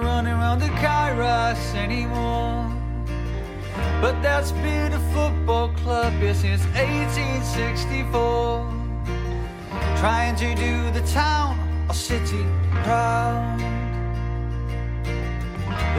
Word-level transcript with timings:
running 0.00 0.32
around 0.32 0.60
the 0.60 0.68
Kairos 0.80 1.74
anymore. 1.74 2.70
But 4.00 4.20
that's 4.22 4.52
been 4.52 4.92
a 4.92 5.00
football 5.12 5.68
club 5.70 6.12
here 6.14 6.34
since 6.34 6.62
1864. 6.74 8.72
Trying 9.98 10.36
to 10.36 10.54
do 10.54 10.90
the 10.90 11.06
town 11.12 11.58
or 11.88 11.94
city 11.94 12.44
proud. 12.84 13.60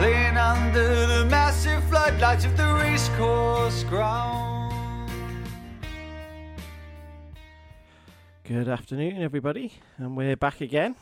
Laying 0.00 0.36
under 0.36 1.06
the 1.06 1.24
massive 1.28 1.82
floodlights 1.84 2.44
of 2.44 2.56
the 2.56 2.66
racecourse 2.74 3.84
ground. 3.84 4.72
Good 8.44 8.68
afternoon, 8.68 9.20
everybody, 9.22 9.74
and 9.98 10.16
we're 10.16 10.36
back 10.36 10.60
again 10.60 10.96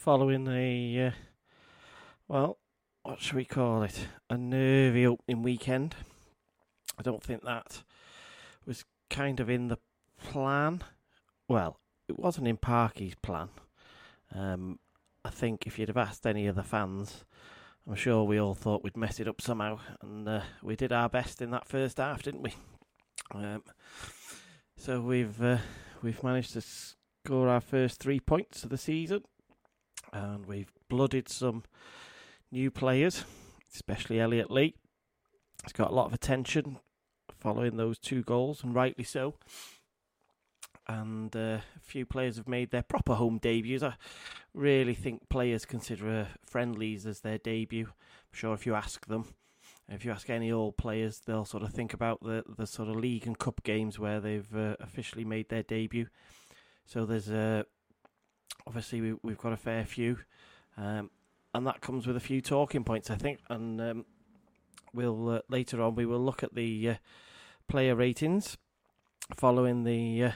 following 0.00 0.48
a 0.48 1.08
uh, 1.08 1.10
well, 2.30 2.58
what 3.02 3.20
should 3.20 3.34
we 3.34 3.44
call 3.44 3.82
it? 3.82 4.06
A 4.30 4.38
nervy 4.38 5.04
opening 5.04 5.42
weekend. 5.42 5.96
I 6.96 7.02
don't 7.02 7.24
think 7.24 7.42
that 7.42 7.82
was 8.64 8.84
kind 9.10 9.40
of 9.40 9.50
in 9.50 9.66
the 9.66 9.78
plan. 10.16 10.84
Well, 11.48 11.80
it 12.08 12.20
wasn't 12.20 12.46
in 12.46 12.56
Parky's 12.56 13.16
plan. 13.16 13.48
Um, 14.32 14.78
I 15.24 15.30
think 15.30 15.66
if 15.66 15.76
you'd 15.76 15.88
have 15.88 15.96
asked 15.96 16.24
any 16.24 16.46
of 16.46 16.54
the 16.54 16.62
fans, 16.62 17.24
I'm 17.84 17.96
sure 17.96 18.22
we 18.22 18.38
all 18.38 18.54
thought 18.54 18.84
we'd 18.84 18.96
mess 18.96 19.18
it 19.18 19.26
up 19.26 19.40
somehow, 19.40 19.80
and 20.00 20.28
uh, 20.28 20.42
we 20.62 20.76
did 20.76 20.92
our 20.92 21.08
best 21.08 21.42
in 21.42 21.50
that 21.50 21.66
first 21.66 21.96
half, 21.96 22.22
didn't 22.22 22.42
we? 22.42 22.54
Um, 23.34 23.64
so 24.76 25.00
we've 25.00 25.42
uh, 25.42 25.58
we've 26.00 26.22
managed 26.22 26.52
to 26.52 26.60
score 26.60 27.48
our 27.48 27.60
first 27.60 27.98
three 27.98 28.20
points 28.20 28.62
of 28.62 28.70
the 28.70 28.78
season, 28.78 29.24
and 30.12 30.46
we've 30.46 30.70
blooded 30.88 31.28
some 31.28 31.64
new 32.52 32.70
players, 32.70 33.24
especially 33.74 34.20
Elliot 34.20 34.50
Lee. 34.50 34.74
He's 35.62 35.72
got 35.72 35.90
a 35.90 35.94
lot 35.94 36.06
of 36.06 36.14
attention 36.14 36.78
following 37.38 37.76
those 37.76 37.98
two 37.98 38.22
goals, 38.22 38.62
and 38.62 38.74
rightly 38.74 39.04
so. 39.04 39.34
And 40.88 41.34
uh, 41.36 41.58
a 41.76 41.80
few 41.80 42.04
players 42.04 42.36
have 42.36 42.48
made 42.48 42.70
their 42.70 42.82
proper 42.82 43.14
home 43.14 43.38
debuts. 43.38 43.82
I 43.82 43.94
really 44.54 44.94
think 44.94 45.28
players 45.28 45.64
consider 45.64 46.10
uh, 46.10 46.26
friendlies 46.44 47.06
as 47.06 47.20
their 47.20 47.38
debut. 47.38 47.86
I'm 47.86 48.32
sure 48.32 48.54
if 48.54 48.66
you 48.66 48.74
ask 48.74 49.06
them, 49.06 49.26
if 49.88 50.04
you 50.04 50.10
ask 50.10 50.28
any 50.30 50.50
old 50.50 50.76
players, 50.76 51.20
they'll 51.20 51.44
sort 51.44 51.62
of 51.62 51.72
think 51.72 51.94
about 51.94 52.22
the, 52.22 52.44
the 52.56 52.66
sort 52.66 52.88
of 52.88 52.96
league 52.96 53.26
and 53.26 53.38
cup 53.38 53.62
games 53.62 53.98
where 53.98 54.20
they've 54.20 54.56
uh, 54.56 54.76
officially 54.80 55.24
made 55.24 55.48
their 55.48 55.62
debut. 55.62 56.08
So 56.86 57.06
there's 57.06 57.30
uh, 57.30 57.64
obviously 58.66 59.00
we, 59.00 59.14
we've 59.22 59.38
got 59.38 59.52
a 59.52 59.56
fair 59.56 59.84
few, 59.84 60.18
um, 60.76 61.10
and 61.54 61.66
that 61.66 61.80
comes 61.80 62.06
with 62.06 62.16
a 62.16 62.20
few 62.20 62.40
talking 62.40 62.84
points, 62.84 63.10
I 63.10 63.16
think. 63.16 63.40
And 63.48 63.80
um, 63.80 64.04
we'll 64.92 65.28
uh, 65.28 65.40
later 65.48 65.82
on 65.82 65.94
we 65.94 66.06
will 66.06 66.20
look 66.20 66.42
at 66.42 66.54
the 66.54 66.90
uh, 66.90 66.94
player 67.68 67.94
ratings 67.94 68.56
following 69.34 69.84
the 69.84 70.24
uh, 70.24 70.32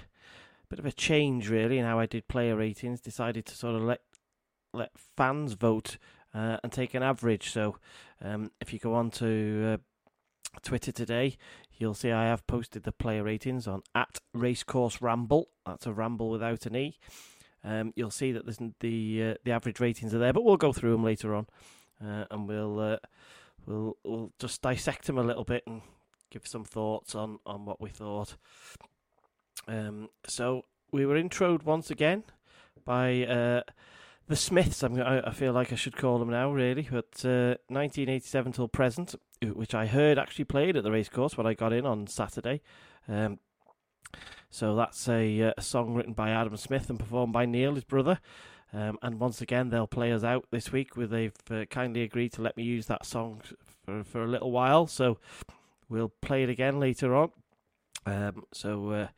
bit 0.68 0.78
of 0.78 0.86
a 0.86 0.92
change 0.92 1.48
really 1.48 1.78
in 1.78 1.84
how 1.84 1.98
I 1.98 2.06
did 2.06 2.28
player 2.28 2.56
ratings. 2.56 3.00
Decided 3.00 3.46
to 3.46 3.56
sort 3.56 3.76
of 3.76 3.82
let 3.82 4.00
let 4.72 4.90
fans 5.16 5.52
vote 5.52 5.98
uh, 6.34 6.58
and 6.62 6.72
take 6.72 6.94
an 6.94 7.02
average. 7.02 7.50
So 7.50 7.76
um, 8.22 8.50
if 8.60 8.72
you 8.72 8.78
go 8.78 8.94
on 8.94 9.10
to 9.12 9.74
uh, 9.74 10.60
Twitter 10.62 10.92
today, 10.92 11.36
you'll 11.76 11.94
see 11.94 12.10
I 12.10 12.26
have 12.26 12.46
posted 12.46 12.82
the 12.82 12.92
player 12.92 13.22
ratings 13.22 13.66
on 13.68 13.82
at 13.94 14.20
Racecourse 14.32 15.00
Ramble. 15.00 15.48
That's 15.64 15.86
a 15.86 15.92
ramble 15.92 16.30
without 16.30 16.66
an 16.66 16.76
e. 16.76 16.98
Um, 17.64 17.92
you'll 17.96 18.10
see 18.10 18.32
that 18.32 18.44
the 18.80 19.22
uh, 19.22 19.34
the 19.44 19.52
average 19.52 19.80
ratings 19.80 20.14
are 20.14 20.18
there, 20.18 20.32
but 20.32 20.44
we'll 20.44 20.58
go 20.58 20.72
through 20.72 20.92
them 20.92 21.04
later 21.04 21.34
on, 21.34 21.46
uh, 22.04 22.26
and 22.30 22.46
we'll 22.46 22.78
uh, 22.78 22.96
we'll 23.66 23.96
we'll 24.04 24.32
just 24.38 24.60
dissect 24.60 25.06
them 25.06 25.16
a 25.16 25.22
little 25.22 25.44
bit 25.44 25.64
and 25.66 25.80
give 26.30 26.46
some 26.46 26.64
thoughts 26.64 27.14
on 27.14 27.38
on 27.46 27.64
what 27.64 27.80
we 27.80 27.88
thought. 27.88 28.36
Um, 29.66 30.10
so 30.26 30.64
we 30.92 31.06
were 31.06 31.16
introed 31.16 31.64
once 31.64 31.90
again 31.90 32.24
by 32.84 33.24
uh, 33.24 33.62
the 34.28 34.36
Smiths. 34.36 34.82
I'm, 34.82 35.00
I, 35.00 35.30
feel 35.30 35.54
like 35.54 35.72
I 35.72 35.76
should 35.76 35.96
call 35.96 36.18
them 36.18 36.28
now, 36.28 36.52
really. 36.52 36.86
But 36.90 37.22
1987 37.22 38.52
till 38.52 38.68
present, 38.68 39.14
which 39.42 39.74
I 39.74 39.86
heard 39.86 40.18
actually 40.18 40.44
played 40.44 40.76
at 40.76 40.84
the 40.84 40.92
racecourse 40.92 41.38
when 41.38 41.46
I 41.46 41.54
got 41.54 41.72
in 41.72 41.86
on 41.86 42.06
Saturday. 42.08 42.60
Um, 43.08 43.38
so 44.54 44.76
that's 44.76 45.08
a, 45.08 45.52
a, 45.56 45.60
song 45.60 45.94
written 45.94 46.12
by 46.12 46.30
Adam 46.30 46.56
Smith 46.56 46.88
and 46.88 46.96
performed 46.96 47.32
by 47.32 47.44
Neil, 47.44 47.74
his 47.74 47.82
brother. 47.82 48.20
Um, 48.72 49.00
and 49.02 49.18
once 49.18 49.40
again, 49.40 49.70
they'll 49.70 49.88
play 49.88 50.12
us 50.12 50.22
out 50.22 50.46
this 50.52 50.70
week. 50.70 50.96
Where 50.96 51.08
they've 51.08 51.34
uh, 51.50 51.64
kindly 51.64 52.02
agreed 52.02 52.32
to 52.34 52.42
let 52.42 52.56
me 52.56 52.62
use 52.62 52.86
that 52.86 53.04
song 53.04 53.42
for 53.84 54.04
for 54.04 54.22
a 54.22 54.28
little 54.28 54.52
while. 54.52 54.86
So 54.86 55.18
we'll 55.88 56.12
play 56.22 56.44
it 56.44 56.50
again 56.50 56.78
later 56.78 57.16
on. 57.16 57.32
Um, 58.06 58.44
so, 58.52 58.90
uh, 58.90 59.08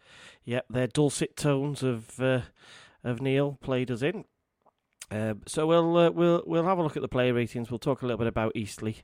yeah, 0.47 0.61
their 0.71 0.87
dulcet 0.87 1.37
tones 1.37 1.83
of 1.83 2.19
uh, 2.19 2.41
of 3.05 3.21
Neil 3.21 3.59
played 3.61 3.91
us 3.91 4.01
in. 4.01 4.25
Um, 5.11 5.43
so 5.47 5.67
we'll 5.67 5.99
uh, 5.99 6.11
we'll 6.13 6.45
we'll 6.47 6.65
have 6.65 6.79
a 6.79 6.83
look 6.83 6.97
at 6.97 7.03
the 7.03 7.09
player 7.09 7.35
ratings. 7.35 7.71
We'll 7.71 7.79
talk 7.79 8.01
a 8.01 8.07
little 8.07 8.17
bit 8.17 8.27
about 8.27 8.57
Eastleigh. 8.57 9.03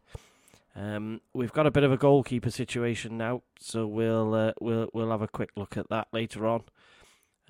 Um, 0.75 1.21
we've 1.34 1.53
got 1.53 1.66
a 1.66 1.71
bit 1.71 1.84
of 1.84 1.93
a 1.93 1.99
goalkeeper 1.99 2.50
situation 2.50 3.19
now, 3.19 3.43
so 3.60 3.87
we'll 3.87 4.34
uh, 4.34 4.53
we'll 4.60 4.88
we'll 4.94 5.10
have 5.10 5.21
a 5.22 5.28
quick 5.28 5.50
look 5.55 5.77
at 5.77 5.91
that 5.91 6.09
later 6.12 6.47
on, 6.47 6.62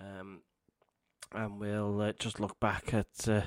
um, 0.00 0.40
and 1.32 1.60
we'll 1.60 2.00
uh, 2.00 2.12
just 2.18 2.40
look 2.40 2.58
back 2.58 2.92
at 2.92 3.28
uh, 3.28 3.42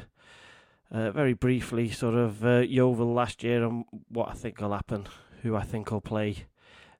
uh 0.92 1.12
very 1.12 1.34
briefly, 1.34 1.90
sort 1.90 2.16
of 2.16 2.46
uh, 2.46 2.60
Yeovil 2.60 3.14
last 3.14 3.44
year 3.44 3.66
and 3.66 3.84
what 4.08 4.30
I 4.30 4.34
think 4.34 4.62
will 4.62 4.72
happen, 4.72 5.08
who 5.42 5.58
I 5.58 5.64
think 5.64 5.92
will 5.92 6.02
play 6.02 6.46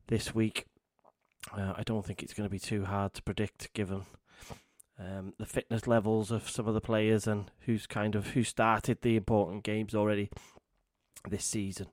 this 0.08 0.36
week. 0.36 0.66
Uh, 1.58 1.74
I 1.78 1.84
don't 1.84 2.06
think 2.06 2.24
it's 2.24 2.34
going 2.34 2.48
to 2.48 2.52
be 2.52 2.60
too 2.60 2.84
hard 2.84 3.14
to 3.14 3.24
predict, 3.24 3.72
given 3.74 4.02
um, 5.00 5.34
the 5.38 5.46
fitness 5.46 5.88
levels 5.88 6.30
of 6.30 6.50
some 6.50 6.68
of 6.68 6.74
the 6.74 6.82
players 6.82 7.26
and 7.26 7.52
who's 7.62 7.88
kind 7.88 8.16
of 8.16 8.30
who 8.30 8.44
started 8.44 9.02
the 9.02 9.16
important 9.16 9.64
games 9.64 9.96
already 9.96 10.30
this 11.30 11.46
season. 11.46 11.88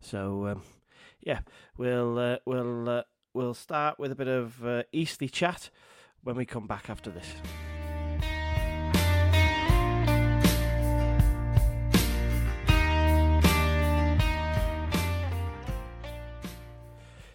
So 0.00 0.46
um, 0.46 0.62
yeah, 1.20 1.40
we'll 1.76 2.18
uh, 2.18 2.36
we'll 2.44 2.88
uh, 2.88 3.02
we'll 3.34 3.54
start 3.54 3.98
with 3.98 4.12
a 4.12 4.16
bit 4.16 4.28
of 4.28 4.64
uh, 4.64 4.82
chat 5.32 5.70
when 6.22 6.36
we 6.36 6.44
come 6.44 6.66
back 6.66 6.90
after 6.90 7.10
this. 7.10 7.26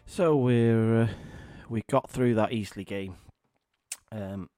So 0.05 0.37
we're 0.37 1.01
uh, 1.01 1.07
we 1.67 1.83
got 1.89 2.09
through 2.09 2.35
that 2.35 2.53
Eastleigh 2.53 2.85
game. 2.85 3.17
Um, 4.11 4.49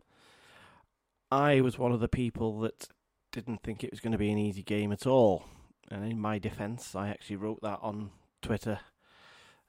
I 1.31 1.61
was 1.61 1.79
one 1.79 1.91
of 1.91 1.99
the 1.99 2.07
people 2.07 2.59
that 2.59 2.89
didn't 3.31 3.63
think 3.63 3.83
it 3.83 3.91
was 3.91 3.99
going 3.99 4.11
to 4.11 4.17
be 4.17 4.31
an 4.31 4.37
easy 4.37 4.63
game 4.63 4.91
at 4.91 5.07
all. 5.07 5.45
And 5.89 6.11
in 6.11 6.19
my 6.19 6.37
defence, 6.37 6.95
I 6.95 7.09
actually 7.09 7.37
wrote 7.37 7.61
that 7.61 7.79
on 7.81 8.11
Twitter 8.41 8.79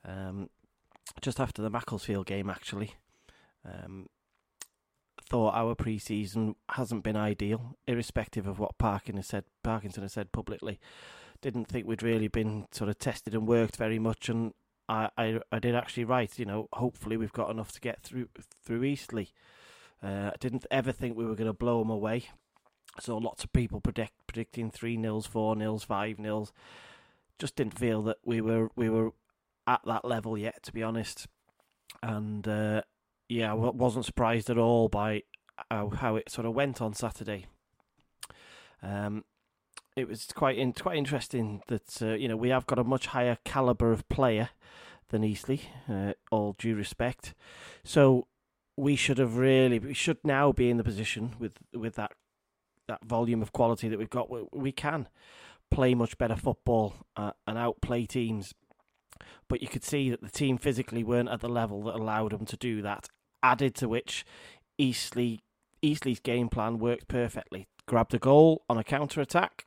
um, 0.04 0.50
just 1.20 1.40
after 1.40 1.62
the 1.62 1.70
Macclesfield 1.70 2.26
game, 2.26 2.50
actually. 2.50 2.94
Um, 3.64 4.08
thought 5.28 5.54
our 5.54 5.74
pre-season 5.74 6.56
hasn't 6.70 7.04
been 7.04 7.16
ideal, 7.16 7.76
irrespective 7.86 8.46
of 8.46 8.58
what 8.58 8.78
Parkin 8.78 9.16
has 9.16 9.26
said. 9.26 9.44
Parkinson 9.62 10.02
has 10.02 10.14
said 10.14 10.32
publicly. 10.32 10.80
Didn't 11.40 11.66
think 11.66 11.86
we'd 11.86 12.02
really 12.02 12.28
been 12.28 12.66
sort 12.72 12.90
of 12.90 12.98
tested 12.98 13.34
and 13.34 13.46
worked 13.46 13.76
very 13.76 13.98
much, 13.98 14.28
and 14.28 14.54
I, 14.88 15.10
I, 15.16 15.40
I 15.52 15.58
did 15.58 15.74
actually 15.74 16.04
write. 16.04 16.38
You 16.38 16.46
know, 16.46 16.68
hopefully 16.72 17.16
we've 17.16 17.32
got 17.32 17.50
enough 17.50 17.72
to 17.72 17.80
get 17.80 18.02
through 18.02 18.28
through 18.64 18.84
Eastleigh. 18.84 19.28
Uh, 20.02 20.30
I 20.32 20.36
didn't 20.40 20.66
ever 20.70 20.92
think 20.92 21.16
we 21.16 21.26
were 21.26 21.36
going 21.36 21.46
to 21.46 21.52
blow 21.52 21.80
them 21.80 21.90
away. 21.90 22.24
So 23.00 23.16
lots 23.18 23.44
of 23.44 23.52
people 23.52 23.80
predict 23.80 24.12
predicting 24.26 24.70
three 24.70 24.96
nils, 24.96 25.26
four 25.26 25.54
nils, 25.54 25.84
five 25.84 26.18
nils. 26.18 26.52
Just 27.38 27.56
didn't 27.56 27.78
feel 27.78 28.02
that 28.02 28.18
we 28.24 28.40
were 28.40 28.70
we 28.74 28.88
were 28.88 29.12
at 29.66 29.80
that 29.86 30.04
level 30.04 30.36
yet, 30.36 30.62
to 30.64 30.72
be 30.72 30.82
honest. 30.82 31.28
And 32.02 32.46
uh, 32.48 32.82
yeah, 33.28 33.52
I 33.52 33.54
wasn't 33.54 34.04
surprised 34.04 34.50
at 34.50 34.58
all 34.58 34.88
by 34.88 35.22
how, 35.70 35.90
how 35.90 36.16
it 36.16 36.30
sort 36.30 36.46
of 36.46 36.54
went 36.54 36.80
on 36.80 36.94
Saturday. 36.94 37.46
Um, 38.82 39.24
it 39.96 40.08
was 40.08 40.26
quite 40.34 40.56
in, 40.56 40.72
quite 40.72 40.96
interesting 40.96 41.62
that 41.66 42.00
uh, 42.02 42.14
you 42.14 42.28
know 42.28 42.36
we 42.36 42.50
have 42.50 42.66
got 42.66 42.78
a 42.78 42.84
much 42.84 43.06
higher 43.06 43.38
caliber 43.44 43.92
of 43.92 44.08
player 44.08 44.50
than 45.10 45.24
Eastleigh, 45.24 45.60
uh, 45.88 46.12
all 46.30 46.54
due 46.58 46.76
respect. 46.76 47.34
So 47.84 48.26
we 48.76 48.94
should 48.94 49.18
have 49.18 49.36
really 49.36 49.78
we 49.78 49.94
should 49.94 50.18
now 50.24 50.52
be 50.52 50.70
in 50.70 50.76
the 50.76 50.84
position 50.84 51.34
with 51.38 51.54
with 51.74 51.96
that 51.96 52.12
that 52.88 53.04
volume 53.04 53.42
of 53.42 53.52
quality 53.52 53.88
that 53.88 53.98
we've 53.98 54.10
got, 54.10 54.28
we 54.54 54.72
can 54.72 55.08
play 55.70 55.94
much 55.94 56.18
better 56.18 56.36
football 56.36 56.94
uh, 57.16 57.32
and 57.46 57.56
outplay 57.58 58.06
teams. 58.06 58.54
But 59.48 59.62
you 59.62 59.68
could 59.68 59.84
see 59.84 60.10
that 60.10 60.22
the 60.22 60.30
team 60.30 60.58
physically 60.58 61.04
weren't 61.04 61.28
at 61.28 61.40
the 61.40 61.48
level 61.48 61.82
that 61.84 61.94
allowed 61.94 62.32
them 62.32 62.46
to 62.46 62.56
do 62.56 62.82
that. 62.82 63.08
Added 63.42 63.74
to 63.76 63.88
which, 63.88 64.24
Eastleigh 64.78 65.38
Eastleigh's 65.80 66.20
game 66.20 66.48
plan 66.48 66.78
worked 66.78 67.08
perfectly. 67.08 67.68
Grabbed 67.86 68.14
a 68.14 68.18
goal 68.18 68.64
on 68.68 68.78
a 68.78 68.84
counter 68.84 69.20
attack, 69.20 69.64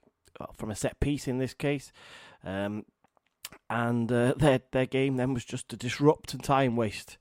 from 0.56 0.72
a 0.72 0.76
set 0.76 1.00
piece 1.00 1.28
in 1.28 1.38
this 1.38 1.54
case. 1.54 1.92
Um, 2.44 2.86
and 3.70 4.12
uh, 4.12 4.34
their 4.38 4.62
their 4.72 4.86
game 4.86 5.18
then 5.18 5.34
was 5.34 5.46
just 5.46 5.70
to 5.70 5.78
disrupt 5.78 6.34
and 6.34 6.44
time 6.44 6.76
waste. 6.76 7.18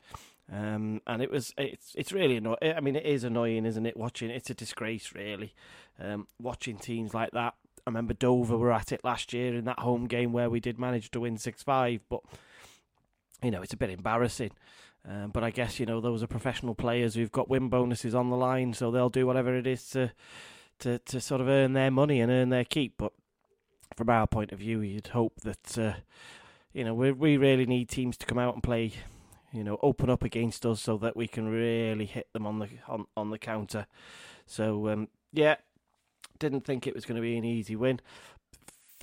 Um, 0.53 1.01
and 1.07 1.23
it 1.23 1.31
was 1.31 1.55
it's 1.57 1.95
it's 1.95 2.13
really 2.13 2.37
annoying. 2.37 2.59
I 2.63 2.81
mean, 2.81 2.97
it 2.97 3.07
is 3.07 3.23
annoying, 3.23 3.67
isn't 3.67 3.87
it? 3.87 3.97
Watching 3.97 4.31
it's 4.31 4.51
a 4.51 4.55
disgrace, 4.55 5.13
really. 5.15 5.55
Um, 5.99 6.27
watching 6.41 6.79
teams 6.79 7.15
like 7.15 7.31
that. 7.33 7.55
I 7.87 7.91
remember 7.91 8.15
Dover 8.15 8.59
were 8.59 8.73
at 8.73 8.93
it 8.93 9.05
last 9.05 9.33
year 9.33 9.55
in 9.55 9.65
that 9.65 9.79
home 9.79 10.07
game 10.07 10.33
where 10.33 10.51
we 10.51 10.61
did 10.61 10.79
manage 10.79 11.11
to 11.13 11.21
win 11.21 11.39
six 11.39 11.63
five, 11.63 12.01
but 12.09 12.21
you 13.43 13.51
know 13.51 13.63
it's 13.63 13.73
a 13.73 13.77
bit 13.77 13.91
embarrassing. 13.91 14.51
Um, 15.09 15.31
but 15.31 15.43
I 15.43 15.51
guess 15.51 15.81
you 15.81 15.87
know 15.87 16.01
those 16.01 16.23
are 16.23 16.27
professional 16.27 16.75
players 16.75 17.15
who've 17.15 17.33
got 17.33 17.49
win 17.49 17.69
bonuses 17.69 18.15
on 18.15 18.31
the 18.31 18.37
line, 18.37 18.75
so 18.75 18.91
they'll 18.91 19.09
do 19.09 19.27
whatever 19.27 19.57
it 19.57 19.67
is 19.67 19.89
to 19.91 20.11
to 20.81 20.99
to 20.99 21.21
sort 21.21 21.41
of 21.41 21.49
earn 21.49 21.73
their 21.75 21.91
money 21.91 22.21
and 22.21 22.31
earn 22.31 22.49
their 22.51 22.65
keep. 22.65 22.95
But 22.99 23.13
from 23.97 24.11
our 24.11 24.27
point 24.27 24.53
of 24.53 24.59
view, 24.59 24.81
you'd 24.81 25.09
hope 25.09 25.41
that 25.43 25.79
uh, 25.79 25.93
you 26.73 26.85
know 26.85 26.95
we 26.95 27.13
we 27.13 27.37
really 27.37 27.67
need 27.67 27.89
teams 27.89 28.17
to 28.19 28.27
come 28.27 28.39
out 28.39 28.55
and 28.55 28.63
play, 28.63 28.93
you 29.53 29.65
know, 29.65 29.79
open 29.83 30.11
up 30.11 30.23
against 30.23 30.65
us 30.65 30.81
so 30.81 30.97
that 30.99 31.17
we 31.17 31.27
can 31.27 31.49
really 31.49 32.07
hit 32.07 32.29
them 32.33 32.47
on 32.47 32.59
the 32.59 32.69
on 32.89 33.07
on 33.17 33.31
the 33.31 33.39
counter. 33.39 33.87
So 34.47 34.89
um, 34.89 35.09
yeah, 35.33 35.57
didn't 36.39 36.65
think 36.65 36.87
it 36.87 36.95
was 36.95 37.05
going 37.05 37.17
to 37.17 37.23
be 37.23 37.37
an 37.37 37.45
easy 37.45 37.77
win. 37.77 38.01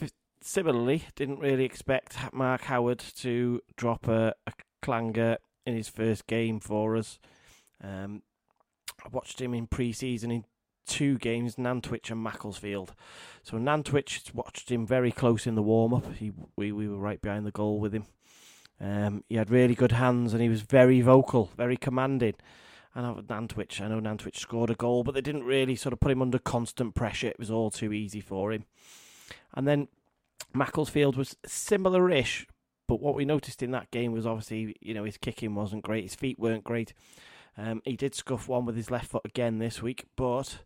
F- 0.02 0.12
similarly, 0.42 1.04
didn't 1.16 1.40
really 1.40 1.66
expect 1.66 2.18
Mark 2.34 2.62
Howard 2.64 3.00
to 3.00 3.62
drop 3.76 4.08
a, 4.08 4.34
a 4.46 4.54
clanger 4.82 5.38
in 5.66 5.76
his 5.76 5.90
first 5.90 6.28
game 6.28 6.60
for 6.60 6.96
us. 6.96 7.20
Um, 7.84 8.24
I 9.04 9.10
watched 9.10 9.42
him 9.42 9.54
in 9.54 9.68
pre-season 9.68 10.32
in 10.32 10.46
two 10.88 11.18
games, 11.18 11.56
Nantwich 11.58 12.10
and 12.10 12.24
Macclesfield. 12.24 12.96
So 13.44 13.58
Nantwich 13.58 14.34
watched 14.34 14.72
him 14.72 14.88
very 14.88 15.12
close 15.12 15.46
in 15.46 15.56
the 15.56 15.62
warm-up. 15.62 16.16
He 16.16 16.32
we 16.56 16.72
we 16.72 16.88
were 16.88 16.98
right 16.98 17.22
behind 17.22 17.46
the 17.46 17.52
goal 17.52 17.80
with 17.80 17.94
him. 17.94 18.06
Um, 18.80 19.24
he 19.28 19.36
had 19.36 19.50
really 19.50 19.76
good 19.76 19.94
hands 19.94 20.34
and 20.34 20.42
he 20.42 20.50
was 20.50 20.62
very 20.62 21.02
vocal, 21.02 21.52
very 21.58 21.78
commanding. 21.78 22.36
And 22.94 23.28
Nantwich, 23.28 23.80
I 23.80 23.88
know 23.88 24.00
Nantwich 24.00 24.40
scored 24.40 24.70
a 24.70 24.76
goal, 24.76 25.04
but 25.04 25.14
they 25.14 25.22
didn't 25.22 25.44
really 25.44 25.76
sort 25.76 25.94
of 25.94 26.00
put 26.00 26.12
him 26.12 26.22
under 26.22 26.40
constant 26.40 26.96
pressure. 26.96 27.28
It 27.28 27.40
was 27.40 27.52
all 27.52 27.70
too 27.70 27.94
easy 27.94 28.22
for 28.22 28.52
him. 28.52 28.66
And 29.54 29.68
then 29.68 29.88
Macclesfield 30.54 31.16
was 31.16 31.36
similar-ish, 31.46 32.48
but 32.88 33.00
what 33.00 33.16
we 33.16 33.26
noticed 33.26 33.62
in 33.62 33.72
that 33.72 33.92
game 33.92 34.14
was 34.14 34.26
obviously, 34.26 34.76
you 34.82 34.94
know, 34.94 35.04
his 35.04 35.18
kicking 35.18 35.54
wasn't 35.54 35.84
great, 35.84 36.04
his 36.06 36.16
feet 36.16 36.40
weren't 36.40 36.64
great. 36.64 36.94
Um, 37.58 37.82
he 37.86 37.96
did 37.96 38.16
scuff 38.16 38.48
one 38.48 38.66
with 38.66 38.76
his 38.76 38.92
left 38.92 39.10
foot 39.10 39.26
again 39.26 39.58
this 39.58 39.82
week, 39.82 40.06
but 40.16 40.60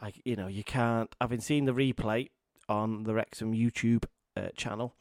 I, 0.00 0.12
you 0.24 0.36
know, 0.36 0.48
you 0.48 0.64
can't. 0.64 1.14
Having 1.20 1.40
seen 1.40 1.64
the 1.64 1.72
replay 1.72 2.30
on 2.68 3.04
the 3.04 3.14
Wrexham 3.14 3.52
YouTube 3.52 4.04
uh, 4.36 4.48
channel, 4.56 4.94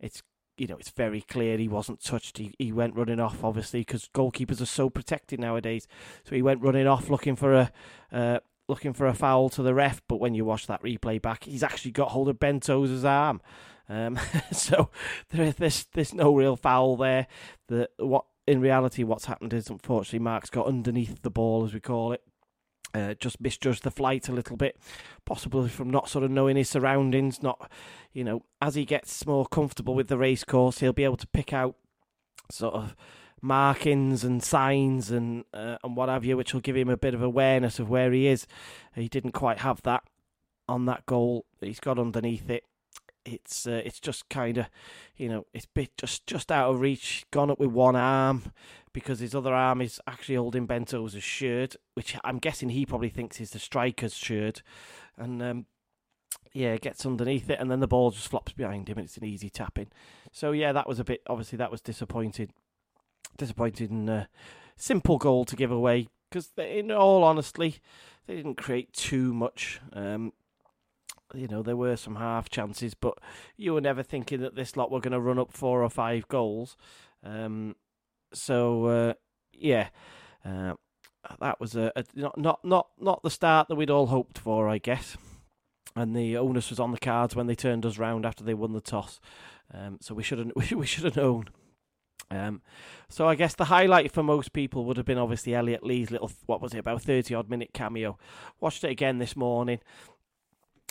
it's 0.00 0.22
you 0.56 0.66
know, 0.66 0.76
it's 0.76 0.90
very 0.90 1.20
clear 1.20 1.58
he 1.58 1.68
wasn't 1.68 2.02
touched. 2.02 2.38
He 2.38 2.54
he 2.58 2.72
went 2.72 2.96
running 2.96 3.20
off, 3.20 3.44
obviously, 3.44 3.80
because 3.80 4.08
goalkeepers 4.14 4.60
are 4.60 4.66
so 4.66 4.88
protected 4.90 5.40
nowadays. 5.40 5.86
So 6.24 6.34
he 6.34 6.42
went 6.42 6.62
running 6.62 6.86
off 6.86 7.10
looking 7.10 7.36
for 7.36 7.54
a 7.54 7.72
uh, 8.12 8.38
looking 8.68 8.92
for 8.92 9.06
a 9.06 9.14
foul 9.14 9.48
to 9.50 9.62
the 9.62 9.74
ref. 9.74 10.02
But 10.08 10.20
when 10.20 10.34
you 10.34 10.44
watch 10.44 10.66
that 10.66 10.82
replay 10.82 11.20
back, 11.20 11.44
he's 11.44 11.62
actually 11.62 11.92
got 11.92 12.10
hold 12.10 12.28
of 12.28 12.38
Ben 12.38 12.60
Tozer's 12.60 13.04
arm. 13.04 13.40
Um, 13.88 14.18
so 14.52 14.90
there, 15.30 15.52
there's 15.52 15.86
there's 15.92 16.14
no 16.14 16.34
real 16.34 16.56
foul 16.56 16.96
there. 16.96 17.26
The 17.68 17.88
what 17.98 18.24
in 18.46 18.60
reality, 18.60 19.02
what's 19.02 19.26
happened 19.26 19.52
is 19.52 19.68
unfortunately 19.68 20.20
Mark's 20.20 20.50
got 20.50 20.66
underneath 20.66 21.22
the 21.22 21.30
ball, 21.30 21.64
as 21.64 21.74
we 21.74 21.80
call 21.80 22.12
it. 22.12 22.22
Uh, 22.94 23.14
just 23.14 23.40
misjudged 23.40 23.82
the 23.82 23.90
flight 23.90 24.28
a 24.28 24.32
little 24.32 24.56
bit, 24.56 24.78
possibly 25.26 25.68
from 25.68 25.90
not 25.90 26.08
sort 26.08 26.24
of 26.24 26.30
knowing 26.30 26.56
his 26.56 26.70
surroundings. 26.70 27.42
Not, 27.42 27.70
you 28.12 28.24
know, 28.24 28.42
as 28.62 28.74
he 28.74 28.84
gets 28.84 29.26
more 29.26 29.44
comfortable 29.46 29.94
with 29.94 30.08
the 30.08 30.16
race 30.16 30.44
course, 30.44 30.78
he'll 30.78 30.94
be 30.94 31.04
able 31.04 31.18
to 31.18 31.26
pick 31.26 31.52
out 31.52 31.76
sort 32.50 32.74
of 32.74 32.96
markings 33.42 34.24
and 34.24 34.42
signs 34.42 35.10
and 35.10 35.44
uh, 35.52 35.76
and 35.84 35.96
what 35.96 36.08
have 36.08 36.24
you, 36.24 36.36
which 36.36 36.54
will 36.54 36.62
give 36.62 36.76
him 36.76 36.88
a 36.88 36.96
bit 36.96 37.12
of 37.12 37.22
awareness 37.22 37.78
of 37.78 37.90
where 37.90 38.12
he 38.12 38.26
is. 38.26 38.46
He 38.94 39.08
didn't 39.08 39.32
quite 39.32 39.58
have 39.58 39.82
that 39.82 40.04
on 40.68 40.86
that 40.86 41.04
goal. 41.06 41.44
that 41.60 41.66
He's 41.66 41.80
got 41.80 41.98
underneath 41.98 42.48
it 42.48 42.64
it's 43.26 43.66
uh, 43.66 43.82
it's 43.84 44.00
just 44.00 44.28
kind 44.28 44.58
of, 44.58 44.66
you 45.16 45.28
know, 45.28 45.46
it's 45.52 45.66
bit 45.66 45.96
just 45.96 46.26
just 46.26 46.52
out 46.52 46.70
of 46.70 46.80
reach. 46.80 47.24
Gone 47.30 47.50
up 47.50 47.58
with 47.58 47.70
one 47.70 47.96
arm 47.96 48.52
because 48.92 49.20
his 49.20 49.34
other 49.34 49.54
arm 49.54 49.80
is 49.82 50.00
actually 50.06 50.36
holding 50.36 50.66
Ben 50.66 50.84
Tozer's 50.84 51.22
shirt, 51.22 51.76
which 51.94 52.16
I'm 52.24 52.38
guessing 52.38 52.70
he 52.70 52.86
probably 52.86 53.10
thinks 53.10 53.40
is 53.40 53.50
the 53.50 53.58
striker's 53.58 54.14
shirt, 54.14 54.62
and 55.18 55.42
um, 55.42 55.66
yeah, 56.52 56.76
gets 56.76 57.04
underneath 57.04 57.50
it, 57.50 57.60
and 57.60 57.70
then 57.70 57.80
the 57.80 57.88
ball 57.88 58.10
just 58.10 58.28
flops 58.28 58.52
behind 58.52 58.88
him, 58.88 58.98
and 58.98 59.06
it's 59.06 59.16
an 59.16 59.24
easy 59.24 59.50
tapping. 59.50 59.88
So 60.32 60.52
yeah, 60.52 60.72
that 60.72 60.88
was 60.88 60.98
a 60.98 61.04
bit 61.04 61.22
obviously 61.28 61.58
that 61.58 61.70
was 61.70 61.80
disappointing, 61.80 62.50
disappointing. 63.36 64.08
Uh, 64.08 64.26
simple 64.76 65.18
goal 65.18 65.44
to 65.46 65.56
give 65.56 65.70
away 65.70 66.08
because 66.28 66.52
in 66.58 66.92
all 66.92 67.24
honestly 67.24 67.76
they 68.26 68.36
didn't 68.36 68.56
create 68.56 68.92
too 68.92 69.32
much. 69.32 69.80
Um, 69.92 70.32
you 71.34 71.48
know, 71.48 71.62
there 71.62 71.76
were 71.76 71.96
some 71.96 72.16
half 72.16 72.48
chances, 72.48 72.94
but 72.94 73.18
you 73.56 73.74
were 73.74 73.80
never 73.80 74.02
thinking 74.02 74.40
that 74.40 74.54
this 74.54 74.76
lot 74.76 74.90
were 74.90 75.00
going 75.00 75.12
to 75.12 75.20
run 75.20 75.38
up 75.38 75.52
four 75.52 75.82
or 75.82 75.90
five 75.90 76.28
goals. 76.28 76.76
Um, 77.24 77.76
so 78.32 78.86
uh, 78.86 79.14
yeah, 79.52 79.88
uh, 80.44 80.74
that 81.40 81.60
was 81.60 81.74
a, 81.74 81.92
a, 81.96 82.04
not 82.14 82.38
not 82.38 82.60
not 82.64 82.88
not 82.98 83.22
the 83.22 83.30
start 83.30 83.68
that 83.68 83.74
we'd 83.74 83.90
all 83.90 84.06
hoped 84.06 84.38
for, 84.38 84.68
I 84.68 84.78
guess. 84.78 85.16
And 85.94 86.14
the 86.14 86.36
onus 86.36 86.68
was 86.68 86.78
on 86.78 86.92
the 86.92 86.98
cards 86.98 87.34
when 87.34 87.46
they 87.46 87.54
turned 87.54 87.86
us 87.86 87.96
round 87.98 88.26
after 88.26 88.44
they 88.44 88.52
won 88.54 88.74
the 88.74 88.82
toss. 88.82 89.18
Um, 89.72 89.98
so 90.00 90.14
we 90.14 90.22
should 90.22 90.38
have 90.38 90.52
we 90.72 90.86
should 90.86 91.04
have 91.04 91.16
known. 91.16 91.48
Um, 92.28 92.60
so 93.08 93.28
I 93.28 93.36
guess 93.36 93.54
the 93.54 93.66
highlight 93.66 94.10
for 94.10 94.22
most 94.22 94.52
people 94.52 94.84
would 94.84 94.96
have 94.96 95.06
been 95.06 95.18
obviously 95.18 95.54
Elliot 95.54 95.84
Lee's 95.84 96.10
little 96.10 96.30
what 96.46 96.60
was 96.60 96.74
it 96.74 96.78
about 96.78 97.02
thirty 97.02 97.34
odd 97.34 97.48
minute 97.48 97.70
cameo. 97.72 98.18
Watched 98.60 98.84
it 98.84 98.90
again 98.90 99.18
this 99.18 99.36
morning 99.36 99.80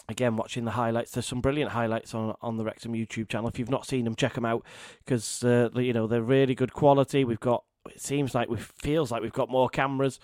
again 0.07 0.35
watching 0.35 0.65
the 0.65 0.71
highlights 0.71 1.11
there's 1.11 1.25
some 1.25 1.41
brilliant 1.41 1.71
highlights 1.71 2.13
on 2.13 2.35
on 2.41 2.57
the 2.57 2.63
Wrexham 2.63 2.93
YouTube 2.93 3.29
channel 3.29 3.49
if 3.49 3.57
you've 3.57 3.69
not 3.69 3.85
seen 3.85 4.05
them 4.05 4.15
check 4.15 4.33
them 4.33 4.45
out 4.45 4.63
because 5.03 5.43
uh, 5.43 5.69
you 5.75 5.93
know 5.93 6.07
they're 6.07 6.21
really 6.21 6.55
good 6.55 6.73
quality 6.73 7.23
we've 7.23 7.39
got 7.39 7.63
it 7.89 8.01
seems 8.01 8.33
like 8.33 8.49
we 8.49 8.57
feels 8.57 9.11
like 9.11 9.21
we've 9.21 9.31
got 9.31 9.49
more 9.49 9.69
cameras 9.69 10.19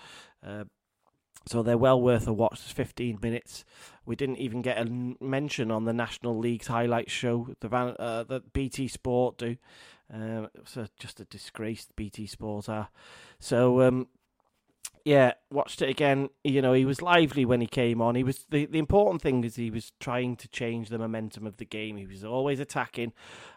uh, 0.46 0.64
so 1.46 1.62
they're 1.62 1.78
well 1.78 2.00
worth 2.00 2.26
a 2.26 2.32
watch. 2.32 2.60
It's 2.62 2.72
15 2.72 3.18
minutes. 3.20 3.64
We 4.06 4.16
didn't 4.16 4.38
even 4.38 4.62
get 4.62 4.78
a 4.78 5.14
mention 5.20 5.70
on 5.70 5.84
the 5.84 5.92
National 5.92 6.38
League's 6.38 6.68
highlights 6.68 7.12
show. 7.12 7.48
The 7.60 7.68
van, 7.68 7.94
uh, 7.98 8.24
that 8.24 8.52
BT 8.52 8.88
Sport 8.88 9.38
do. 9.38 9.56
Uh, 10.12 10.46
it's 10.54 10.76
a, 10.76 10.88
just 10.98 11.20
a 11.20 11.24
disgrace. 11.24 11.88
BT 11.96 12.26
Sports 12.26 12.68
are. 12.68 12.88
So 13.40 13.82
um, 13.82 14.08
yeah, 15.04 15.32
watched 15.50 15.82
it 15.82 15.88
again. 15.88 16.28
You 16.44 16.62
know, 16.62 16.72
he 16.72 16.84
was 16.84 17.02
lively 17.02 17.44
when 17.44 17.60
he 17.60 17.66
came 17.66 18.00
on. 18.00 18.14
He 18.14 18.24
was 18.24 18.46
the 18.50 18.66
the 18.66 18.78
important 18.78 19.22
thing 19.22 19.44
is 19.44 19.56
he 19.56 19.70
was 19.70 19.92
trying 20.00 20.36
to 20.36 20.48
change 20.48 20.88
the 20.88 20.98
momentum 20.98 21.46
of 21.46 21.56
the 21.56 21.64
game. 21.64 21.96
He 21.96 22.06
was 22.06 22.24
always 22.24 22.60
attacking, 22.60 23.12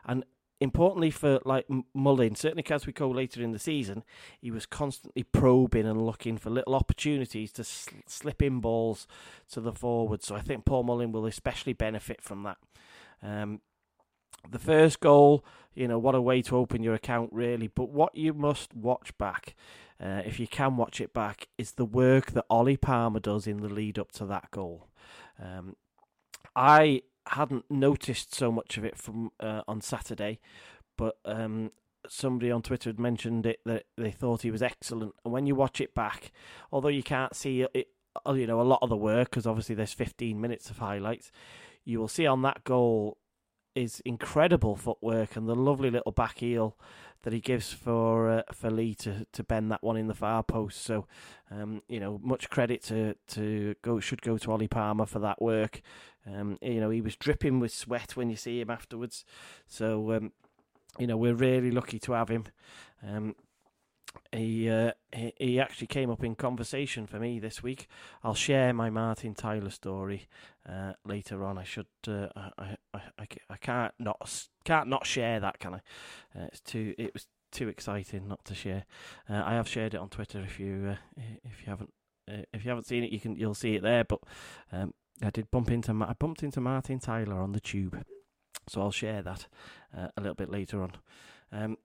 and 0.05 0.23
importantly 0.61 1.11
for 1.11 1.39
like 1.45 1.65
Mullin, 1.93 2.35
certainly 2.35 2.63
as 2.69 2.85
we 2.85 2.93
go 2.93 3.09
later 3.09 3.41
in 3.41 3.51
the 3.51 3.59
season, 3.59 4.03
he 4.39 4.51
was 4.51 4.65
constantly 4.65 5.23
probing 5.23 5.85
and 5.85 6.05
looking 6.05 6.37
for 6.37 6.49
little 6.49 6.75
opportunities 6.75 7.51
to 7.53 7.63
sl- 7.63 7.95
slip 8.07 8.41
in 8.41 8.59
balls 8.59 9.07
to 9.51 9.61
the 9.61 9.73
forward. 9.73 10.23
So 10.23 10.35
I 10.35 10.41
think 10.41 10.65
Paul 10.65 10.83
Mullin 10.83 11.11
will 11.11 11.25
especially 11.25 11.73
benefit 11.73 12.21
from 12.21 12.43
that. 12.43 12.57
Um, 13.21 13.61
the 14.49 14.59
first 14.59 14.99
goal, 14.99 15.45
you 15.73 15.87
know, 15.87 15.99
what 15.99 16.15
a 16.15 16.21
way 16.21 16.41
to 16.43 16.55
open 16.55 16.83
your 16.83 16.93
account, 16.93 17.31
really. 17.33 17.67
But 17.67 17.89
what 17.89 18.15
you 18.15 18.33
must 18.33 18.73
watch 18.73 19.17
back 19.17 19.55
uh, 20.01 20.21
if 20.25 20.39
you 20.39 20.47
can 20.47 20.77
watch 20.77 20.99
it 20.99 21.13
back, 21.13 21.47
is 21.57 21.73
the 21.73 21.85
work 21.85 22.31
that 22.31 22.45
Ollie 22.49 22.77
Palmer 22.77 23.19
does 23.19 23.47
in 23.47 23.61
the 23.61 23.69
lead 23.69 23.97
up 23.97 24.11
to 24.13 24.25
that 24.25 24.51
goal. 24.51 24.87
Um, 25.41 25.75
I 26.55 27.03
hadn't 27.27 27.65
noticed 27.69 28.33
so 28.33 28.51
much 28.51 28.77
of 28.77 28.85
it 28.85 28.97
from 28.97 29.31
uh, 29.39 29.61
on 29.67 29.81
Saturday, 29.81 30.39
but 30.97 31.17
um, 31.23 31.71
somebody 32.07 32.51
on 32.51 32.61
Twitter 32.61 32.89
had 32.89 32.99
mentioned 32.99 33.45
it 33.45 33.59
that 33.65 33.85
they 33.97 34.11
thought 34.11 34.41
he 34.41 34.51
was 34.51 34.61
excellent. 34.61 35.15
And 35.23 35.33
when 35.33 35.47
you 35.47 35.55
watch 35.55 35.79
it 35.79 35.95
back, 35.95 36.31
although 36.71 36.89
you 36.89 37.03
can't 37.03 37.35
see 37.35 37.61
it, 37.61 37.87
uh, 38.27 38.33
you 38.33 38.47
know, 38.47 38.59
a 38.59 38.63
lot 38.63 38.79
of 38.81 38.89
the 38.89 38.97
work 38.97 39.29
because 39.29 39.47
obviously 39.47 39.75
there's 39.75 39.93
15 39.93 40.39
minutes 40.39 40.69
of 40.69 40.79
highlights, 40.79 41.31
you 41.85 41.99
will 41.99 42.07
see 42.07 42.27
on 42.27 42.41
that 42.41 42.63
goal 42.65 43.17
is 43.75 44.01
incredible 44.05 44.75
footwork 44.75 45.36
and 45.36 45.48
the 45.48 45.55
lovely 45.55 45.91
little 45.91 46.12
back 46.12 46.39
heel 46.39 46.77
that 47.24 47.34
he 47.34 47.39
gives 47.39 47.74
for 47.74 48.29
uh, 48.29 48.44
for 48.53 48.70
Lee 48.70 48.94
to, 48.96 49.25
to 49.34 49.44
bend 49.44 49.72
that 49.72 49.84
one 49.84 49.98
in 49.98 50.08
the 50.08 50.13
far 50.13 50.44
post. 50.44 50.84
So, 50.84 51.08
um, 51.51 51.82
you 51.89 52.00
know, 52.00 52.20
much 52.24 52.50
credit 52.50 52.84
to 52.84 53.15
to 53.29 53.75
go 53.82 54.00
should 54.00 54.22
go 54.22 54.38
to 54.38 54.51
Ollie 54.51 54.67
Palmer 54.67 55.05
for 55.05 55.20
that 55.20 55.41
work. 55.41 55.82
Um, 56.25 56.58
you 56.62 56.79
know, 56.79 56.89
he 56.89 57.01
was 57.01 57.15
dripping 57.15 57.60
with 57.60 57.74
sweat 57.74 58.15
when 58.15 58.29
you 58.29 58.36
see 58.36 58.62
him 58.62 58.70
afterwards. 58.70 59.25
So, 59.67 60.13
um, 60.13 60.32
you 60.98 61.08
know, 61.08 61.17
we're 61.17 61.36
really 61.36 61.72
lucky 61.72 62.00
to 62.00 62.13
have 62.13 62.29
him. 62.29 62.46
Um, 63.05 63.36
he, 64.32 64.70
uh, 64.70 64.91
he 65.13 65.34
he 65.38 65.60
actually 65.60 65.88
came 65.88 66.10
up 66.10 66.24
in 66.24 66.36
conversation 66.36 67.08
for 67.08 67.20
me 67.20 67.39
this 67.39 67.62
week. 67.63 67.88
I'll 68.24 68.36
share 68.36 68.72
my 68.74 68.89
Martin 68.89 69.34
Tyler 69.34 69.72
story 69.72 70.27
uh, 70.67 70.93
later 71.05 71.43
on. 71.43 71.57
I 71.57 71.63
should 71.63 71.88
uh, 72.07 72.27
I, 72.36 72.75
I, 72.93 73.00
I, 73.19 73.27
I 73.50 73.57
can't 73.57 73.93
not 74.00 74.48
can't 74.63 74.88
not 74.88 75.05
share 75.05 75.39
that 75.39 75.60
can 75.60 75.75
I? 75.75 75.77
Uh, 76.38 76.48
it's 76.48 76.62
too 76.62 76.93
it 76.98 77.13
was 77.13 77.27
too 77.51 77.67
exciting 77.67 78.27
not 78.27 78.43
to 78.45 78.55
share. 78.55 78.86
Uh, 79.29 79.43
I 79.45 79.53
have 79.53 79.67
shared 79.67 79.93
it 79.93 80.00
on 80.00 80.10
Twitter. 80.10 80.39
If 80.39 80.60
you 80.60 80.91
uh, 80.91 81.22
if 81.43 81.62
you 81.62 81.67
haven't 81.67 81.93
if 82.27 82.65
you 82.65 82.69
haven't 82.69 82.88
seen 82.88 83.03
it, 83.03 83.12
you 83.12 83.19
can 83.19 83.36
you'll 83.36 83.53
see 83.53 83.75
it 83.75 83.84
there. 83.84 84.03
But 84.03 84.19
um, 84.72 84.93
I 85.22 85.29
did 85.29 85.51
bump 85.51 85.72
into 85.72 85.91
I 85.91 86.13
bumped 86.13 86.43
into 86.43 86.62
Martin 86.62 87.00
Tyler 87.00 87.39
on 87.39 87.51
the 87.51 87.60
tube, 87.60 88.03
so 88.67 88.81
I'll 88.81 88.91
share 88.91 89.22
that 89.22 89.48
a 89.93 90.22
little 90.22 90.36
bit 90.36 90.50
later 90.50 90.81
on. 90.81 90.91
Um, 91.51 91.77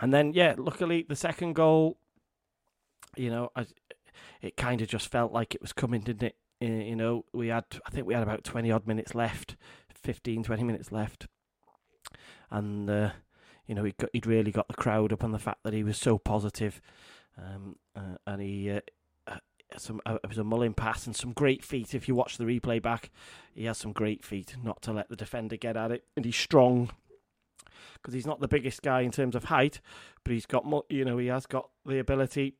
and 0.00 0.12
then, 0.12 0.32
yeah, 0.34 0.54
luckily 0.56 1.06
the 1.08 1.16
second 1.16 1.54
goal, 1.54 1.98
you 3.16 3.30
know, 3.30 3.50
I, 3.56 3.66
it 4.42 4.56
kind 4.56 4.80
of 4.82 4.88
just 4.88 5.08
felt 5.08 5.32
like 5.32 5.54
it 5.54 5.62
was 5.62 5.72
coming, 5.72 6.02
didn't 6.02 6.22
it? 6.22 6.36
You 6.60 6.96
know, 6.96 7.24
we 7.34 7.48
had, 7.48 7.64
I 7.86 7.90
think 7.90 8.06
we 8.06 8.14
had 8.14 8.22
about 8.22 8.44
20 8.44 8.70
odd 8.70 8.86
minutes 8.86 9.14
left, 9.14 9.56
15, 9.94 10.42
20 10.42 10.64
minutes 10.64 10.90
left. 10.90 11.26
And, 12.50 12.88
uh, 12.88 13.10
you 13.66 13.74
know, 13.74 13.84
he'd, 13.84 13.98
got, 13.98 14.10
he'd 14.12 14.26
really 14.26 14.52
got 14.52 14.68
the 14.68 14.74
crowd 14.74 15.12
up 15.12 15.22
on 15.22 15.32
the 15.32 15.38
fact 15.38 15.64
that 15.64 15.74
he 15.74 15.82
was 15.82 15.98
so 15.98 16.16
positive. 16.16 16.80
Um, 17.36 17.76
uh, 17.94 18.16
and 18.26 18.40
he, 18.40 18.70
uh, 18.70 18.80
uh 19.26 19.38
some 19.76 20.00
uh, 20.06 20.18
it 20.22 20.28
was 20.28 20.38
a 20.38 20.44
Mullin 20.44 20.72
pass 20.72 21.06
and 21.06 21.14
some 21.14 21.32
great 21.32 21.62
feet. 21.62 21.94
If 21.94 22.08
you 22.08 22.14
watch 22.14 22.38
the 22.38 22.44
replay 22.44 22.80
back, 22.80 23.10
he 23.54 23.64
has 23.64 23.76
some 23.76 23.92
great 23.92 24.24
feet 24.24 24.56
not 24.62 24.80
to 24.82 24.92
let 24.92 25.10
the 25.10 25.16
defender 25.16 25.56
get 25.56 25.76
at 25.76 25.90
it, 25.90 26.04
and 26.16 26.24
he's 26.24 26.36
strong 26.36 26.90
because 27.94 28.14
he's 28.14 28.26
not 28.26 28.40
the 28.40 28.48
biggest 28.48 28.82
guy 28.82 29.00
in 29.00 29.10
terms 29.10 29.34
of 29.34 29.44
height, 29.44 29.80
but 30.24 30.32
he's 30.32 30.46
got 30.46 30.64
you 30.88 31.04
know 31.04 31.18
he 31.18 31.26
has 31.26 31.44
got 31.44 31.68
the 31.84 31.98
ability 31.98 32.54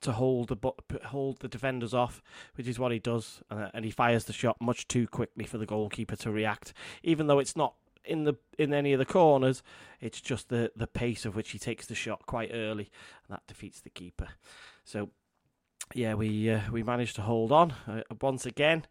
to 0.00 0.12
hold 0.12 0.48
the 0.48 0.72
hold 1.06 1.40
the 1.40 1.48
defenders 1.48 1.94
off, 1.94 2.22
which 2.54 2.68
is 2.68 2.78
what 2.78 2.92
he 2.92 2.98
does, 2.98 3.42
uh, 3.50 3.68
and 3.74 3.84
he 3.84 3.90
fires 3.90 4.24
the 4.24 4.32
shot 4.32 4.56
much 4.60 4.86
too 4.88 5.06
quickly 5.06 5.44
for 5.44 5.58
the 5.58 5.66
goalkeeper 5.66 6.16
to 6.16 6.30
react. 6.30 6.72
Even 7.02 7.26
though 7.26 7.38
it's 7.38 7.56
not 7.56 7.74
in 8.04 8.24
the 8.24 8.34
in 8.58 8.72
any 8.72 8.92
of 8.92 8.98
the 8.98 9.04
corners, 9.04 9.62
it's 10.00 10.20
just 10.20 10.48
the 10.48 10.70
the 10.76 10.86
pace 10.86 11.24
of 11.24 11.34
which 11.34 11.50
he 11.50 11.58
takes 11.58 11.86
the 11.86 11.94
shot 11.94 12.26
quite 12.26 12.50
early, 12.52 12.90
and 13.26 13.36
that 13.36 13.46
defeats 13.46 13.80
the 13.80 13.90
keeper. 13.90 14.28
So, 14.84 15.10
yeah, 15.94 16.14
we 16.14 16.50
uh, 16.50 16.60
we 16.70 16.82
managed 16.82 17.16
to 17.16 17.22
hold 17.22 17.52
on 17.52 17.74
uh, 17.86 18.02
once 18.20 18.46
again. 18.46 18.84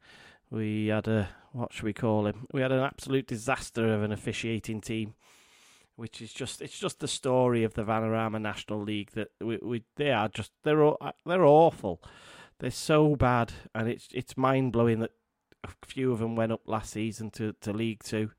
We 0.50 0.88
had 0.88 1.08
a 1.08 1.30
what 1.52 1.74
should 1.74 1.86
we 1.86 1.94
call 1.94 2.28
him? 2.28 2.48
We 2.52 2.62
had 2.62 2.72
an 2.72 2.80
absolute 2.80 3.28
disaster 3.28 3.94
of 3.94 4.04
an 4.04 4.12
officiating 4.12 4.82
team 4.82 5.16
which 5.98 6.22
is 6.22 6.32
just 6.32 6.62
it's 6.62 6.78
just 6.78 7.00
the 7.00 7.08
story 7.08 7.64
of 7.64 7.74
the 7.74 7.84
Vanarama 7.84 8.40
National 8.40 8.82
League 8.82 9.12
that 9.12 9.30
we, 9.42 9.58
we 9.62 9.84
they 9.98 10.12
are 10.12 10.30
just 10.30 10.52
they're 10.64 10.94
they're 11.26 11.46
awful. 11.46 12.02
They're 12.60 12.72
so 12.72 13.16
bad, 13.16 13.52
and 13.76 13.90
it's 13.90 14.08
it's 14.14 14.38
mind 14.38 14.72
blowing 14.72 15.00
that 15.00 15.12
a 15.64 15.70
few 15.86 16.12
of 16.12 16.20
them 16.20 16.36
went 16.36 16.52
up 16.52 16.62
last 16.66 16.92
season 16.92 17.32
to, 17.32 17.54
to 17.62 17.74
League 17.74 18.04
Two, 18.04 18.32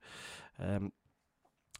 um, 0.58 0.92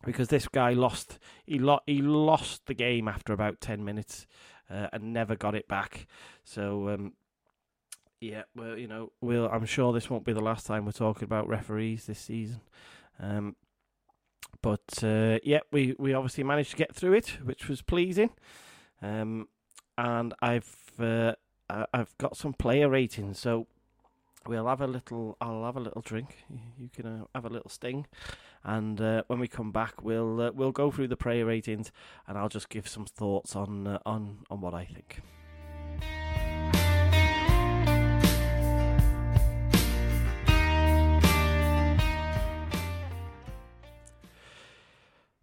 because 0.04 0.28
this 0.28 0.49
guy 0.49 0.73
lost 0.73 1.20
he 1.47 1.61
lo- 1.61 1.80
he 1.87 2.02
lost 2.02 2.66
the 2.66 2.75
game 2.75 3.06
after 3.06 3.32
about 3.32 3.61
ten 3.61 3.85
minutes, 3.85 4.26
uh, 4.68 4.88
and 4.92 5.12
never 5.12 5.37
got 5.37 5.54
it 5.54 5.68
back. 5.68 6.08
So 6.42 6.88
um, 6.88 7.12
yeah, 8.20 8.42
well 8.56 8.76
you 8.76 8.88
know 8.88 9.12
we'll 9.20 9.49
I'm 9.49 9.64
sure 9.64 9.92
this 9.92 10.11
won't 10.11 10.25
be 10.25 10.32
the 10.32 10.40
last 10.40 10.66
time 10.66 10.85
we're 10.85 10.92
talking 10.92 11.25
about 11.25 11.47
referees 11.47 12.06
this 12.06 12.18
season. 12.18 12.62
Um, 13.20 13.54
but 14.62 15.02
uh, 15.02 15.38
yeah, 15.43 15.61
we, 15.71 15.95
we 15.99 16.14
obviously 16.14 16.45
managed 16.45 16.71
to 16.71 16.76
get 16.76 16.95
through 16.95 17.14
it, 17.14 17.38
which 17.43 17.69
was 17.69 17.83
pleasing. 17.83 18.31
Um, 19.00 19.49
and 19.97 20.35
I've 20.40 20.76
uh, 20.99 21.35
I've 21.69 22.17
got 22.19 22.37
some 22.37 22.55
player 22.55 22.88
ratings, 22.88 23.38
so 23.38 23.67
we'll 24.47 24.67
have 24.67 24.81
a 24.81 24.87
little. 24.87 25.37
I'll 25.40 25.64
have 25.64 25.76
a 25.76 25.81
little 25.81 26.02
drink. 26.02 26.45
You 26.78 26.88
can 26.88 27.07
uh, 27.07 27.25
have 27.35 27.45
a 27.45 27.50
little 27.50 27.71
sting, 27.71 28.07
and 28.64 29.00
uh, 29.00 29.23
when 29.26 29.38
we 29.38 29.49
come 29.49 29.73
back, 29.73 30.02
we'll 30.02 30.40
uh, 30.40 30.50
we'll 30.52 30.73
go 30.73 30.90
through 30.90 31.09
the 31.09 31.17
player 31.17 31.45
ratings, 31.45 31.93
and 32.26 32.38
I'll 32.38 32.49
just 32.49 32.69
give 32.69 32.88
some 32.88 33.05
thoughts 33.07 33.55
on 33.55 33.87
uh, 33.87 33.99
on 34.07 34.38
on 34.50 34.61
what 34.61 34.75
I 34.75 34.85
think. 34.85 35.21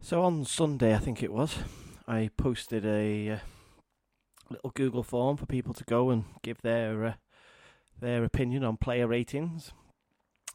So 0.05 0.21
on 0.21 0.45
Sunday, 0.45 0.93
I 0.93 0.99
think 0.99 1.23
it 1.23 1.33
was, 1.33 1.57
I 2.07 2.29
posted 2.37 2.85
a 2.85 3.29
uh, 3.31 3.37
little 4.51 4.69
Google 4.69 5.01
form 5.01 5.35
for 5.35 5.47
people 5.47 5.73
to 5.73 5.83
go 5.83 6.11
and 6.11 6.25
give 6.43 6.61
their 6.61 7.03
uh, 7.03 7.13
their 7.99 8.23
opinion 8.23 8.63
on 8.63 8.77
player 8.77 9.07
ratings. 9.07 9.71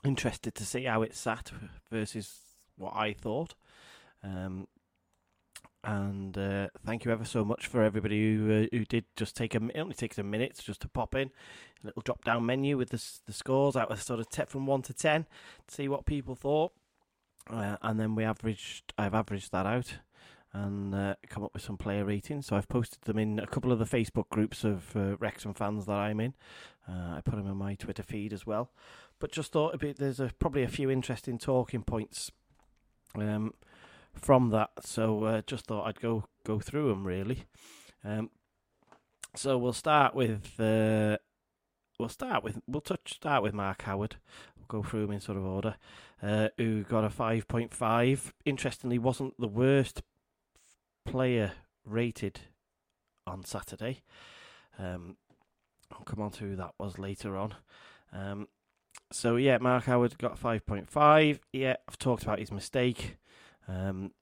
Interested 0.04 0.54
to 0.54 0.64
see 0.64 0.85
how 0.85 1.02
it 1.02 1.16
sat 1.16 1.50
versus 1.90 2.38
what 2.76 2.95
I 2.95 3.12
thought. 3.12 3.57
Um, 4.23 4.69
and 5.83 6.38
uh, 6.38 6.69
thank 6.87 7.04
you 7.04 7.11
ever 7.11 7.25
so 7.25 7.45
much 7.45 7.66
for 7.66 7.83
everybody 7.83 8.37
who 8.37 8.52
uh, 8.52 8.66
who 8.71 8.85
did 8.85 9.07
just 9.16 9.35
take 9.35 9.57
a 9.57 9.66
it 9.66 9.80
only 9.80 9.95
takes 9.95 10.16
a 10.16 10.23
minute 10.23 10.61
just 10.62 10.83
to 10.83 10.88
pop 10.88 11.16
in 11.16 11.33
a 11.83 11.87
little 11.87 12.02
drop 12.02 12.23
down 12.23 12.47
menu 12.47 12.76
with 12.76 12.90
the 12.90 13.02
the 13.26 13.33
scores 13.33 13.75
out 13.75 13.90
of 13.90 14.00
sort 14.00 14.21
of 14.21 14.28
tip 14.28 14.49
from 14.49 14.66
one 14.66 14.83
to 14.83 14.95
ten 14.95 15.26
to 15.66 15.75
see 15.75 15.88
what 15.88 16.07
people 16.07 16.37
thought 16.37 16.71
uh, 17.49 17.76
and 17.82 17.99
then 17.99 18.14
we 18.14 18.25
averaged. 18.25 18.92
I've 18.99 19.14
averaged 19.14 19.52
that 19.52 19.66
out 19.66 19.99
and 20.52 20.94
uh, 20.94 21.14
come 21.28 21.44
up 21.44 21.52
with 21.52 21.62
some 21.62 21.76
player 21.76 22.04
ratings. 22.04 22.47
So 22.47 22.56
I've 22.56 22.68
posted 22.68 23.02
them 23.02 23.18
in 23.18 23.38
a 23.38 23.47
couple 23.47 23.73
of 23.73 23.78
the 23.78 23.85
Facebook 23.85 24.28
groups 24.30 24.64
of 24.64 24.97
uh, 24.97 25.16
Wrexham 25.18 25.54
fans 25.54 25.87
that 25.87 25.92
I'm 25.92 26.20
in. 26.20 26.35
Uh, 26.88 27.16
I 27.16 27.20
put 27.25 27.37
them 27.37 27.47
in 27.47 27.56
my 27.56 27.75
Twitter 27.75 28.02
feed 28.02 28.32
as 28.32 28.47
well. 28.47 28.73
But 29.20 29.32
just 29.32 29.52
thought 29.52 29.75
a 29.75 29.78
bit. 29.78 29.99
There's 29.99 30.18
a, 30.20 30.32
probably 30.38 30.62
a 30.62 30.68
few 30.68 30.90
interesting 30.90 31.38
talking 31.38 31.82
points 31.82 32.32
um, 33.14 33.54
from 34.14 34.50
that. 34.50 34.70
So 34.80 35.25
uh, 35.25 35.42
just 35.47 35.66
thought 35.66 35.87
I'd 35.87 36.00
go 36.00 36.25
go 36.44 36.59
through 36.59 36.88
them 36.88 37.06
really. 37.06 37.44
Um, 38.04 38.30
so 39.37 39.56
we'll 39.59 39.73
start 39.73 40.14
with. 40.14 40.59
Uh, 40.59 41.18
we'll 41.99 42.09
start 42.09 42.42
with 42.42 42.61
we'll 42.66 42.80
touch 42.80 43.14
start 43.14 43.42
with 43.42 43.54
Mark 43.54 43.82
Howard. 43.82 44.16
Go 44.71 44.85
through 44.85 45.03
them 45.03 45.11
in 45.11 45.21
sort 45.21 45.37
of 45.37 45.45
order 45.45 45.75
uh, 46.23 46.49
who 46.57 46.85
got 46.85 47.05
a 47.05 47.09
5.5. 47.09 48.33
Interestingly, 48.45 48.99
wasn't 48.99 49.35
the 49.37 49.49
worst 49.49 50.03
player 51.05 51.53
rated 51.85 52.39
on 53.27 53.45
Saturday. 53.45 54.03
Um, 54.79 55.17
I'll 55.93 56.05
come 56.05 56.23
on 56.23 56.31
to 56.33 56.45
who 56.45 56.57
that 56.57 56.75
was 56.79 57.00
later 57.00 57.37
on. 57.37 57.55
Um, 58.12 58.47
so 59.11 59.35
yeah, 59.35 59.59
Mark 59.59 59.87
Howard 59.87 60.17
got 60.19 60.41
5.5. 60.41 61.41
Yeah, 61.53 61.75
I've 61.89 61.99
talked 61.99 62.23
about 62.23 62.39
his 62.39 62.53
mistake. 62.53 63.17
Um, 63.67 64.12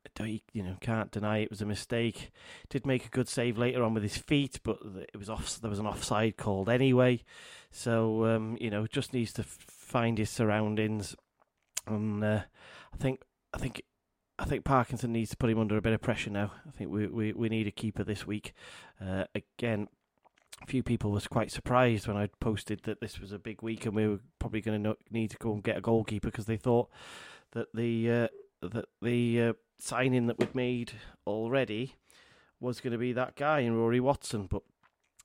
you 0.52 0.62
know, 0.62 0.76
can't 0.80 1.10
deny 1.10 1.38
it 1.38 1.50
was 1.50 1.62
a 1.62 1.66
mistake. 1.66 2.30
Did 2.70 2.86
make 2.86 3.04
a 3.06 3.10
good 3.10 3.28
save 3.28 3.56
later 3.56 3.82
on 3.82 3.94
with 3.94 4.02
his 4.02 4.16
feet, 4.16 4.60
but 4.62 4.78
it 5.12 5.16
was 5.16 5.30
off. 5.30 5.60
There 5.60 5.70
was 5.70 5.78
an 5.78 5.86
offside 5.86 6.36
called 6.36 6.68
anyway. 6.68 7.22
So 7.70 8.24
um, 8.24 8.56
you 8.60 8.70
know, 8.70 8.86
just 8.86 9.12
needs 9.12 9.32
to 9.34 9.44
find 9.88 10.18
his 10.18 10.30
surroundings 10.30 11.16
and 11.86 12.22
uh, 12.22 12.42
I 12.92 12.96
think 12.96 13.22
I 13.52 13.58
think 13.58 13.82
I 14.38 14.44
think 14.44 14.64
Parkinson 14.64 15.12
needs 15.12 15.30
to 15.30 15.36
put 15.36 15.50
him 15.50 15.58
under 15.58 15.76
a 15.76 15.82
bit 15.82 15.92
of 15.92 16.00
pressure 16.00 16.30
now. 16.30 16.52
I 16.66 16.70
think 16.70 16.90
we 16.90 17.06
we, 17.06 17.32
we 17.32 17.48
need 17.48 17.66
a 17.66 17.72
keeper 17.72 18.04
this 18.04 18.26
week. 18.26 18.52
Uh, 19.00 19.24
again, 19.34 19.88
a 20.62 20.66
few 20.66 20.82
people 20.82 21.10
was 21.10 21.26
quite 21.26 21.50
surprised 21.50 22.06
when 22.06 22.16
I 22.16 22.28
posted 22.40 22.82
that 22.84 23.00
this 23.00 23.18
was 23.18 23.32
a 23.32 23.38
big 23.38 23.62
week 23.62 23.86
and 23.86 23.94
we 23.94 24.06
were 24.06 24.20
probably 24.38 24.60
going 24.60 24.82
to 24.82 24.96
need 25.10 25.30
to 25.30 25.36
go 25.38 25.52
and 25.52 25.62
get 25.62 25.78
a 25.78 25.80
goalkeeper 25.80 26.28
because 26.28 26.46
they 26.46 26.56
thought 26.56 26.90
that 27.52 27.68
the 27.74 28.10
uh, 28.10 28.28
that 28.62 28.86
the 29.00 29.42
uh, 29.42 29.52
signing 29.78 30.26
that 30.26 30.38
we'd 30.38 30.54
made 30.54 30.92
already 31.26 31.94
was 32.60 32.80
going 32.80 32.92
to 32.92 32.98
be 32.98 33.12
that 33.12 33.36
guy 33.36 33.60
in 33.60 33.74
Rory 33.74 34.00
Watson. 34.00 34.46
But 34.46 34.62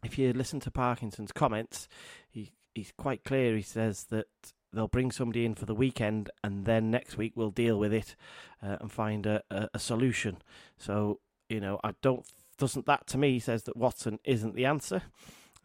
if 0.04 0.18
you 0.18 0.32
listen 0.34 0.60
to 0.62 0.72
Parkinson's 0.72 1.32
comments, 1.32 1.88
he 2.30 2.52
he's 2.74 2.94
quite 2.98 3.24
clear. 3.24 3.56
He 3.56 3.62
says 3.62 4.06
that 4.06 4.28
they'll 4.72 4.88
bring 4.88 5.12
somebody 5.12 5.46
in 5.46 5.56
for 5.56 5.66
the 5.66 5.76
weekend, 5.76 6.30
and 6.44 6.66
then 6.66 6.92
next 6.92 7.18
week 7.18 7.34
we'll 7.36 7.52
deal 7.52 7.78
with 7.78 7.94
it 7.94 8.16
uh, 8.62 8.78
and 8.82 8.92
find 8.92 9.26
a, 9.26 9.44
a, 9.50 9.70
a, 9.76 9.80
solution. 9.80 10.38
So 10.78 11.20
you 11.50 11.60
know, 11.60 11.80
I 11.84 11.94
don't 12.02 12.26
doesn't 12.58 12.86
that 12.86 13.08
to 13.08 13.18
me 13.18 13.40
says 13.40 13.64
that 13.64 13.78
Watson 13.78 14.20
isn't 14.24 14.56
the 14.56 14.66
answer, 14.66 15.04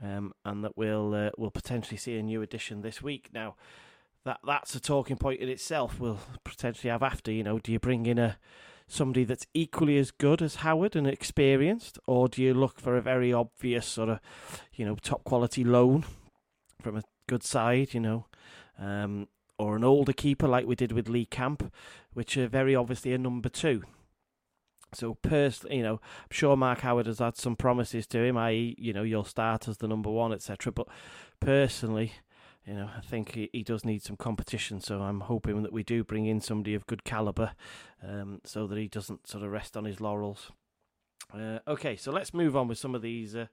um, 0.02 0.32
and 0.44 0.64
that 0.64 0.76
we'll 0.76 1.14
uh, 1.14 1.30
we'll 1.36 1.50
potentially 1.50 1.96
see 1.96 2.16
a 2.18 2.22
new 2.22 2.42
addition 2.42 2.82
this 2.82 3.02
week. 3.02 3.30
Now, 3.32 3.56
that 4.24 4.40
that's 4.46 4.74
a 4.74 4.80
talking 4.80 5.16
point 5.16 5.40
in 5.40 5.48
itself. 5.48 5.98
We'll 5.98 6.20
potentially 6.44 6.90
have 6.90 7.02
after. 7.02 7.32
You 7.32 7.44
know, 7.44 7.58
do 7.58 7.72
you 7.72 7.78
bring 7.78 8.06
in 8.06 8.18
a 8.18 8.38
somebody 8.88 9.22
that's 9.24 9.46
equally 9.52 9.98
as 9.98 10.10
good 10.10 10.40
as 10.40 10.56
Howard 10.56 10.96
and 10.96 11.06
experienced, 11.06 11.98
or 12.06 12.26
do 12.26 12.42
you 12.42 12.54
look 12.54 12.80
for 12.80 12.96
a 12.96 13.02
very 13.02 13.32
obvious 13.32 13.86
sort 13.86 14.08
of, 14.08 14.20
you 14.72 14.84
know, 14.86 14.96
top 14.96 15.24
quality 15.24 15.62
loan 15.62 16.04
from 16.80 16.96
a 16.96 17.02
good 17.26 17.42
side? 17.42 17.94
You 17.94 18.00
know, 18.00 18.26
um, 18.78 19.28
or 19.58 19.76
an 19.76 19.84
older 19.84 20.12
keeper 20.12 20.48
like 20.48 20.66
we 20.66 20.76
did 20.76 20.92
with 20.92 21.08
Lee 21.08 21.26
Camp, 21.26 21.72
which 22.12 22.36
are 22.36 22.48
very 22.48 22.74
obviously 22.74 23.12
a 23.12 23.18
number 23.18 23.48
two. 23.48 23.82
So 24.94 25.14
personally, 25.14 25.78
you 25.78 25.82
know, 25.82 25.94
I'm 25.94 26.30
sure 26.30 26.56
Mark 26.56 26.80
Howard 26.80 27.06
has 27.06 27.18
had 27.18 27.36
some 27.36 27.56
promises 27.56 28.06
to 28.08 28.22
him, 28.22 28.38
i.e., 28.38 28.74
you 28.78 28.92
know, 28.92 29.02
you'll 29.02 29.24
start 29.24 29.68
as 29.68 29.78
the 29.78 29.88
number 29.88 30.10
one, 30.10 30.32
etc. 30.32 30.72
But 30.72 30.88
personally, 31.40 32.12
you 32.66 32.74
know, 32.74 32.88
I 32.96 33.00
think 33.00 33.32
he, 33.32 33.50
he 33.52 33.62
does 33.62 33.84
need 33.84 34.02
some 34.02 34.16
competition. 34.16 34.80
So 34.80 35.00
I'm 35.00 35.20
hoping 35.20 35.62
that 35.62 35.72
we 35.72 35.82
do 35.82 36.04
bring 36.04 36.26
in 36.26 36.40
somebody 36.40 36.74
of 36.74 36.86
good 36.86 37.04
caliber, 37.04 37.52
um, 38.06 38.40
so 38.44 38.66
that 38.66 38.78
he 38.78 38.88
doesn't 38.88 39.26
sort 39.26 39.44
of 39.44 39.50
rest 39.50 39.76
on 39.76 39.84
his 39.84 40.00
laurels. 40.00 40.52
Uh, 41.34 41.58
okay, 41.68 41.96
so 41.96 42.10
let's 42.10 42.32
move 42.32 42.56
on 42.56 42.68
with 42.68 42.78
some 42.78 42.94
of 42.94 43.02
these. 43.02 43.36
Uh, 43.36 43.46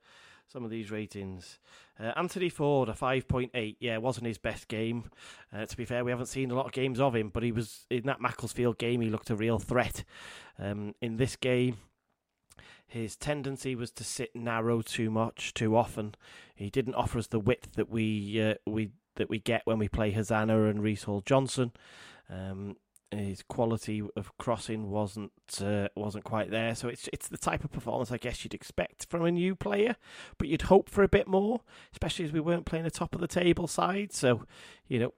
some 0.48 0.64
of 0.64 0.72
these 0.72 0.92
ratings. 0.92 1.60
Uh, 2.00 2.12
Anthony 2.16 2.50
Forde, 2.50 2.90
a 2.90 2.94
5.8. 2.94 3.78
Yeah, 3.80 3.98
wasn't 3.98 4.28
his 4.28 4.38
best 4.38 4.68
game. 4.68 5.10
Uh, 5.54 5.66
to 5.66 5.78
be 5.78 5.86
fair, 5.86 6.04
we 6.04 6.12
haven't 6.12 6.28
seen 6.28 6.52
a 6.52 6.56
lot 6.56 6.66
of 6.66 6.72
games 6.72 7.00
of 7.00 7.16
him, 7.16 7.30
but 7.30 7.44
he 7.44 7.52
was 7.52 7.86
in 7.90 8.04
that 8.06 8.22
Macclesfield 8.22 8.78
game, 8.78 9.02
he 9.02 9.10
looked 9.10 9.30
a 9.30 9.36
real 9.36 9.60
threat. 9.60 10.04
Um, 10.60 10.96
in 11.02 11.18
this 11.18 11.36
game, 11.36 11.78
his 12.88 13.16
tendency 13.16 13.76
was 13.76 13.92
to 13.92 14.04
sit 14.04 14.36
narrow 14.36 14.82
too 14.82 15.10
much, 15.10 15.54
too 15.54 15.76
often. 15.76 16.16
He 16.56 16.70
didn't 16.70 16.96
offer 16.96 17.18
us 17.18 17.28
the 17.28 17.40
width 17.40 17.74
that 17.74 17.90
we 17.90 18.42
uh, 18.42 18.56
we 18.66 18.92
that 19.16 19.30
we 19.30 19.40
get 19.40 19.64
when 19.66 19.80
we 19.80 19.88
play 19.88 20.12
Hosannah 20.12 20.66
and 20.66 20.84
Reece 20.84 21.04
Hall 21.04 21.22
Johnson. 21.22 21.72
Um, 22.30 22.78
his 23.12 23.44
quality 23.44 24.02
of 24.16 24.38
crossing 24.38 24.90
wasn't 24.90 25.32
uh, 25.62 25.88
wasn't 25.96 26.24
quite 26.24 26.52
there. 26.52 26.76
So 26.76 26.88
it's 26.88 27.10
it's 27.14 27.28
the 27.28 27.38
type 27.38 27.64
of 27.64 27.72
performance 27.72 28.12
I 28.12 28.18
guess 28.18 28.44
you'd 28.44 28.54
expect 28.54 29.08
from 29.10 29.26
a 29.26 29.32
new 29.32 29.56
player, 29.56 29.96
but 30.38 30.48
you'd 30.48 30.64
hope 30.64 30.90
for 30.90 31.04
a 31.04 31.08
bit 31.08 31.28
more, 31.28 31.62
especially 31.94 32.26
as 32.26 32.32
we 32.32 32.40
weren't 32.40 32.66
playing 32.66 32.86
a 32.86 32.92
top 32.92 33.16
of 33.16 33.22
the 33.22 33.28
table 33.28 33.68
side. 33.68 34.14
So 34.14 34.44
you 34.88 35.00
know. 35.00 35.14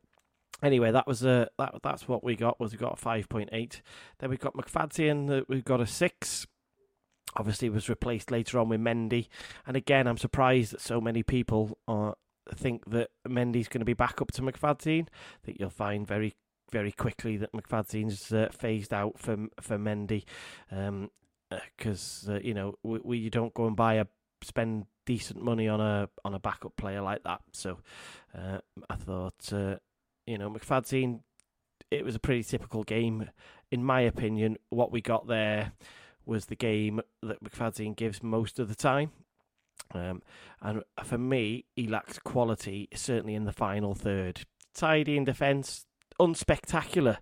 Anyway, 0.64 0.92
that 0.92 1.06
was 1.06 1.24
a 1.24 1.48
that 1.60 1.76
that's 1.84 2.08
what 2.08 2.24
we 2.24 2.36
got. 2.36 2.60
Was 2.60 2.72
we 2.72 2.80
got 2.80 2.94
a 2.94 2.96
five 2.96 3.30
point 3.30 3.50
eight. 3.52 3.84
Then 4.18 4.32
we 4.32 4.38
got 4.38 4.56
McFadzean. 4.56 5.42
Uh, 5.42 5.44
we 5.48 5.62
got 5.62 5.80
a 5.80 5.86
six. 5.86 6.48
Obviously, 7.36 7.70
was 7.70 7.90
replaced 7.90 8.32
later 8.32 8.58
on 8.58 8.70
with 8.70 8.82
Mendy. 8.82 9.28
And 9.68 9.78
again, 9.78 10.08
I'm 10.08 10.18
surprised 10.18 10.74
that 10.74 10.82
so 10.82 11.00
many 11.00 11.22
people 11.22 11.78
uh, 11.88 12.14
think 12.56 12.90
that 12.90 13.12
Mendy's 13.28 13.68
going 13.68 13.82
to 13.82 13.86
be 13.86 13.94
back 13.94 14.20
up 14.20 14.32
to 14.32 14.42
McFadzean. 14.42 15.04
I 15.04 15.46
think 15.46 15.60
you'll 15.60 15.70
find 15.70 16.08
very 16.08 16.34
very 16.72 16.92
quickly 16.92 17.38
that 17.38 17.54
McFadzean's 17.54 18.32
uh, 18.32 18.50
phased 18.52 18.94
out 18.94 19.18
for 19.18 19.48
for 19.62 19.78
Mendy, 19.78 20.24
because 21.78 22.26
um, 22.28 22.34
uh, 22.34 22.36
uh, 22.36 22.40
you 22.40 22.54
know 22.54 22.76
we, 22.84 23.00
we, 23.04 23.18
you 23.18 23.30
don't 23.30 23.54
go 23.54 23.68
and 23.68 23.76
buy 23.76 23.96
a 23.96 24.06
spend 24.44 24.86
decent 25.06 25.42
money 25.42 25.68
on 25.68 25.82
a 25.82 26.10
on 26.24 26.34
a 26.34 26.40
backup 26.40 26.76
player 26.76 27.02
like 27.02 27.24
that. 27.24 27.42
So 27.54 27.80
uh, 28.38 28.60
I 28.90 28.96
thought 28.96 29.52
uh, 29.52 29.78
you 30.26 30.38
know 30.38 30.50
McFadzean, 30.50 31.22
it 31.90 32.04
was 32.04 32.16
a 32.16 32.20
pretty 32.20 32.44
typical 32.44 32.84
game, 32.84 33.30
in 33.72 33.84
my 33.84 34.02
opinion. 34.02 34.58
What 34.70 34.92
we 34.92 35.02
got 35.02 35.28
there 35.28 35.74
was 36.26 36.46
the 36.46 36.56
game 36.56 37.02
that 37.24 37.44
McFadzean 37.44 37.96
gives 37.96 38.22
most 38.22 38.60
of 38.60 38.68
the 38.68 38.76
time. 38.76 39.12
Um, 39.94 40.22
and 40.62 40.84
for 41.04 41.18
me, 41.18 41.66
he 41.76 41.88
lacks 41.88 42.20
quality, 42.20 42.90
certainly 42.94 43.34
in 43.34 43.46
the 43.46 43.54
final 43.54 43.96
third. 43.96 44.42
Tidy 44.74 45.18
in 45.18 45.24
defence, 45.24 45.87
unspectacular, 46.20 47.18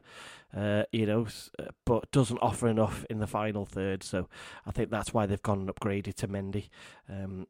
uh, 0.56 0.84
you 0.92 1.06
know, 1.06 1.28
uh, 1.60 1.66
but 1.86 2.12
doesn't 2.12 2.40
offer 2.40 2.68
enough 2.68 3.06
in 3.10 3.20
the 3.20 3.28
final 3.28 3.66
third. 3.66 4.04
So 4.04 4.28
I 4.66 4.72
think 4.72 4.90
that's 4.90 5.14
why 5.14 5.26
they've 5.26 5.42
gone 5.42 5.60
and 5.60 5.70
upgraded 5.70 6.16
to 6.16 6.28
Mendy. 6.28 6.70
Um, 7.10 7.48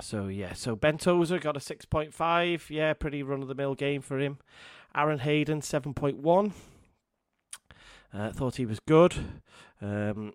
so 0.00 0.28
yeah, 0.28 0.54
so 0.54 0.74
Ben 0.74 0.98
Tozer 0.98 1.38
got 1.38 1.56
a 1.56 1.60
six 1.60 1.84
point 1.84 2.12
five. 2.12 2.66
Yeah, 2.68 2.94
pretty 2.94 3.22
run 3.22 3.42
of 3.42 3.48
the 3.48 3.54
mill 3.54 3.74
game 3.74 4.00
for 4.00 4.18
him. 4.18 4.38
Aaron 4.94 5.20
Hayden 5.20 5.62
seven 5.62 5.94
point 5.94 6.18
one. 6.18 6.52
Uh, 8.12 8.30
thought 8.30 8.56
he 8.56 8.66
was 8.66 8.78
good. 8.80 9.14
Um, 9.82 10.34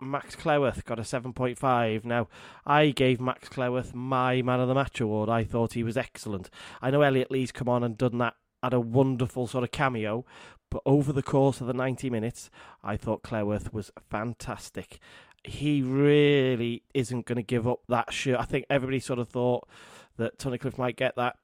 Max 0.00 0.34
Cleworth 0.34 0.84
got 0.84 0.98
a 0.98 1.02
7.5. 1.02 2.04
Now, 2.04 2.28
I 2.66 2.90
gave 2.90 3.20
Max 3.20 3.48
Cleworth 3.48 3.94
my 3.94 4.42
Man 4.42 4.58
of 4.58 4.66
the 4.66 4.74
Match 4.74 5.00
award. 5.00 5.28
I 5.28 5.44
thought 5.44 5.74
he 5.74 5.84
was 5.84 5.96
excellent. 5.96 6.50
I 6.80 6.90
know 6.90 7.02
Elliot 7.02 7.30
Lee's 7.30 7.52
come 7.52 7.68
on 7.68 7.84
and 7.84 7.96
done 7.96 8.18
that 8.18 8.34
had 8.62 8.74
a 8.74 8.80
wonderful 8.80 9.46
sort 9.46 9.64
of 9.64 9.70
cameo. 9.70 10.24
But 10.70 10.82
over 10.86 11.12
the 11.12 11.22
course 11.22 11.60
of 11.60 11.66
the 11.66 11.74
90 11.74 12.08
minutes, 12.08 12.50
I 12.82 12.96
thought 12.96 13.22
Cleworth 13.22 13.72
was 13.72 13.90
fantastic. 14.10 14.98
He 15.44 15.82
really 15.82 16.84
isn't 16.94 17.26
going 17.26 17.36
to 17.36 17.42
give 17.42 17.68
up 17.68 17.80
that 17.88 18.12
shirt. 18.12 18.40
I 18.40 18.44
think 18.44 18.64
everybody 18.70 19.00
sort 19.00 19.18
of 19.18 19.28
thought 19.28 19.68
that 20.16 20.38
Tony 20.38 20.58
Cliff 20.58 20.78
might 20.78 20.96
get 20.96 21.16
that 21.16 21.36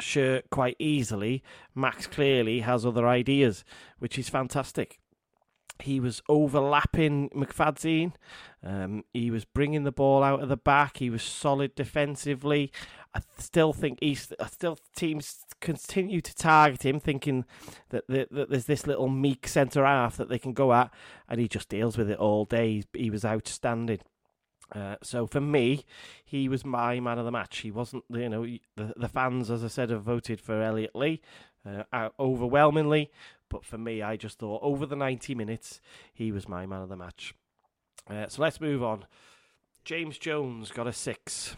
shirt 0.00 0.50
quite 0.50 0.76
easily. 0.78 1.42
Max 1.74 2.06
clearly 2.06 2.60
has 2.60 2.84
other 2.84 3.06
ideas, 3.06 3.64
which 3.98 4.18
is 4.18 4.28
fantastic. 4.28 4.98
He 5.80 5.98
was 5.98 6.22
overlapping 6.28 7.30
McFadzean. 7.30 8.12
Um, 8.62 9.04
he 9.12 9.30
was 9.30 9.44
bringing 9.44 9.84
the 9.84 9.92
ball 9.92 10.22
out 10.22 10.42
of 10.42 10.48
the 10.48 10.56
back. 10.56 10.98
He 10.98 11.10
was 11.10 11.22
solid 11.22 11.74
defensively. 11.74 12.72
I 13.14 13.20
still 13.38 13.72
think 13.72 13.98
he's. 14.00 14.32
I 14.40 14.46
still 14.46 14.78
teams 14.96 15.44
continue 15.60 16.20
to 16.20 16.34
target 16.34 16.84
him, 16.84 17.00
thinking 17.00 17.44
that, 17.90 18.06
the, 18.08 18.28
that 18.30 18.50
there's 18.50 18.66
this 18.66 18.86
little 18.86 19.08
meek 19.08 19.48
centre 19.48 19.84
half 19.84 20.16
that 20.16 20.28
they 20.28 20.38
can 20.38 20.52
go 20.52 20.72
at, 20.72 20.92
and 21.28 21.40
he 21.40 21.48
just 21.48 21.68
deals 21.68 21.98
with 21.98 22.10
it 22.10 22.18
all 22.18 22.44
day. 22.44 22.84
He, 22.92 23.04
he 23.04 23.10
was 23.10 23.24
outstanding. 23.24 24.00
Uh, 24.72 24.96
so 25.02 25.26
for 25.26 25.40
me, 25.40 25.84
he 26.24 26.48
was 26.48 26.64
my 26.64 26.98
man 26.98 27.18
of 27.18 27.24
the 27.24 27.30
match. 27.30 27.58
He 27.58 27.70
wasn't, 27.70 28.04
you 28.08 28.28
know, 28.28 28.44
the 28.76 28.94
the 28.96 29.08
fans, 29.08 29.50
as 29.50 29.64
I 29.64 29.68
said, 29.68 29.90
have 29.90 30.02
voted 30.02 30.40
for 30.40 30.62
Elliot 30.62 30.94
Lee 30.94 31.20
uh, 31.92 32.08
overwhelmingly. 32.18 33.10
But 33.54 33.64
for 33.64 33.78
me, 33.78 34.02
I 34.02 34.16
just 34.16 34.40
thought 34.40 34.64
over 34.64 34.84
the 34.84 34.96
90 34.96 35.36
minutes, 35.36 35.80
he 36.12 36.32
was 36.32 36.48
my 36.48 36.66
man 36.66 36.82
of 36.82 36.88
the 36.88 36.96
match. 36.96 37.36
Uh, 38.10 38.26
so 38.26 38.42
let's 38.42 38.60
move 38.60 38.82
on. 38.82 39.06
James 39.84 40.18
Jones 40.18 40.72
got 40.72 40.88
a 40.88 40.92
six. 40.92 41.54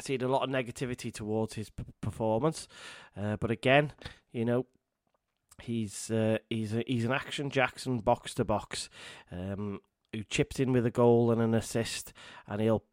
Seen 0.00 0.22
a 0.22 0.28
lot 0.28 0.42
of 0.42 0.48
negativity 0.48 1.12
towards 1.12 1.52
his 1.52 1.68
p- 1.68 1.84
performance, 2.00 2.66
uh, 3.14 3.36
but 3.36 3.50
again, 3.50 3.92
you 4.32 4.46
know, 4.46 4.64
he's 5.60 6.10
uh, 6.10 6.38
he's 6.48 6.74
a, 6.74 6.82
he's 6.86 7.04
an 7.04 7.12
action 7.12 7.50
Jackson 7.50 7.98
box 7.98 8.32
to 8.34 8.44
box, 8.46 8.88
um, 9.30 9.80
who 10.14 10.22
chipped 10.22 10.60
in 10.60 10.72
with 10.72 10.86
a 10.86 10.90
goal 10.90 11.30
and 11.30 11.42
an 11.42 11.52
assist, 11.54 12.14
and 12.46 12.62
he'll 12.62 12.84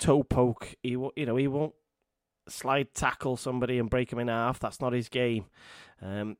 toe 0.00 0.24
poke. 0.24 0.74
He 0.82 0.90
you 0.90 1.12
know 1.18 1.36
he 1.36 1.46
won't 1.46 1.74
slide 2.48 2.94
tackle 2.94 3.36
somebody 3.36 3.78
and 3.78 3.88
break 3.88 4.12
him 4.12 4.18
in 4.18 4.26
half. 4.26 4.58
That's 4.58 4.80
not 4.80 4.92
his 4.92 5.08
game. 5.08 5.46
Um, 6.02 6.36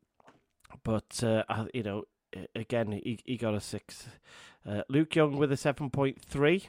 but 0.82 1.22
uh, 1.22 1.44
you 1.72 1.82
know, 1.82 2.04
again, 2.54 2.92
he 2.92 3.18
he 3.24 3.36
got 3.36 3.54
a 3.54 3.60
six. 3.60 4.08
Uh, 4.66 4.82
Luke 4.88 5.14
Young 5.14 5.36
with 5.36 5.52
a 5.52 5.56
seven 5.56 5.90
point 5.90 6.20
three. 6.20 6.68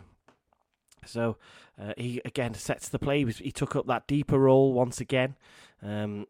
So 1.05 1.37
uh, 1.79 1.93
he 1.97 2.21
again 2.25 2.53
sets 2.53 2.89
the 2.89 2.99
play. 2.99 3.23
He 3.25 3.51
took 3.51 3.75
up 3.75 3.87
that 3.87 4.07
deeper 4.07 4.39
role 4.39 4.73
once 4.73 4.99
again, 4.99 5.35
um, 5.81 6.25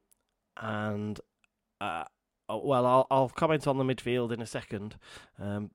and 0.58 1.20
uh, 1.80 2.04
oh, 2.50 2.66
well, 2.66 2.86
I'll 2.86 3.08
I'll 3.10 3.30
comment 3.30 3.68
on 3.68 3.78
the 3.78 3.84
midfield 3.84 4.32
in 4.32 4.42
a 4.42 4.46
second. 4.46 4.96
Um, 5.40 5.72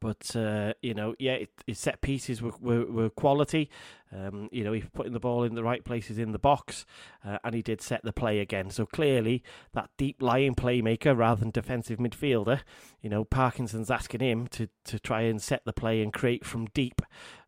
but 0.00 0.34
uh, 0.36 0.74
you 0.82 0.94
know, 0.94 1.14
yeah, 1.18 1.32
it, 1.32 1.50
his 1.66 1.78
set 1.78 2.00
pieces 2.00 2.42
were 2.42 2.52
were, 2.60 2.84
were 2.86 3.10
quality. 3.10 3.70
Um, 4.12 4.48
you 4.52 4.62
know, 4.62 4.72
he 4.72 4.82
putting 4.82 5.12
the 5.12 5.20
ball 5.20 5.42
in 5.42 5.54
the 5.54 5.64
right 5.64 5.84
places 5.84 6.18
in 6.18 6.32
the 6.32 6.38
box, 6.38 6.86
uh, 7.24 7.38
and 7.44 7.54
he 7.54 7.62
did 7.62 7.80
set 7.80 8.02
the 8.04 8.12
play 8.12 8.38
again. 8.40 8.70
So 8.70 8.86
clearly, 8.86 9.42
that 9.72 9.90
deep 9.98 10.22
lying 10.22 10.54
playmaker 10.54 11.16
rather 11.16 11.40
than 11.40 11.50
defensive 11.50 11.98
midfielder. 11.98 12.60
You 13.02 13.10
know, 13.10 13.24
Parkinson's 13.24 13.90
asking 13.90 14.20
him 14.20 14.46
to 14.48 14.68
to 14.84 14.98
try 14.98 15.22
and 15.22 15.40
set 15.40 15.64
the 15.64 15.72
play 15.72 16.02
and 16.02 16.12
create 16.12 16.44
from 16.44 16.66
deep 16.66 17.02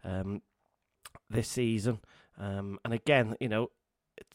um, 0.04 0.42
this 1.30 1.48
season. 1.48 2.00
Um, 2.38 2.78
and 2.84 2.92
again, 2.92 3.34
you 3.40 3.48
know, 3.48 3.70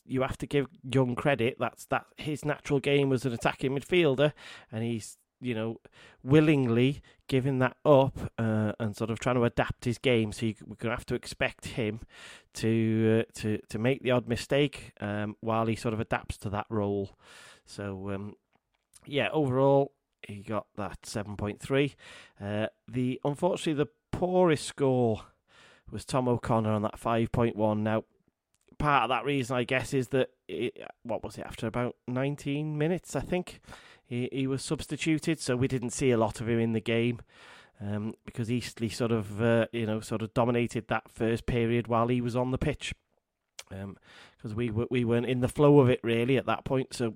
you 0.05 0.21
have 0.21 0.37
to 0.39 0.47
give 0.47 0.67
Young 0.83 1.15
credit. 1.15 1.57
That's 1.59 1.85
that 1.85 2.05
his 2.17 2.45
natural 2.45 2.79
game 2.79 3.09
was 3.09 3.25
an 3.25 3.33
attacking 3.33 3.71
midfielder, 3.71 4.33
and 4.71 4.83
he's 4.83 5.17
you 5.41 5.56
know, 5.56 5.77
willingly 6.23 7.01
giving 7.27 7.60
that 7.60 7.75
up 7.84 8.32
uh, 8.38 8.73
and 8.80 8.95
sort 8.95 9.10
of 9.10 9.19
trying 9.19 9.36
to 9.36 9.43
adapt 9.43 9.86
his 9.86 9.97
game. 9.97 10.32
So 10.32 10.45
you, 10.45 10.56
we're 10.65 10.75
going 10.75 10.91
to 10.91 10.97
have 10.97 11.06
to 11.08 11.15
expect 11.15 11.65
him 11.65 12.01
to 12.54 13.25
uh, 13.27 13.32
to 13.39 13.60
to 13.69 13.80
make 13.80 14.04
the 14.04 14.12
odd 14.12 14.27
mistake 14.27 14.91
um, 15.01 15.36
while 15.41 15.65
he 15.65 15.75
sort 15.75 15.93
of 15.93 15.99
adapts 15.99 16.38
to 16.38 16.49
that 16.49 16.67
role. 16.69 17.17
So 17.65 18.12
um, 18.12 18.36
yeah, 19.06 19.30
overall 19.34 19.93
he 20.27 20.43
got 20.43 20.67
that 20.77 21.06
seven 21.06 21.36
point 21.36 21.60
three. 21.60 21.95
Uh, 22.39 22.67
the 22.88 23.19
unfortunately 23.23 23.73
the 23.84 24.17
poorest 24.17 24.65
score 24.65 25.23
was 25.89 26.06
Tom 26.06 26.27
O'Connor 26.27 26.71
on 26.71 26.84
that 26.84 26.99
five 26.99 27.32
point 27.32 27.56
one. 27.56 27.84
Now 27.84 28.04
part 28.77 29.04
of 29.04 29.10
that 29.10 29.25
reason, 29.25 29.56
I 29.56 29.63
guess, 29.63 29.93
is 29.93 30.10
that 30.10 30.30
it, 30.47 30.77
what 31.04 31.23
was 31.23 31.38
it 31.38 31.45
after 31.45 31.67
about 31.67 31.95
nineteen 32.08 32.77
minutes, 32.77 33.15
I 33.15 33.21
think 33.21 33.62
he, 34.12 34.30
he 34.32 34.47
was 34.47 34.63
substituted, 34.63 35.39
so 35.39 35.56
we 35.56 35.67
didn't 35.67 35.91
see 35.91 36.12
a 36.12 36.17
lot 36.17 36.41
of 36.41 36.50
him 36.50 36.60
in 36.60 36.74
the 36.74 36.82
game. 36.82 37.21
Um, 37.84 38.13
because 38.26 38.52
Eastleigh 38.52 38.89
sort 38.89 39.12
of, 39.12 39.41
uh, 39.41 39.65
you 39.71 39.88
know, 39.88 40.02
sort 40.02 40.21
of 40.21 40.36
dominated 40.36 40.88
that 40.89 41.10
first 41.10 41.47
period 41.47 41.88
while 41.88 42.10
he 42.10 42.21
was 42.21 42.36
on 42.36 42.52
the 42.52 42.60
pitch. 42.60 42.93
Because 43.69 44.52
um, 44.52 44.56
we 44.56 44.69
we 44.69 45.04
weren't 45.04 45.26
in 45.26 45.39
the 45.39 45.47
flow 45.47 45.80
of 45.80 45.89
it 45.89 46.00
really 46.04 46.38
at 46.38 46.45
that 46.45 46.63
point. 46.63 46.93
So 46.93 47.15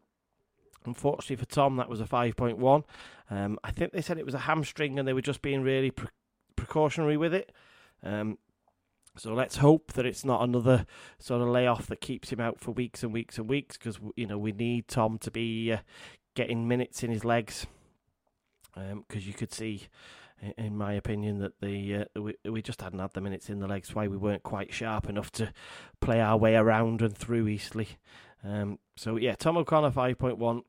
Unfortunately 0.86 1.36
for 1.36 1.46
Tom, 1.46 1.78
that 1.78 1.90
was 1.90 2.02
a 2.02 2.06
5.1. 2.06 2.84
Um, 3.30 3.60
I 3.64 3.72
think 3.72 3.92
they 3.92 4.02
said 4.02 4.18
it 4.18 4.26
was 4.26 4.36
a 4.36 4.40
hamstring 4.40 5.00
and 5.00 5.08
they 5.08 5.14
were 5.14 5.22
just 5.22 5.42
being 5.42 5.62
really 5.62 5.92
pre- 5.92 6.10
precautionary 6.56 7.18
with 7.18 7.34
it. 7.34 7.52
Um, 8.04 8.38
so 9.18 9.34
let's 9.34 9.58
hope 9.58 9.94
that 9.94 10.06
it's 10.06 10.26
not 10.26 10.44
another 10.44 10.86
sort 11.20 11.42
of 11.42 11.48
layoff 11.48 11.88
that 11.88 12.02
keeps 12.02 12.32
him 12.32 12.40
out 12.40 12.60
for 12.60 12.72
weeks 12.72 13.02
and 13.02 13.14
weeks 13.14 13.38
and 13.38 13.48
weeks 13.48 13.78
because 13.78 13.98
you 14.18 14.28
know 14.28 14.38
we 14.38 14.52
need 14.52 14.90
Tom 14.90 15.18
to 15.20 15.32
be 15.32 15.72
uh, 15.72 15.78
getting 16.36 16.68
minutes 16.68 17.04
in 17.04 17.12
his 17.12 17.26
legs 17.26 17.66
because 18.74 19.24
um, 19.24 19.28
you 19.28 19.34
could 19.34 19.54
see, 19.54 19.88
in 20.58 20.78
my 20.78 20.94
opinion, 20.94 21.40
that 21.40 21.60
the 21.62 21.96
uh, 21.96 22.22
we 22.22 22.36
we 22.44 22.62
just 22.62 22.82
hadn't 22.82 23.00
had 23.00 23.14
the 23.14 23.22
minutes 23.22 23.50
in 23.50 23.60
the 23.60 23.68
legs. 23.68 23.96
Why 23.96 24.08
we 24.08 24.18
weren't 24.18 24.44
quite 24.44 24.74
sharp 24.74 25.10
enough 25.10 25.32
to 25.34 25.54
play 26.02 26.20
our 26.22 26.38
way 26.38 26.56
around 26.56 27.02
and 27.02 27.18
through 27.18 27.48
Eastleigh. 27.48 27.98
Um, 28.44 28.80
so 28.96 29.16
yeah, 29.16 29.36
Tom 29.36 29.58
O'Connor 29.58 29.92
five 29.92 30.18
point 30.18 30.38
one. 30.38 30.64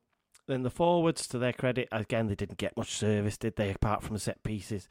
Then 0.47 0.63
the 0.63 0.69
forwards, 0.69 1.27
to 1.27 1.37
their 1.37 1.51
credit, 1.51 1.89
again 1.91 2.27
they 2.27 2.35
didn't 2.35 2.57
get 2.57 2.77
much 2.77 2.95
service, 2.95 3.37
did 3.37 3.57
they? 3.57 3.71
Apart 3.71 4.01
from 4.01 4.17
set 4.17 4.43
pieces, 4.43 4.87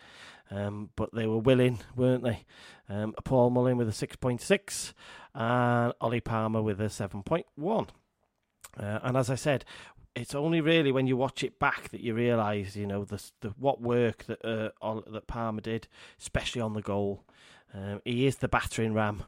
um, 0.51 0.91
but 0.97 1.15
they 1.15 1.27
were 1.27 1.39
willing, 1.39 1.79
weren't 1.97 2.23
they? 2.23 2.45
Um, 2.91 3.15
Paul 3.25 3.49
Mullin 3.49 3.79
with 3.79 3.89
a 3.89 3.93
six 3.93 4.17
point 4.17 4.43
six, 4.43 4.93
and 5.35 5.95
Ollie 5.99 6.21
Palmer 6.21 6.61
with 6.61 6.79
a 6.79 6.91
seven 6.91 7.23
point 7.23 7.47
one. 7.55 7.87
Uh, 8.79 8.99
and 9.03 9.17
as 9.17 9.31
I 9.31 9.35
said, 9.37 9.65
it's 10.17 10.35
only 10.35 10.61
really 10.63 10.91
when 10.91 11.07
you 11.07 11.17
watch 11.17 11.45
it 11.45 11.59
back 11.59 11.91
that 11.91 12.01
you 12.01 12.15
realise, 12.15 12.75
you 12.75 12.87
know, 12.87 13.05
the, 13.05 13.23
the 13.43 13.51
what 13.59 13.83
work 13.83 14.25
that 14.25 14.45
uh, 14.45 14.71
that 15.11 15.27
Palmer 15.27 15.61
did, 15.61 15.87
especially 16.19 16.63
on 16.63 16.73
the 16.73 16.81
goal. 16.83 17.23
Um, 17.75 18.01
he 18.05 18.27
is 18.27 18.37
the 18.37 18.49
battering 18.49 18.95
ram 18.95 19.25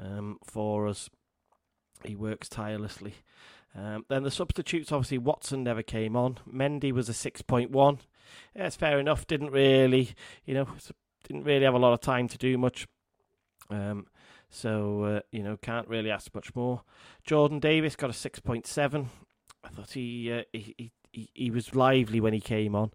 um, 0.00 0.38
for 0.42 0.88
us. 0.88 1.08
He 2.04 2.16
works 2.16 2.48
tirelessly. 2.48 3.14
Um, 3.74 4.04
then 4.08 4.24
the 4.24 4.30
substitutes, 4.30 4.90
obviously, 4.90 5.18
Watson 5.18 5.62
never 5.62 5.82
came 5.82 6.16
on. 6.16 6.38
Mendy 6.52 6.92
was 6.92 7.08
a 7.08 7.12
6.1. 7.12 7.98
Yeah, 8.54 8.66
it's 8.66 8.76
fair 8.76 8.98
enough. 8.98 9.26
Didn't 9.26 9.50
really, 9.50 10.10
you 10.44 10.54
know, 10.54 10.66
didn't 11.24 11.44
really 11.44 11.64
have 11.64 11.74
a 11.74 11.78
lot 11.78 11.92
of 11.92 12.00
time 12.00 12.28
to 12.28 12.36
do 12.36 12.58
much. 12.58 12.86
Um, 13.70 14.06
so, 14.50 15.04
uh, 15.04 15.20
you 15.30 15.42
know, 15.42 15.56
can't 15.56 15.88
really 15.88 16.10
ask 16.10 16.34
much 16.34 16.54
more. 16.54 16.82
Jordan 17.24 17.60
Davies 17.60 17.96
got 17.96 18.10
a 18.10 18.12
6.7. 18.12 19.06
I 19.64 19.68
thought 19.68 19.92
he, 19.92 20.32
uh, 20.32 20.42
he, 20.52 20.92
he, 21.12 21.30
he 21.32 21.50
was 21.50 21.74
lively 21.74 22.20
when 22.20 22.32
he 22.32 22.40
came 22.40 22.74
on. 22.74 22.92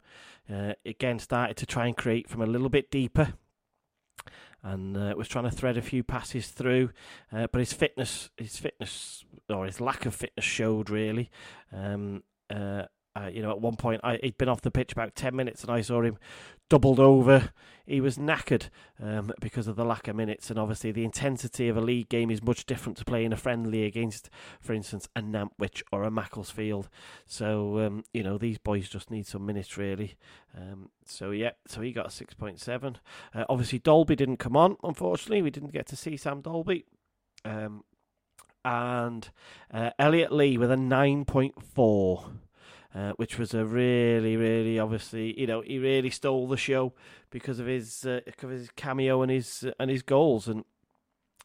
Uh, 0.52 0.74
again, 0.86 1.20
started 1.20 1.58
to 1.58 1.66
try 1.66 1.88
and 1.88 1.96
create 1.96 2.30
from 2.30 2.42
a 2.42 2.46
little 2.46 2.70
bit 2.70 2.90
deeper, 2.90 3.34
and 4.64 4.98
uh, 4.98 5.14
was 5.18 5.28
trying 5.28 5.50
to 5.50 5.52
thread 5.52 5.78
a 5.78 5.82
few 5.82 6.04
passes 6.04 6.48
through. 6.48 6.90
Uh, 7.32 7.48
but 7.52 7.60
his 7.60 7.74
fitness, 7.74 8.30
his 8.38 8.58
fitness 8.58 9.26
or 9.50 9.66
his 9.66 9.82
lack 9.82 10.06
of 10.06 10.16
fitness 10.16 10.46
showed 10.46 10.90
really. 10.90 11.30
Um, 11.72 12.24
uh, 13.18 13.28
you 13.28 13.42
know, 13.42 13.52
at 13.52 13.62
one 13.62 13.76
point, 13.76 14.02
I, 14.04 14.20
he'd 14.22 14.38
been 14.38 14.50
off 14.50 14.62
the 14.62 14.72
pitch 14.72 14.92
about 14.92 15.16
10 15.16 15.36
minutes 15.36 15.64
and 15.64 15.72
I 15.72 15.82
saw 15.82 16.02
him 16.02 16.18
doubled 16.70 17.00
over. 17.00 17.52
He 17.86 18.02
was 18.02 18.18
knackered 18.18 18.70
um, 19.02 19.32
because 19.40 19.68
of 19.68 19.76
the 19.78 19.86
lack 19.86 20.08
of 20.08 20.16
minutes. 20.16 20.50
And 20.50 20.60
obviously, 20.60 20.92
the 20.92 21.06
intensity 21.06 21.70
of 21.70 21.78
a 21.78 21.82
league 21.82 22.10
game 22.10 22.30
is 22.30 22.44
much 22.44 22.66
different 22.66 22.98
to 22.98 23.06
playing 23.06 23.32
a 23.32 23.38
friendly 23.38 23.86
against, 23.86 24.30
for 24.60 24.74
instance, 24.74 25.08
a 25.16 25.22
Nantwich 25.22 25.82
or 25.92 26.04
a 26.04 26.12
Macclesfield. 26.12 26.90
So, 27.26 27.80
um, 27.80 28.04
you 28.14 28.24
know, 28.24 28.38
these 28.38 28.58
boys 28.58 28.90
just 28.90 29.10
need 29.10 29.26
some 29.26 29.46
minutes, 29.46 29.78
really. 29.78 30.16
Um, 30.56 30.90
so, 31.06 31.32
yeah, 31.32 31.52
so 31.66 31.82
he 31.82 31.94
got 31.94 32.08
a 32.08 32.10
6.7. 32.10 32.96
Uh, 33.34 33.46
obviously, 33.48 33.80
Dalby 33.80 34.16
didn't 34.16 34.38
come 34.38 34.58
on, 34.58 34.78
unfortunately. 34.84 35.42
We 35.42 35.50
didn't 35.50 35.74
get 35.74 35.88
to 35.88 35.96
see 35.96 36.18
Sam 36.18 36.42
Dalby. 36.42 36.86
Um, 37.46 37.84
and 38.66 39.30
uh, 39.74 39.92
Elliot 39.98 40.34
Lee 40.34 40.58
with 40.58 40.72
a 40.72 40.76
9.4. 40.76 42.32
Uh, 42.96 43.12
which 43.18 43.38
was 43.38 43.54
a 43.54 43.66
really, 43.66 44.38
really 44.38 44.80
obviously, 44.80 45.40
you 45.40 45.46
know, 45.46 45.62
he 45.62 45.78
really 45.78 46.10
stole 46.10 46.48
the 46.48 46.58
show 46.58 46.94
because 47.30 47.60
of 47.60 47.68
his, 47.68 48.06
uh, 48.06 48.22
of 48.42 48.50
his 48.50 48.70
cameo 48.76 49.22
and 49.22 49.30
his 49.30 49.66
uh, 49.68 49.72
and 49.78 49.92
his 49.92 50.02
goals, 50.02 50.48
and 50.48 50.64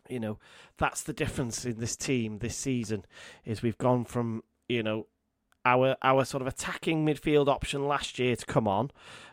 you 0.08 0.20
know, 0.20 0.38
that's 0.78 1.02
the 1.02 1.12
difference 1.12 1.64
in 1.64 1.78
this 1.78 1.96
team 1.96 2.38
this 2.38 2.56
season 2.56 3.04
is 3.44 3.60
we've 3.60 3.78
gone 3.78 4.04
from 4.04 4.42
you 4.68 4.82
know 4.82 5.06
our 5.64 5.96
our 6.00 6.24
sort 6.24 6.42
of 6.42 6.46
attacking 6.46 7.04
midfield 7.04 7.48
option 7.48 7.86
last 7.86 8.18
year 8.18 8.36
to 8.36 8.46
come 8.46 8.66
on 8.66 8.90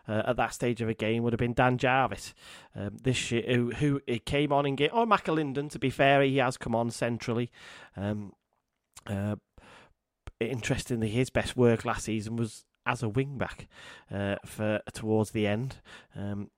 uh, 0.09 0.23
at 0.25 0.37
that 0.37 0.53
stage 0.53 0.81
of 0.81 0.89
a 0.89 0.93
game 0.93 1.23
would 1.23 1.33
have 1.33 1.39
been 1.39 1.53
Dan 1.53 1.77
Jarvis. 1.77 2.33
Um, 2.75 2.97
this 3.01 3.31
year, 3.31 3.43
who, 3.47 3.71
who 3.71 3.99
came 4.25 4.51
on 4.51 4.65
in 4.65 4.75
game. 4.75 4.89
Oh, 4.91 5.05
McAlinden. 5.05 5.69
To 5.69 5.79
be 5.79 5.89
fair, 5.89 6.21
he 6.23 6.37
has 6.37 6.57
come 6.57 6.75
on 6.75 6.89
centrally. 6.89 7.51
Um, 7.95 8.33
uh, 9.05 9.35
interestingly, 10.39 11.09
his 11.09 11.29
best 11.29 11.57
work 11.57 11.85
last 11.85 12.05
season 12.05 12.35
was 12.35 12.65
as 12.85 13.03
a 13.03 13.09
wing 13.09 13.37
back 13.37 13.67
uh, 14.11 14.35
for 14.45 14.81
towards 14.93 15.31
the 15.31 15.45
end. 15.47 15.77
Um, 16.15 16.49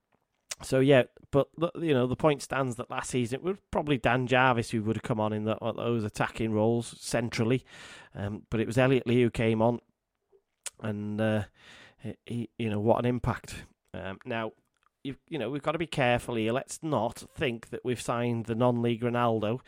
so 0.63 0.79
yeah, 0.79 1.03
but 1.31 1.47
you 1.75 1.93
know 1.93 2.07
the 2.07 2.15
point 2.15 2.41
stands 2.41 2.75
that 2.75 2.89
last 2.89 3.09
season 3.09 3.39
it 3.39 3.43
was 3.43 3.57
probably 3.71 3.97
Dan 3.97 4.27
Jarvis 4.27 4.69
who 4.69 4.83
would 4.83 4.95
have 4.95 5.03
come 5.03 5.19
on 5.19 5.33
in 5.33 5.45
the, 5.45 5.57
those 5.75 6.03
attacking 6.03 6.53
roles 6.53 6.95
centrally, 6.99 7.65
um, 8.15 8.43
but 8.49 8.59
it 8.59 8.67
was 8.67 8.77
Elliot 8.77 9.07
Lee 9.07 9.23
who 9.23 9.29
came 9.29 9.61
on, 9.61 9.79
and 10.81 11.19
uh, 11.19 11.43
he, 12.25 12.49
you 12.57 12.69
know 12.69 12.79
what 12.79 12.99
an 12.99 13.05
impact. 13.05 13.65
Um, 13.93 14.19
now, 14.25 14.51
you 15.03 15.15
you 15.27 15.39
know 15.39 15.49
we've 15.49 15.63
got 15.63 15.73
to 15.73 15.79
be 15.79 15.87
careful 15.87 16.35
here. 16.35 16.53
Let's 16.53 16.79
not 16.81 17.23
think 17.35 17.69
that 17.69 17.83
we've 17.83 18.01
signed 18.01 18.45
the 18.45 18.55
non-league 18.55 19.01
Ronaldo. 19.01 19.59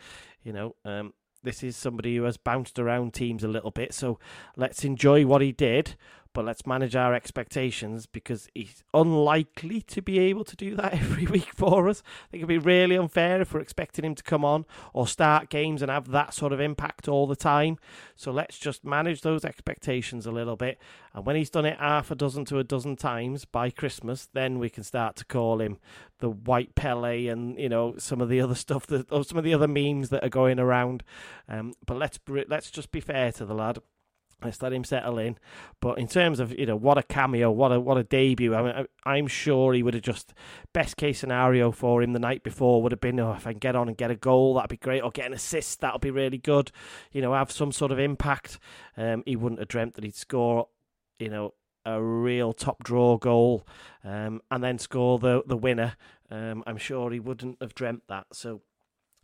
You 0.42 0.52
know, 0.52 0.76
um, 0.84 1.12
this 1.44 1.62
is 1.62 1.76
somebody 1.76 2.16
who 2.16 2.24
has 2.24 2.36
bounced 2.36 2.78
around 2.78 3.14
teams 3.14 3.44
a 3.44 3.48
little 3.48 3.70
bit. 3.70 3.94
So 3.94 4.18
let's 4.56 4.84
enjoy 4.84 5.24
what 5.26 5.42
he 5.42 5.52
did, 5.52 5.94
but 6.34 6.44
let's 6.44 6.66
manage 6.66 6.94
our 6.94 7.14
expectations 7.14 8.04
because 8.04 8.48
he's 8.54 8.82
unlikely 8.92 9.80
to 9.80 10.02
be 10.02 10.18
able 10.18 10.44
to 10.44 10.56
do 10.56 10.76
that 10.76 10.92
every 11.00 11.24
week 11.24 11.50
for 11.54 11.88
us. 11.88 12.02
I 12.04 12.30
think 12.32 12.40
it'd 12.42 12.48
be 12.48 12.58
really 12.58 12.96
unfair 12.96 13.40
if 13.40 13.54
we're 13.54 13.60
expecting 13.60 14.04
him 14.04 14.14
to 14.16 14.22
come 14.22 14.44
on 14.44 14.66
or 14.92 15.06
start 15.06 15.48
games 15.48 15.80
and 15.80 15.90
have 15.90 16.08
that 16.08 16.34
sort 16.34 16.52
of 16.52 16.60
impact 16.60 17.08
all 17.08 17.26
the 17.26 17.36
time. 17.36 17.78
So 18.16 18.32
let's 18.32 18.58
just 18.58 18.84
manage 18.84 19.22
those 19.22 19.44
expectations 19.44 20.26
a 20.26 20.32
little 20.32 20.56
bit. 20.56 20.78
And 21.14 21.24
when 21.24 21.36
he's 21.36 21.50
done 21.50 21.64
it 21.64 21.78
half 21.78 22.10
a 22.10 22.16
dozen 22.16 22.44
to 22.46 22.58
a 22.58 22.64
dozen 22.64 22.96
times 22.96 23.44
by 23.44 23.70
Christmas, 23.70 24.28
then 24.32 24.58
we 24.58 24.68
can 24.68 24.82
start 24.82 25.16
to 25.16 25.24
call 25.24 25.60
him 25.60 25.78
the 26.18 26.30
White 26.30 26.74
Pele 26.74 27.26
and 27.26 27.58
you 27.58 27.68
know 27.68 27.94
some 27.98 28.20
of 28.20 28.28
the 28.28 28.40
other 28.40 28.54
stuff 28.66 28.86
that 28.88 29.10
or 29.12 29.24
some 29.24 29.38
of 29.38 29.44
the 29.44 29.54
other 29.54 29.68
memes 29.68 30.08
that 30.08 30.24
are 30.24 30.28
going 30.28 30.58
around. 30.58 31.04
Um, 31.48 31.74
but 31.86 31.96
let's 31.96 32.18
let's 32.48 32.70
just 32.70 32.90
be 32.90 33.00
fair 33.00 33.30
to 33.32 33.44
the 33.44 33.54
lad 33.54 33.78
Let's 34.44 34.62
let 34.62 34.72
him 34.72 34.84
settle 34.84 35.18
in. 35.18 35.38
But 35.80 35.98
in 35.98 36.06
terms 36.06 36.40
of 36.40 36.56
you 36.58 36.66
know 36.66 36.76
what 36.76 36.98
a 36.98 37.02
cameo, 37.02 37.50
what 37.50 37.72
a 37.72 37.80
what 37.80 37.96
a 37.96 38.04
debut. 38.04 38.54
I 38.54 38.62
mean, 38.62 38.86
I'm 39.04 39.26
sure 39.26 39.72
he 39.72 39.82
would 39.82 39.94
have 39.94 40.02
just 40.02 40.34
best 40.72 40.96
case 40.96 41.18
scenario 41.18 41.72
for 41.72 42.02
him 42.02 42.12
the 42.12 42.18
night 42.18 42.42
before 42.42 42.82
would 42.82 42.92
have 42.92 43.00
been 43.00 43.18
oh, 43.20 43.32
if 43.32 43.46
I 43.46 43.52
can 43.52 43.58
get 43.58 43.76
on 43.76 43.88
and 43.88 43.96
get 43.96 44.10
a 44.10 44.16
goal, 44.16 44.54
that'd 44.54 44.70
be 44.70 44.76
great, 44.76 45.02
or 45.02 45.10
get 45.10 45.26
an 45.26 45.32
assist, 45.32 45.80
that'll 45.80 45.98
be 45.98 46.10
really 46.10 46.38
good. 46.38 46.70
You 47.12 47.22
know, 47.22 47.32
have 47.34 47.50
some 47.50 47.72
sort 47.72 47.92
of 47.92 47.98
impact. 47.98 48.58
Um, 48.96 49.22
he 49.26 49.36
wouldn't 49.36 49.60
have 49.60 49.68
dreamt 49.68 49.94
that 49.94 50.04
he'd 50.04 50.14
score. 50.14 50.68
You 51.18 51.30
know, 51.30 51.54
a 51.86 52.02
real 52.02 52.52
top 52.52 52.82
draw 52.82 53.18
goal, 53.18 53.66
um, 54.04 54.40
and 54.50 54.62
then 54.62 54.78
score 54.78 55.18
the 55.18 55.42
the 55.46 55.56
winner. 55.56 55.96
Um, 56.30 56.64
I'm 56.66 56.78
sure 56.78 57.10
he 57.10 57.20
wouldn't 57.20 57.58
have 57.60 57.74
dreamt 57.74 58.04
that. 58.08 58.26
So 58.32 58.62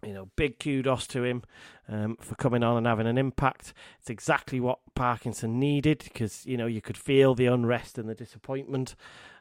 you 0.05 0.15
know, 0.15 0.29
big 0.37 0.59
kudos 0.59 1.07
to 1.09 1.25
him 1.25 1.43
um, 1.89 2.17
for 2.21 2.35
coming 2.37 2.63
on 2.63 2.77
and 2.77 2.87
having 2.87 3.07
an 3.07 3.19
impact. 3.19 3.73
It's 4.01 4.11
exactly 4.11 4.61
what 4.61 4.79
Parkinson 4.95 5.59
needed 5.59 5.99
because 6.05 6.47
you 6.47 6.57
know 6.57 6.67
you 6.67 6.81
could 6.81 6.97
feel 6.97 7.35
the 7.35 7.47
unrest 7.47 7.99
and 7.99 8.09
the 8.09 8.15
disappointment 8.15 8.95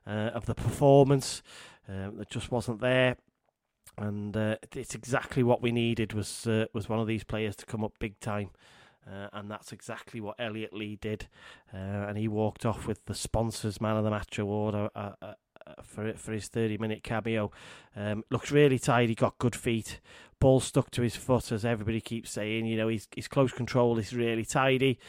uh, 0.07 0.31
of 0.33 0.45
the 0.45 0.55
performance 0.55 1.41
um, 1.87 2.17
that 2.17 2.29
just 2.29 2.51
wasn't 2.51 2.81
there, 2.81 3.17
and 3.97 4.35
uh, 4.35 4.55
it's 4.75 4.95
exactly 4.95 5.43
what 5.43 5.61
we 5.61 5.71
needed 5.71 6.13
was 6.13 6.47
uh, 6.47 6.65
was 6.73 6.89
one 6.89 6.99
of 6.99 7.07
these 7.07 7.23
players 7.23 7.55
to 7.57 7.65
come 7.65 7.83
up 7.83 7.93
big 7.99 8.19
time. 8.19 8.49
Uh, 9.09 9.27
and 9.33 9.49
that's 9.49 9.71
exactly 9.71 10.21
what 10.21 10.35
Elliot 10.37 10.73
Lee 10.73 10.95
did, 10.95 11.27
uh, 11.73 11.77
and 11.77 12.17
he 12.17 12.27
walked 12.27 12.65
off 12.65 12.85
with 12.85 13.05
the 13.05 13.15
sponsors 13.15 13.81
man 13.81 13.97
of 13.97 14.03
the 14.03 14.11
match 14.11 14.37
award 14.37 14.75
uh, 14.75 14.89
uh, 14.93 15.13
uh 15.21 15.33
for 15.81 16.13
for 16.13 16.31
his 16.31 16.47
30 16.47 16.77
minute 16.77 17.01
cameo. 17.01 17.51
Um, 17.95 18.23
looks 18.29 18.51
really 18.51 18.77
tidy, 18.77 19.15
got 19.15 19.39
good 19.39 19.55
feet, 19.55 19.99
ball 20.39 20.59
stuck 20.59 20.91
to 20.91 21.01
his 21.01 21.15
foot, 21.15 21.51
as 21.51 21.65
everybody 21.65 22.01
keeps 22.01 22.31
saying. 22.31 22.65
You 22.65 22.77
know, 22.77 22.87
his, 22.87 23.07
his 23.15 23.27
close 23.27 23.51
control 23.51 23.97
is 23.97 24.13
really 24.13 24.45
tidy. 24.45 24.99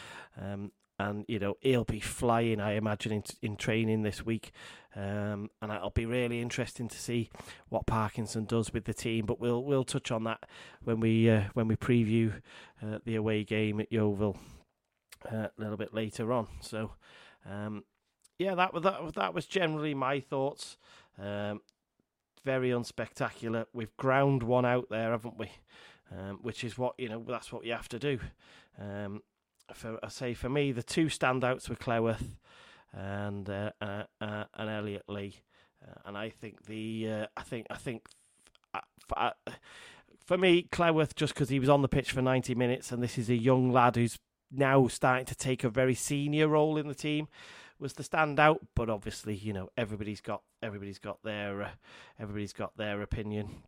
Um, 0.40 0.72
and 1.00 1.24
you 1.28 1.38
know 1.38 1.56
he'll 1.60 1.84
be 1.84 2.00
flying, 2.00 2.60
I 2.60 2.72
imagine, 2.72 3.12
in, 3.12 3.22
in 3.40 3.56
training 3.56 4.02
this 4.02 4.24
week, 4.24 4.52
um, 4.94 5.48
and 5.62 5.72
it'll 5.72 5.90
be 5.90 6.04
really 6.04 6.40
interesting 6.40 6.88
to 6.88 6.98
see 6.98 7.30
what 7.68 7.86
Parkinson 7.86 8.44
does 8.44 8.72
with 8.72 8.84
the 8.84 8.92
team. 8.92 9.24
But 9.24 9.40
we'll 9.40 9.64
we'll 9.64 9.84
touch 9.84 10.10
on 10.10 10.24
that 10.24 10.44
when 10.84 11.00
we 11.00 11.30
uh, 11.30 11.44
when 11.54 11.68
we 11.68 11.76
preview 11.76 12.34
uh, 12.82 12.98
the 13.04 13.16
away 13.16 13.44
game 13.44 13.80
at 13.80 13.90
Yeovil 13.90 14.36
uh, 15.32 15.36
a 15.46 15.50
little 15.56 15.76
bit 15.76 15.94
later 15.94 16.32
on. 16.32 16.48
So, 16.60 16.92
um, 17.48 17.84
yeah, 18.38 18.54
that 18.54 18.70
that 18.82 19.14
that 19.14 19.34
was 19.34 19.46
generally 19.46 19.94
my 19.94 20.20
thoughts. 20.20 20.76
Um, 21.18 21.60
very 22.44 22.70
unspectacular. 22.70 23.66
We've 23.72 23.96
ground 23.96 24.42
one 24.42 24.64
out 24.64 24.88
there, 24.90 25.10
haven't 25.10 25.38
we? 25.38 25.50
Um, 26.10 26.38
which 26.42 26.64
is 26.64 26.76
what 26.76 26.94
you 26.98 27.08
know. 27.08 27.22
That's 27.26 27.52
what 27.52 27.64
you 27.64 27.72
have 27.72 27.88
to 27.90 27.98
do. 27.98 28.18
Um, 28.80 29.22
for 29.72 29.98
I 30.02 30.08
say 30.08 30.34
for 30.34 30.48
me, 30.48 30.72
the 30.72 30.82
two 30.82 31.06
standouts 31.06 31.68
were 31.68 31.76
Cleworth 31.76 32.36
and 32.92 33.48
uh, 33.48 33.70
uh, 33.80 34.04
uh, 34.20 34.44
and 34.54 34.70
Elliot 34.70 35.04
Lee, 35.08 35.36
uh, 35.86 36.00
and 36.06 36.18
I 36.18 36.30
think 36.30 36.66
the 36.66 37.08
uh, 37.10 37.26
I 37.36 37.42
think 37.42 37.66
I 37.70 37.76
think 37.76 38.06
uh, 38.74 38.80
for, 39.06 39.32
for 40.24 40.36
me, 40.36 40.66
Cleworth 40.72 41.14
just 41.14 41.34
because 41.34 41.48
he 41.48 41.60
was 41.60 41.68
on 41.68 41.82
the 41.82 41.88
pitch 41.88 42.10
for 42.10 42.22
ninety 42.22 42.56
minutes, 42.56 42.90
and 42.90 43.02
this 43.02 43.16
is 43.16 43.30
a 43.30 43.36
young 43.36 43.70
lad 43.70 43.94
who's 43.94 44.18
now 44.50 44.88
starting 44.88 45.26
to 45.26 45.36
take 45.36 45.62
a 45.62 45.70
very 45.70 45.94
senior 45.94 46.48
role 46.48 46.76
in 46.76 46.88
the 46.88 46.94
team 46.94 47.28
was 47.80 47.94
the 47.94 48.02
standout 48.02 48.58
but 48.74 48.90
obviously 48.90 49.34
you 49.34 49.52
know 49.52 49.68
everybody's 49.76 50.20
got 50.20 50.42
everybody's 50.62 50.98
got 50.98 51.22
their 51.22 51.62
uh, 51.62 51.70
everybody's 52.18 52.52
got 52.52 52.76
their 52.76 53.02
opinion. 53.02 53.62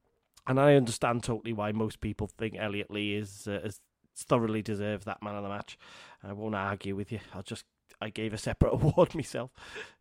And 0.47 0.59
I 0.59 0.75
understand 0.75 1.23
totally 1.23 1.53
why 1.53 1.71
most 1.71 2.01
people 2.01 2.27
think 2.27 2.57
Elliot 2.59 2.91
Lee 2.91 3.15
is 3.15 3.47
uh, 3.47 3.71
thoroughly 4.17 4.61
deserves 4.61 5.05
that 5.05 5.23
man 5.23 5.37
of 5.37 5.45
the 5.45 5.49
match. 5.49 5.79
I 6.23 6.33
won't 6.33 6.57
argue 6.57 6.97
with 6.97 7.13
you. 7.13 7.21
I'll 7.33 7.43
just 7.43 7.65
I 8.01 8.11
gave 8.11 8.33
a 8.33 8.39
separate 8.39 8.73
award 8.73 9.15
myself 9.15 9.51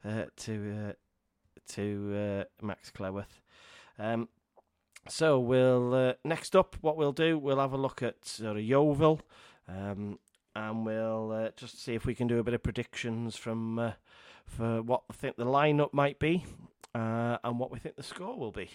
uh, 0.04 0.26
to 0.38 0.88
uh, 0.90 0.94
to 1.74 2.46
uh, 2.62 2.66
Max 2.66 2.92
Cleworth. 2.92 3.42
Um 4.00 4.30
so 5.08 5.40
we'll 5.40 5.94
uh, 5.94 6.14
next 6.24 6.56
up 6.56 6.76
what 6.82 6.96
we'll 6.96 7.12
do 7.12 7.38
we'll 7.38 7.60
have 7.60 7.74
a 7.74 7.78
look 7.78 8.04
at 8.04 8.26
sort 8.26 8.58
Yeovil. 8.58 9.22
Um, 9.68 10.20
and 10.56 10.86
we'll 10.86 11.32
uh, 11.32 11.50
just 11.56 11.82
see 11.84 11.94
if 11.94 12.06
we 12.06 12.16
can 12.16 12.28
do 12.28 12.40
a 12.40 12.44
bit 12.44 12.54
of 12.54 12.64
predictions 12.64 13.36
from 13.36 13.80
uh, 13.80 13.92
for 14.46 14.82
what 14.82 15.04
we 15.10 15.16
think 15.16 15.38
the 15.38 15.46
lineup 15.46 15.94
might 15.94 16.20
be 16.20 16.46
uh, 16.94 17.38
and 17.44 17.60
what 17.60 17.72
we 17.72 17.80
think 17.80 17.96
the 17.96 18.04
score 18.04 18.38
will 18.38 18.52
be. 18.52 18.70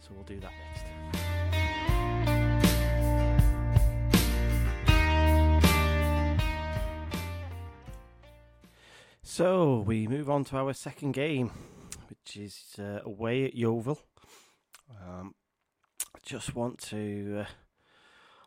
So 0.00 0.10
we'll 0.14 0.24
do 0.24 0.40
that 0.40 0.52
next. 0.68 1.00
So 9.22 9.84
we 9.86 10.06
move 10.08 10.28
on 10.28 10.44
to 10.46 10.56
our 10.56 10.72
second 10.72 11.12
game, 11.12 11.50
which 12.08 12.36
is 12.36 12.74
uh, 12.78 13.00
away 13.04 13.44
at 13.44 13.54
Yeovil. 13.54 14.00
Um, 14.90 15.34
I 16.14 16.18
just 16.24 16.54
want 16.54 16.78
to 16.88 17.42
uh, 17.42 17.50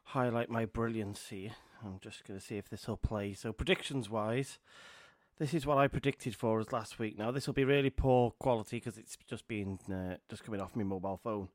highlight 0.04 0.50
my 0.50 0.66
brilliance 0.66 1.30
here. 1.30 1.52
I'm 1.86 2.00
just 2.02 2.26
going 2.26 2.40
to 2.40 2.46
see 2.46 2.58
if 2.58 2.70
this 2.70 2.88
will 2.88 2.98
play. 2.98 3.34
So 3.34 3.52
predictions 3.52 4.10
wise, 4.10 4.60
this 5.40 5.54
is 5.54 5.66
what 5.66 5.78
I 5.78 5.88
predicted 5.88 6.36
for 6.36 6.60
us 6.60 6.72
last 6.72 7.00
week. 7.00 7.18
Now 7.18 7.32
this 7.32 7.48
will 7.48 7.54
be 7.54 7.64
really 7.64 7.90
poor 7.90 8.32
quality 8.40 8.78
because 8.78 8.98
it's 8.98 9.18
just 9.28 9.48
been 9.48 9.80
uh, 9.92 10.16
just 10.30 10.44
coming 10.44 10.62
off 10.62 10.76
my 10.76 10.84
mobile 10.84 11.20
phone. 11.22 11.50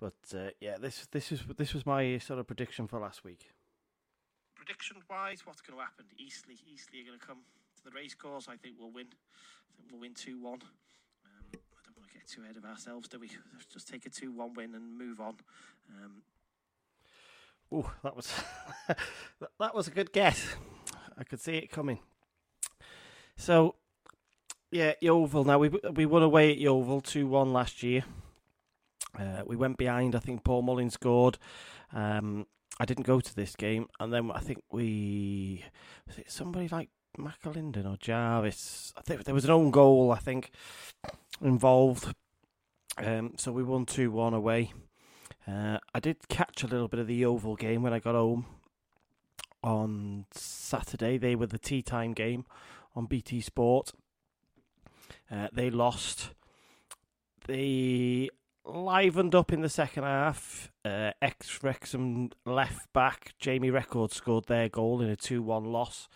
But 0.00 0.14
uh, 0.34 0.50
yeah, 0.60 0.76
this 0.78 1.06
this 1.12 1.32
is 1.32 1.42
this 1.56 1.72
was 1.72 1.86
my 1.86 2.18
sort 2.18 2.38
of 2.38 2.46
prediction 2.46 2.86
for 2.86 3.00
last 3.00 3.24
week. 3.24 3.50
Prediction 4.54 4.98
wise, 5.08 5.46
what's 5.46 5.60
going 5.60 5.78
to 5.78 5.84
happen? 5.84 6.06
Eastleigh, 6.18 6.56
Eastleigh 6.72 7.00
are 7.00 7.06
going 7.06 7.18
to 7.18 7.26
come 7.26 7.38
to 7.76 7.84
the 7.84 7.90
race 7.90 8.14
course. 8.14 8.46
I 8.48 8.56
think 8.56 8.76
we'll 8.78 8.90
win. 8.90 9.06
I 9.06 9.72
think 9.76 9.90
we'll 9.90 10.00
win 10.00 10.14
2 10.14 10.40
1. 10.40 10.52
Um, 10.52 10.60
I 11.52 11.80
don't 11.84 11.96
want 11.96 12.10
to 12.10 12.18
get 12.18 12.26
too 12.26 12.42
ahead 12.42 12.56
of 12.56 12.64
ourselves, 12.64 13.08
do 13.08 13.18
we? 13.18 13.30
Let's 13.52 13.66
just 13.66 13.88
take 13.88 14.06
a 14.06 14.10
2 14.10 14.32
1 14.32 14.54
win 14.54 14.74
and 14.74 14.98
move 14.98 15.20
on. 15.20 15.36
Um, 15.90 16.22
Oh, 17.72 17.90
that 18.02 18.14
was 18.16 18.32
that- 19.58 19.74
was 19.74 19.88
a 19.88 19.90
good 19.90 20.12
guess. 20.12 20.54
I 21.18 21.24
could 21.24 21.40
see 21.40 21.56
it 21.56 21.70
coming. 21.70 21.98
So, 23.36 23.76
yeah, 24.70 24.92
Yeovil. 25.00 25.44
Now 25.44 25.58
we 25.58 25.68
we 25.68 26.06
won 26.06 26.22
away 26.22 26.52
at 26.52 26.58
Yeovil 26.58 27.00
two 27.00 27.26
one 27.26 27.52
last 27.52 27.82
year. 27.82 28.04
Uh, 29.18 29.42
we 29.46 29.56
went 29.56 29.76
behind. 29.76 30.14
I 30.14 30.18
think 30.18 30.42
Paul 30.44 30.62
Mullin 30.62 30.90
scored. 30.90 31.38
Um, 31.92 32.46
I 32.80 32.84
didn't 32.84 33.06
go 33.06 33.20
to 33.20 33.34
this 33.36 33.54
game, 33.54 33.86
and 34.00 34.12
then 34.12 34.30
I 34.32 34.40
think 34.40 34.62
we 34.72 35.64
was 36.06 36.18
it 36.18 36.30
somebody 36.30 36.66
like 36.68 36.90
McAlinden 37.18 37.86
or 37.86 37.96
Jarvis. 37.96 38.92
I 38.96 39.02
think 39.02 39.24
there 39.24 39.34
was 39.34 39.44
an 39.44 39.50
own 39.52 39.70
goal. 39.70 40.10
I 40.10 40.18
think 40.18 40.50
involved. 41.40 42.12
Um, 42.98 43.34
so 43.36 43.52
we 43.52 43.62
won 43.62 43.86
two 43.86 44.10
one 44.10 44.34
away. 44.34 44.72
Uh, 45.46 45.78
I 45.94 46.00
did 46.00 46.28
catch 46.28 46.62
a 46.62 46.66
little 46.66 46.88
bit 46.88 47.00
of 47.00 47.06
the 47.06 47.14
Yeovil 47.14 47.56
game 47.56 47.82
when 47.82 47.92
I 47.92 47.98
got 47.98 48.14
home 48.14 48.46
on 49.62 50.26
Saturday. 50.32 51.18
They 51.18 51.34
were 51.34 51.46
the 51.46 51.58
tea 51.58 51.82
time 51.82 52.12
game 52.12 52.44
on 52.94 53.06
BT 53.06 53.40
Sport. 53.40 53.92
Uh, 55.30 55.48
they 55.52 55.70
lost. 55.70 56.30
They 57.46 58.30
livened 58.64 59.34
up 59.34 59.52
in 59.52 59.60
the 59.60 59.68
second 59.68 60.04
half. 60.04 60.70
Uh, 60.84 61.10
Ex 61.20 61.62
Wrexham 61.62 62.30
left 62.46 62.92
back 62.92 63.34
Jamie 63.38 63.70
Reckord 63.70 64.12
scored 64.12 64.46
their 64.46 64.68
goal 64.68 65.02
in 65.02 65.10
a 65.10 65.16
two-one 65.16 65.64
loss. 65.64 66.08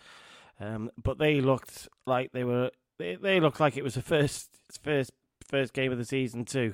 Um, 0.59 0.89
but 1.01 1.17
they 1.19 1.39
looked 1.41 1.87
like 2.05 2.31
they 2.31 2.43
were. 2.43 2.71
They, 2.97 3.15
they 3.15 3.39
looked 3.39 3.59
like 3.59 3.77
it 3.77 3.83
was 3.83 3.95
the 3.95 4.01
first 4.01 4.49
first 4.81 5.11
first 5.47 5.73
game 5.73 5.91
of 5.91 5.97
the 5.97 6.05
season 6.05 6.45
too. 6.45 6.73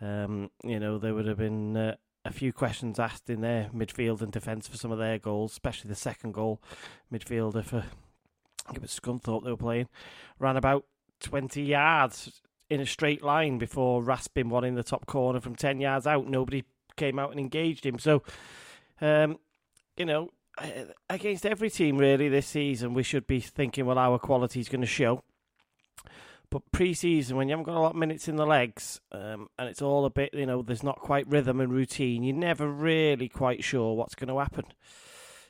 Um, 0.00 0.50
you 0.62 0.78
know, 0.78 0.98
there 0.98 1.14
would 1.14 1.26
have 1.26 1.38
been 1.38 1.76
uh, 1.76 1.96
a 2.24 2.32
few 2.32 2.52
questions 2.52 2.98
asked 2.98 3.30
in 3.30 3.40
their 3.40 3.70
midfield 3.74 4.22
and 4.22 4.32
defence 4.32 4.68
for 4.68 4.76
some 4.76 4.92
of 4.92 4.98
their 4.98 5.18
goals, 5.18 5.52
especially 5.52 5.88
the 5.88 5.96
second 5.96 6.34
goal. 6.34 6.60
Midfielder 7.12 7.64
for, 7.64 7.78
I 8.66 8.72
think 8.72 8.76
it 8.76 8.82
was 8.82 9.00
Scunthorpe 9.00 9.44
they 9.44 9.50
were 9.50 9.56
playing, 9.56 9.88
ran 10.38 10.56
about 10.56 10.84
20 11.20 11.62
yards 11.62 12.42
in 12.70 12.80
a 12.80 12.86
straight 12.86 13.22
line 13.22 13.58
before 13.58 14.02
rasping 14.02 14.50
one 14.50 14.64
in 14.64 14.74
the 14.74 14.82
top 14.82 15.06
corner 15.06 15.40
from 15.40 15.56
10 15.56 15.80
yards 15.80 16.06
out. 16.06 16.28
Nobody 16.28 16.64
came 16.96 17.18
out 17.18 17.30
and 17.30 17.40
engaged 17.40 17.86
him. 17.86 17.98
So, 17.98 18.22
um, 19.00 19.38
you 19.96 20.04
know, 20.04 20.30
against 21.08 21.46
every 21.46 21.70
team 21.70 21.98
really 21.98 22.28
this 22.28 22.46
season, 22.46 22.94
we 22.94 23.02
should 23.02 23.26
be 23.26 23.40
thinking, 23.40 23.86
well, 23.86 23.98
our 23.98 24.18
quality 24.18 24.60
is 24.60 24.68
going 24.68 24.80
to 24.80 24.86
show. 24.86 25.22
But 26.50 26.62
pre-season, 26.72 27.36
when 27.36 27.48
you 27.48 27.52
haven't 27.52 27.66
got 27.66 27.76
a 27.76 27.80
lot 27.80 27.90
of 27.90 27.96
minutes 27.96 28.26
in 28.26 28.36
the 28.36 28.46
legs, 28.46 29.00
um, 29.12 29.48
and 29.58 29.68
it's 29.68 29.82
all 29.82 30.06
a 30.06 30.10
bit, 30.10 30.32
you 30.32 30.46
know, 30.46 30.62
there's 30.62 30.82
not 30.82 30.98
quite 30.98 31.28
rhythm 31.28 31.60
and 31.60 31.72
routine. 31.72 32.22
You're 32.22 32.34
never 32.34 32.66
really 32.70 33.28
quite 33.28 33.62
sure 33.62 33.94
what's 33.94 34.14
going 34.14 34.28
to 34.28 34.38
happen. 34.38 34.64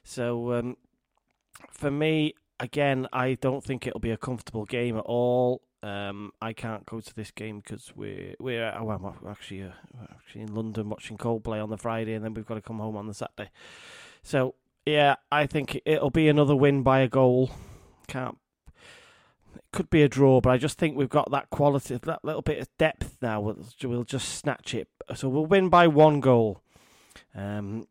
So, 0.02 0.54
um, 0.54 0.76
for 1.70 1.90
me, 1.90 2.34
again, 2.58 3.06
I 3.12 3.34
don't 3.34 3.62
think 3.62 3.86
it'll 3.86 4.00
be 4.00 4.10
a 4.10 4.16
comfortable 4.16 4.64
game 4.64 4.96
at 4.96 5.04
all. 5.04 5.62
Um, 5.82 6.32
I 6.42 6.52
can't 6.52 6.84
go 6.86 7.00
to 7.00 7.14
this 7.14 7.30
game 7.30 7.60
because 7.60 7.92
we're 7.94 8.34
we're 8.40 8.74
oh, 8.76 8.90
I'm 8.90 9.28
actually 9.28 9.62
uh, 9.62 9.70
we're 9.94 10.08
actually 10.10 10.40
in 10.40 10.54
London 10.54 10.88
watching 10.88 11.16
Coldplay 11.16 11.62
on 11.62 11.70
the 11.70 11.78
Friday, 11.78 12.14
and 12.14 12.24
then 12.24 12.34
we've 12.34 12.46
got 12.46 12.56
to 12.56 12.60
come 12.60 12.78
home 12.78 12.96
on 12.96 13.06
the 13.06 13.14
Saturday. 13.14 13.50
So 14.24 14.56
yeah, 14.84 15.16
I 15.30 15.46
think 15.46 15.80
it'll 15.84 16.10
be 16.10 16.28
another 16.28 16.56
win 16.56 16.82
by 16.82 17.00
a 17.00 17.08
goal. 17.08 17.52
Can't 18.08 18.38
it 19.58 19.64
could 19.72 19.90
be 19.90 20.02
a 20.02 20.08
draw, 20.08 20.40
but 20.40 20.50
I 20.50 20.56
just 20.56 20.78
think 20.78 20.96
we've 20.96 21.08
got 21.08 21.30
that 21.30 21.50
quality, 21.50 21.96
that 21.96 22.24
little 22.24 22.42
bit 22.42 22.58
of 22.58 22.68
depth 22.78 23.16
now. 23.20 23.40
We'll, 23.40 23.58
we'll 23.82 24.04
just 24.04 24.28
snatch 24.28 24.74
it. 24.74 24.88
So 25.14 25.28
we'll 25.28 25.46
win 25.46 25.68
by 25.68 25.86
one 25.86 26.20
goal. 26.20 26.62
Um, 27.34 27.86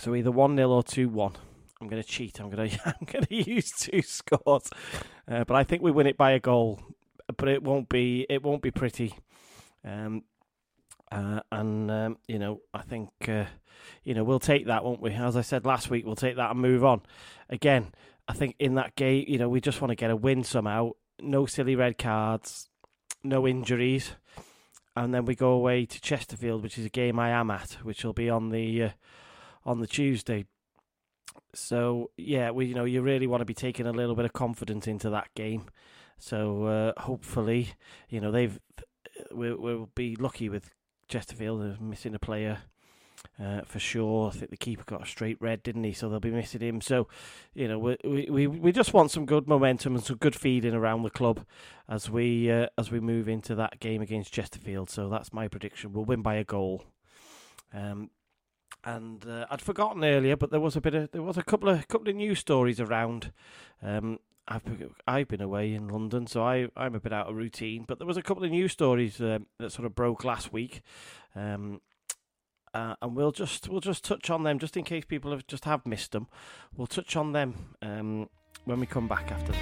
so 0.00 0.14
either 0.14 0.30
one 0.30 0.56
0 0.56 0.68
or 0.70 0.82
two 0.82 1.08
one. 1.08 1.32
I'm 1.80 1.88
going 1.88 2.02
to 2.02 2.08
cheat. 2.08 2.40
I'm 2.40 2.50
going 2.50 2.70
to 2.70 2.80
I'm 2.86 3.06
going 3.06 3.24
to 3.24 3.50
use 3.50 3.70
two 3.70 4.02
scores, 4.02 4.70
uh, 5.28 5.44
but 5.44 5.54
I 5.54 5.64
think 5.64 5.82
we 5.82 5.90
win 5.90 6.06
it 6.06 6.16
by 6.16 6.32
a 6.32 6.40
goal. 6.40 6.80
But 7.36 7.48
it 7.48 7.62
won't 7.62 7.88
be 7.88 8.26
it 8.28 8.42
won't 8.42 8.62
be 8.62 8.70
pretty. 8.70 9.14
Um, 9.84 10.24
uh, 11.12 11.40
and 11.52 11.90
um, 11.90 12.18
you 12.26 12.38
know, 12.38 12.60
I 12.72 12.82
think 12.82 13.10
uh, 13.28 13.44
you 14.02 14.14
know 14.14 14.24
we'll 14.24 14.40
take 14.40 14.66
that, 14.66 14.84
won't 14.84 15.00
we? 15.00 15.12
As 15.12 15.36
I 15.36 15.42
said 15.42 15.64
last 15.64 15.90
week, 15.90 16.04
we'll 16.04 16.16
take 16.16 16.36
that 16.36 16.50
and 16.50 16.60
move 16.60 16.84
on. 16.84 17.02
Again, 17.48 17.92
I 18.26 18.32
think 18.32 18.56
in 18.58 18.74
that 18.74 18.96
game, 18.96 19.24
you 19.28 19.38
know, 19.38 19.48
we 19.48 19.60
just 19.60 19.80
want 19.80 19.90
to 19.90 19.96
get 19.96 20.10
a 20.10 20.16
win 20.16 20.44
somehow. 20.44 20.92
No 21.20 21.46
silly 21.46 21.76
red 21.76 21.98
cards, 21.98 22.68
no 23.22 23.46
injuries, 23.46 24.12
and 24.96 25.12
then 25.12 25.24
we 25.24 25.34
go 25.34 25.50
away 25.50 25.86
to 25.86 26.00
Chesterfield, 26.00 26.62
which 26.62 26.78
is 26.78 26.86
a 26.86 26.90
game 26.90 27.18
I 27.18 27.30
am 27.30 27.50
at, 27.50 27.72
which 27.82 28.04
will 28.04 28.12
be 28.12 28.30
on 28.30 28.50
the 28.50 28.82
uh, 28.84 28.90
on 29.64 29.80
the 29.80 29.86
Tuesday. 29.86 30.46
So 31.54 32.10
yeah, 32.16 32.50
we 32.50 32.66
you 32.66 32.74
know 32.74 32.84
you 32.84 33.02
really 33.02 33.26
want 33.26 33.40
to 33.42 33.46
be 33.46 33.54
taking 33.54 33.86
a 33.86 33.92
little 33.92 34.14
bit 34.14 34.24
of 34.24 34.32
confidence 34.32 34.86
into 34.86 35.10
that 35.10 35.28
game. 35.34 35.66
So 36.18 36.64
uh, 36.64 37.00
hopefully, 37.00 37.70
you 38.08 38.20
know 38.20 38.30
they've 38.30 38.58
we'll, 39.30 39.58
we'll 39.58 39.90
be 39.94 40.16
lucky 40.16 40.48
with 40.48 40.70
Chesterfield 41.08 41.62
uh, 41.62 41.82
missing 41.82 42.14
a 42.14 42.18
player 42.18 42.62
uh, 43.42 43.62
for 43.62 43.78
sure. 43.78 44.28
I 44.28 44.30
think 44.30 44.50
the 44.50 44.56
keeper 44.56 44.84
got 44.84 45.02
a 45.02 45.06
straight 45.06 45.40
red, 45.40 45.62
didn't 45.62 45.84
he? 45.84 45.92
So 45.92 46.08
they'll 46.08 46.20
be 46.20 46.30
missing 46.30 46.60
him. 46.60 46.80
So, 46.80 47.08
you 47.54 47.68
know, 47.68 47.78
we 47.78 47.96
we 48.28 48.46
we 48.46 48.72
just 48.72 48.94
want 48.94 49.10
some 49.10 49.26
good 49.26 49.48
momentum 49.48 49.94
and 49.94 50.04
some 50.04 50.16
good 50.16 50.36
feeding 50.36 50.74
around 50.74 51.02
the 51.02 51.10
club 51.10 51.44
as 51.88 52.08
we 52.08 52.50
uh, 52.50 52.66
as 52.78 52.90
we 52.90 53.00
move 53.00 53.28
into 53.28 53.54
that 53.56 53.80
game 53.80 54.02
against 54.02 54.32
Chesterfield. 54.32 54.90
So 54.90 55.08
that's 55.08 55.32
my 55.32 55.48
prediction. 55.48 55.92
We'll 55.92 56.04
win 56.04 56.22
by 56.22 56.34
a 56.34 56.44
goal. 56.44 56.84
Um, 57.72 58.10
and 58.84 59.26
uh, 59.26 59.46
I'd 59.50 59.62
forgotten 59.62 60.04
earlier, 60.04 60.36
but 60.36 60.50
there 60.50 60.60
was 60.60 60.76
a 60.76 60.80
bit 60.80 60.94
of 60.94 61.10
there 61.12 61.22
was 61.22 61.38
a 61.38 61.42
couple 61.42 61.68
of 61.68 61.88
couple 61.88 62.08
of 62.08 62.16
news 62.16 62.38
stories 62.38 62.80
around. 62.80 63.32
Um, 63.82 64.18
I've 64.46 64.62
I've 65.06 65.28
been 65.28 65.40
away 65.40 65.72
in 65.72 65.88
London, 65.88 66.26
so 66.26 66.42
I 66.42 66.68
I'm 66.76 66.94
a 66.94 67.00
bit 67.00 67.12
out 67.12 67.28
of 67.28 67.36
routine. 67.36 67.84
But 67.86 67.98
there 67.98 68.06
was 68.06 68.16
a 68.16 68.22
couple 68.22 68.44
of 68.44 68.50
news 68.50 68.72
stories 68.72 69.20
um, 69.20 69.46
that 69.58 69.72
sort 69.72 69.86
of 69.86 69.94
broke 69.94 70.24
last 70.24 70.52
week. 70.52 70.82
Um, 71.34 71.80
uh, 72.74 72.96
and 73.00 73.14
we'll 73.14 73.32
just 73.32 73.68
we'll 73.68 73.80
just 73.80 74.04
touch 74.04 74.28
on 74.28 74.42
them 74.42 74.58
just 74.58 74.76
in 74.76 74.84
case 74.84 75.04
people 75.04 75.30
have 75.30 75.46
just 75.46 75.64
have 75.64 75.86
missed 75.86 76.12
them. 76.12 76.26
We'll 76.76 76.88
touch 76.88 77.14
on 77.16 77.32
them 77.32 77.54
um, 77.80 78.28
when 78.64 78.80
we 78.80 78.86
come 78.86 79.06
back 79.06 79.30
after 79.30 79.52
this. 79.52 79.60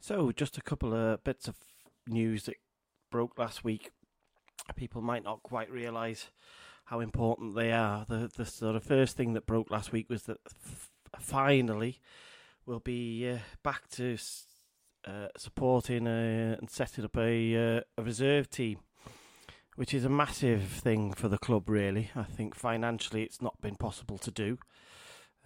So, 0.00 0.32
just 0.32 0.58
a 0.58 0.62
couple 0.62 0.94
of 0.94 1.22
bits 1.22 1.46
of 1.46 1.56
news 2.08 2.44
that 2.44 2.56
broke 3.10 3.38
last 3.38 3.62
week. 3.62 3.90
People 4.74 5.02
might 5.02 5.22
not 5.22 5.42
quite 5.42 5.70
realise 5.70 6.30
how 6.86 7.00
important 7.00 7.54
they 7.54 7.72
are. 7.72 8.06
The 8.08 8.30
the 8.34 8.46
sort 8.46 8.74
of 8.74 8.82
first 8.82 9.18
thing 9.18 9.34
that 9.34 9.46
broke 9.46 9.70
last 9.70 9.92
week 9.92 10.08
was 10.08 10.22
that 10.22 10.38
f- 10.46 10.90
finally 11.20 12.00
we'll 12.66 12.80
be 12.80 13.30
uh, 13.30 13.38
back 13.62 13.88
to 13.90 14.16
uh, 15.06 15.28
supporting 15.36 16.06
uh, 16.06 16.56
and 16.58 16.70
setting 16.70 17.04
up 17.04 17.16
a 17.16 17.76
uh, 17.76 17.80
a 17.98 18.02
reserve 18.02 18.50
team, 18.50 18.78
which 19.76 19.94
is 19.94 20.04
a 20.04 20.08
massive 20.08 20.62
thing 20.62 21.12
for 21.12 21.28
the 21.28 21.38
club. 21.38 21.68
Really, 21.68 22.10
I 22.14 22.24
think 22.24 22.54
financially 22.54 23.22
it's 23.22 23.42
not 23.42 23.60
been 23.60 23.76
possible 23.76 24.18
to 24.18 24.30
do 24.30 24.58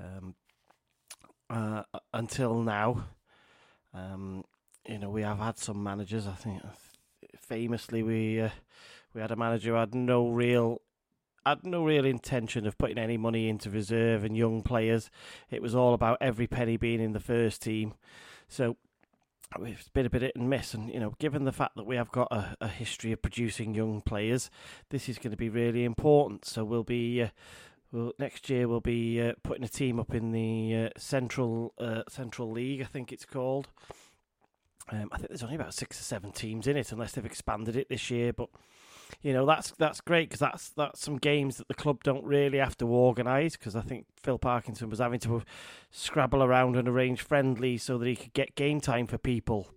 um, 0.00 0.34
uh, 1.50 1.82
until 2.12 2.60
now. 2.62 3.04
Um, 3.94 4.44
you 4.86 4.98
know, 4.98 5.10
we 5.10 5.22
have 5.22 5.38
had 5.38 5.58
some 5.58 5.82
managers. 5.82 6.26
I 6.26 6.34
think 6.34 6.62
famously 7.40 8.02
we 8.02 8.40
uh, 8.40 8.50
we 9.14 9.20
had 9.20 9.30
a 9.30 9.36
manager 9.36 9.70
who 9.70 9.76
had 9.76 9.94
no 9.94 10.28
real 10.28 10.82
had 11.50 11.64
no 11.64 11.84
real 11.84 12.04
intention 12.04 12.66
of 12.66 12.78
putting 12.78 12.98
any 12.98 13.16
money 13.16 13.48
into 13.48 13.70
reserve 13.70 14.24
and 14.24 14.36
young 14.36 14.62
players. 14.62 15.10
It 15.50 15.62
was 15.62 15.74
all 15.74 15.94
about 15.94 16.18
every 16.20 16.46
penny 16.46 16.76
being 16.76 17.00
in 17.00 17.12
the 17.12 17.20
first 17.20 17.62
team. 17.62 17.94
So 18.48 18.76
it's 19.60 19.88
been 19.88 20.06
a 20.06 20.10
bit 20.10 20.22
hit 20.22 20.36
and 20.36 20.50
miss. 20.50 20.74
And 20.74 20.88
you 20.92 21.00
know, 21.00 21.14
given 21.18 21.44
the 21.44 21.52
fact 21.52 21.76
that 21.76 21.86
we 21.86 21.96
have 21.96 22.10
got 22.10 22.28
a, 22.30 22.56
a 22.60 22.68
history 22.68 23.12
of 23.12 23.22
producing 23.22 23.74
young 23.74 24.00
players, 24.00 24.50
this 24.90 25.08
is 25.08 25.18
going 25.18 25.30
to 25.30 25.36
be 25.36 25.48
really 25.48 25.84
important. 25.84 26.44
So 26.44 26.64
we'll 26.64 26.84
be. 26.84 27.22
Uh, 27.22 27.28
well, 27.92 28.12
next 28.18 28.50
year 28.50 28.66
we'll 28.66 28.80
be 28.80 29.22
uh, 29.22 29.34
putting 29.44 29.62
a 29.62 29.68
team 29.68 30.00
up 30.00 30.12
in 30.12 30.32
the 30.32 30.86
uh, 30.86 30.98
Central 30.98 31.72
uh, 31.78 32.02
Central 32.08 32.50
League, 32.50 32.82
I 32.82 32.84
think 32.84 33.12
it's 33.12 33.24
called. 33.24 33.68
Um, 34.90 35.08
I 35.12 35.18
think 35.18 35.28
there's 35.28 35.42
only 35.42 35.54
about 35.54 35.72
six 35.72 36.00
or 36.00 36.02
seven 36.02 36.32
teams 36.32 36.66
in 36.66 36.76
it, 36.76 36.92
unless 36.92 37.12
they've 37.12 37.24
expanded 37.24 37.76
it 37.76 37.88
this 37.88 38.10
year. 38.10 38.32
But 38.32 38.48
you 39.22 39.32
know 39.32 39.46
that's 39.46 39.72
that's 39.72 40.00
great 40.00 40.28
because 40.28 40.40
that's 40.40 40.70
that's 40.70 41.00
some 41.00 41.16
games 41.16 41.56
that 41.56 41.68
the 41.68 41.74
club 41.74 42.02
don't 42.02 42.24
really 42.24 42.58
have 42.58 42.76
to 42.78 42.86
organise. 42.86 43.56
Because 43.56 43.76
I 43.76 43.80
think 43.80 44.06
Phil 44.16 44.38
Parkinson 44.38 44.90
was 44.90 44.98
having 44.98 45.20
to 45.20 45.42
scrabble 45.90 46.42
around 46.42 46.76
and 46.76 46.88
arrange 46.88 47.22
friendlies 47.22 47.82
so 47.82 47.98
that 47.98 48.06
he 48.06 48.16
could 48.16 48.32
get 48.32 48.54
game 48.54 48.80
time 48.80 49.06
for 49.06 49.18
people. 49.18 49.68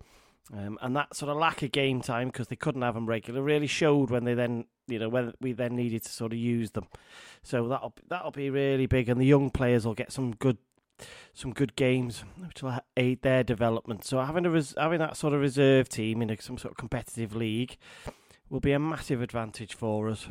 Um, 0.52 0.80
and 0.82 0.96
that 0.96 1.16
sort 1.16 1.30
of 1.30 1.38
lack 1.38 1.62
of 1.62 1.72
game 1.72 2.02
time 2.02 2.30
because 2.30 2.48
they 2.48 2.56
couldn't 2.56 2.82
have 2.82 2.96
them 2.96 3.06
regular 3.06 3.44
really 3.44 3.68
showed 3.68 4.10
when 4.10 4.24
they 4.24 4.34
then 4.34 4.66
you 4.88 4.98
know 4.98 5.08
when 5.08 5.34
we 5.40 5.54
then 5.54 5.76
needed 5.76 6.04
to 6.04 6.12
sort 6.12 6.34
of 6.34 6.40
use 6.40 6.72
them. 6.72 6.88
So 7.44 7.68
that'll 7.68 7.94
that'll 8.08 8.32
be 8.32 8.50
really 8.50 8.88
big, 8.88 9.10
and 9.10 9.22
the 9.22 9.26
young 9.26 9.52
players 9.52 9.86
will 9.86 9.94
get 9.94 10.12
some 10.12 10.32
good 10.32 10.58
some 11.34 11.54
good 11.54 11.76
games 11.76 12.24
which 12.38 12.64
will 12.64 12.80
aid 12.98 13.22
their 13.22 13.44
development. 13.44 14.04
So 14.06 14.20
having 14.20 14.46
a 14.46 14.50
res- 14.50 14.76
having 14.78 15.00
that 15.00 15.16
sort 15.16 15.34
of 15.34 15.40
reserve 15.40 15.88
team 15.88 16.22
in 16.22 16.30
a, 16.30 16.42
some 16.42 16.58
sort 16.58 16.72
of 16.72 16.78
competitive 16.78 17.36
league 17.36 17.78
will 18.50 18.60
be 18.60 18.72
a 18.72 18.80
massive 18.80 19.22
advantage 19.22 19.76
for 19.76 20.10
us. 20.10 20.28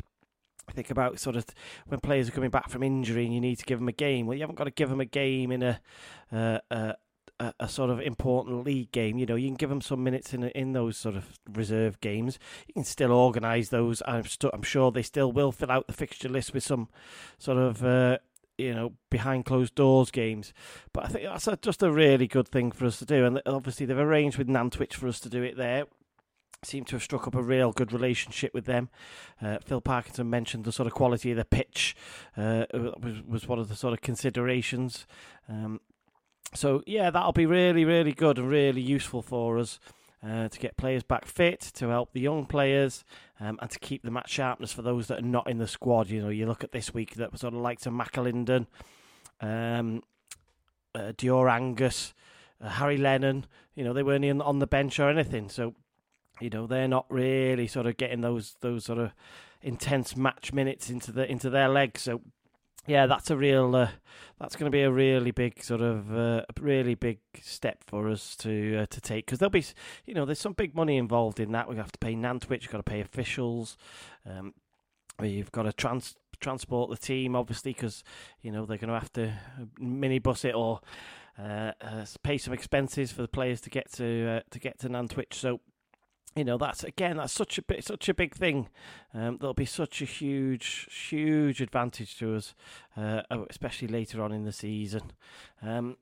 I 0.67 0.71
think 0.71 0.91
about 0.91 1.19
sort 1.19 1.35
of 1.35 1.45
when 1.87 1.99
players 1.99 2.29
are 2.29 2.31
coming 2.31 2.51
back 2.51 2.69
from 2.69 2.83
injury 2.83 3.25
and 3.25 3.33
you 3.33 3.41
need 3.41 3.57
to 3.57 3.65
give 3.65 3.79
them 3.79 3.87
a 3.87 3.93
game. 3.93 4.27
Well, 4.27 4.35
you 4.35 4.41
haven't 4.41 4.57
got 4.57 4.65
to 4.65 4.71
give 4.71 4.89
them 4.89 5.01
a 5.01 5.05
game 5.05 5.51
in 5.51 5.63
a 5.63 5.79
uh, 6.31 6.59
a, 7.39 7.53
a, 7.59 7.69
sort 7.69 7.89
of 7.89 7.99
important 7.99 8.63
league 8.65 8.91
game. 8.91 9.17
You 9.17 9.25
know, 9.25 9.35
you 9.35 9.47
can 9.47 9.55
give 9.55 9.69
them 9.69 9.81
some 9.81 10.03
minutes 10.03 10.33
in 10.33 10.43
in 10.49 10.73
those 10.73 10.97
sort 10.97 11.15
of 11.15 11.39
reserve 11.51 11.99
games. 12.01 12.37
You 12.67 12.75
can 12.75 12.83
still 12.83 13.11
organise 13.11 13.69
those. 13.69 14.03
I'm, 14.05 14.25
st- 14.25 14.53
I'm 14.53 14.61
sure 14.61 14.91
they 14.91 15.01
still 15.01 15.31
will 15.31 15.51
fill 15.51 15.71
out 15.71 15.87
the 15.87 15.93
fixture 15.93 16.29
list 16.29 16.53
with 16.53 16.63
some 16.63 16.89
sort 17.37 17.57
of. 17.57 17.83
Uh, 17.83 18.19
you 18.57 18.75
know, 18.75 18.91
behind 19.09 19.45
closed 19.45 19.73
doors 19.73 20.11
games, 20.11 20.51
but 20.91 21.05
I 21.05 21.07
think 21.07 21.23
that's 21.23 21.47
a, 21.47 21.55
just 21.55 21.81
a 21.81 21.89
really 21.89 22.27
good 22.27 22.49
thing 22.49 22.73
for 22.73 22.87
us 22.87 22.99
to 22.99 23.05
do. 23.05 23.23
And 23.23 23.41
obviously, 23.45 23.85
they've 23.85 23.97
arranged 23.97 24.37
with 24.37 24.49
Nantwich 24.49 24.95
for 24.95 25.07
us 25.07 25.21
to 25.21 25.29
do 25.29 25.41
it 25.43 25.55
there 25.55 25.85
seem 26.63 26.85
to 26.85 26.95
have 26.95 27.03
struck 27.03 27.27
up 27.27 27.35
a 27.35 27.41
real 27.41 27.71
good 27.71 27.93
relationship 27.93 28.53
with 28.53 28.65
them. 28.65 28.89
Uh, 29.41 29.57
Phil 29.65 29.81
Parkinson 29.81 30.29
mentioned 30.29 30.65
the 30.65 30.71
sort 30.71 30.87
of 30.87 30.93
quality 30.93 31.31
of 31.31 31.37
the 31.37 31.45
pitch 31.45 31.95
uh, 32.37 32.65
was 32.73 33.21
was 33.27 33.47
one 33.47 33.59
of 33.59 33.69
the 33.69 33.75
sort 33.75 33.93
of 33.93 34.01
considerations. 34.01 35.05
Um, 35.47 35.79
so 36.53 36.83
yeah, 36.85 37.09
that'll 37.09 37.31
be 37.31 37.45
really 37.45 37.85
really 37.85 38.13
good 38.13 38.37
and 38.37 38.49
really 38.49 38.81
useful 38.81 39.21
for 39.21 39.57
us. 39.57 39.79
Uh, 40.21 40.49
to 40.49 40.59
get 40.59 40.75
players 40.75 41.01
back 41.01 41.25
fit, 41.25 41.61
to 41.61 41.87
help 41.87 42.11
the 42.11 42.19
young 42.19 42.45
players, 42.45 43.05
um, 43.39 43.57
and 43.61 43.71
to 43.71 43.79
keep 43.79 44.03
the 44.03 44.11
match 44.11 44.29
sharpness 44.29 44.73
for 44.73 44.81
those 44.81 45.07
that 45.07 45.19
are 45.19 45.21
not 45.21 45.49
in 45.49 45.59
the 45.59 45.67
squad. 45.67 46.09
You 46.09 46.21
know, 46.21 46.27
you 46.27 46.45
look 46.45 46.61
at 46.61 46.73
this 46.73 46.93
week 46.93 47.15
that 47.15 47.31
was 47.31 47.39
sort 47.39 47.53
of 47.53 47.61
like 47.61 47.79
to 47.81 47.89
McAlinden, 47.89 48.67
um, 49.39 50.03
uh, 50.93 51.13
Dior 51.15 51.49
Angus, 51.49 52.13
uh, 52.59 52.67
Harry 52.67 52.97
Lennon. 52.97 53.45
You 53.75 53.85
know, 53.85 53.93
they 53.93 54.03
weren't 54.03 54.25
in, 54.25 54.41
on 54.41 54.59
the 54.59 54.67
bench 54.67 54.99
or 54.99 55.09
anything. 55.09 55.47
So 55.47 55.73
you 56.39 56.49
know 56.49 56.67
they're 56.67 56.87
not 56.87 57.05
really 57.09 57.67
sort 57.67 57.85
of 57.85 57.97
getting 57.97 58.21
those 58.21 58.55
those 58.61 58.85
sort 58.85 58.99
of 58.99 59.11
intense 59.61 60.15
match 60.15 60.53
minutes 60.53 60.89
into 60.89 61.11
the 61.11 61.29
into 61.29 61.49
their 61.49 61.69
legs. 61.69 62.01
So 62.01 62.21
yeah, 62.87 63.05
that's 63.05 63.29
a 63.29 63.37
real 63.37 63.75
uh, 63.75 63.89
that's 64.39 64.55
going 64.55 64.71
to 64.71 64.75
be 64.75 64.81
a 64.81 64.91
really 64.91 65.31
big 65.31 65.61
sort 65.63 65.81
of 65.81 66.15
uh, 66.15 66.43
really 66.59 66.95
big 66.95 67.19
step 67.41 67.83
for 67.85 68.09
us 68.09 68.35
to 68.37 68.79
uh, 68.79 68.85
to 68.87 69.01
take 69.01 69.25
because 69.25 69.39
there'll 69.39 69.49
be 69.51 69.65
you 70.05 70.13
know 70.13 70.25
there's 70.25 70.39
some 70.39 70.53
big 70.53 70.75
money 70.75 70.97
involved 70.97 71.39
in 71.39 71.51
that. 71.51 71.69
We 71.69 71.75
have 71.75 71.91
to 71.91 71.99
pay 71.99 72.15
Nantwich, 72.15 72.61
we've 72.61 72.71
got 72.71 72.77
to 72.77 72.83
pay 72.83 73.01
officials. 73.01 73.77
Um, 74.25 74.53
We've 75.19 75.51
got 75.51 75.63
to 75.63 75.73
trans- 75.73 76.15
transport 76.39 76.89
the 76.89 76.97
team, 76.97 77.35
obviously, 77.35 77.73
because 77.73 78.03
you 78.41 78.51
know 78.51 78.65
they're 78.65 78.77
going 78.77 78.93
to 78.93 78.99
have 78.99 79.11
to 79.13 79.33
minibus 79.79 80.45
it 80.45 80.55
or 80.55 80.79
uh, 81.37 81.71
uh, 81.81 82.05
pay 82.23 82.37
some 82.37 82.53
expenses 82.53 83.11
for 83.11 83.21
the 83.21 83.27
players 83.27 83.61
to 83.61 83.69
get 83.69 83.91
to 83.93 84.27
uh, 84.27 84.39
to 84.51 84.59
get 84.59 84.79
to 84.79 84.89
Nantwich. 84.89 85.33
So 85.33 85.59
you 86.35 86.43
know 86.43 86.57
that's 86.57 86.83
again 86.83 87.17
that's 87.17 87.33
such 87.33 87.57
a 87.57 87.61
bit 87.61 87.83
such 87.83 88.07
a 88.07 88.13
big 88.13 88.35
thing 88.35 88.69
um, 89.15 89.37
there'll 89.39 89.53
be 89.53 89.65
such 89.65 90.01
a 90.01 90.05
huge 90.05 90.87
huge 91.09 91.59
advantage 91.59 92.17
to 92.17 92.35
us 92.35 92.53
uh, 92.95 93.21
especially 93.49 93.87
later 93.87 94.21
on 94.21 94.31
in 94.31 94.43
the 94.43 94.51
season. 94.51 95.11
Um, 95.61 95.97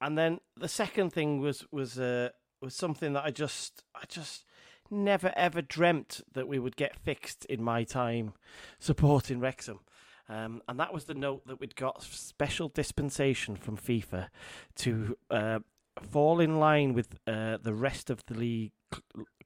and 0.00 0.18
then 0.18 0.40
the 0.56 0.68
second 0.68 1.12
thing 1.12 1.40
was 1.40 1.64
was 1.70 1.98
uh, 1.98 2.30
was 2.60 2.74
something 2.74 3.12
that 3.14 3.24
I 3.24 3.30
just 3.30 3.84
I 3.94 4.04
just 4.08 4.44
never 4.90 5.32
ever 5.36 5.62
dreamt 5.62 6.20
that 6.34 6.48
we 6.48 6.58
would 6.58 6.76
get 6.76 6.96
fixed 6.96 7.44
in 7.46 7.62
my 7.62 7.84
time 7.84 8.34
supporting 8.78 9.40
Wrexham. 9.40 9.80
Um, 10.28 10.62
and 10.68 10.78
that 10.78 10.94
was 10.94 11.04
the 11.04 11.14
note 11.14 11.46
that 11.46 11.60
we'd 11.60 11.76
got 11.76 12.02
special 12.02 12.68
dispensation 12.68 13.56
from 13.56 13.76
FIFA 13.76 14.28
to 14.76 15.16
uh, 15.30 15.58
fall 16.00 16.40
in 16.40 16.58
line 16.58 16.94
with 16.94 17.18
uh, 17.26 17.58
the 17.60 17.74
rest 17.74 18.08
of 18.08 18.24
the 18.26 18.34
league 18.34 18.72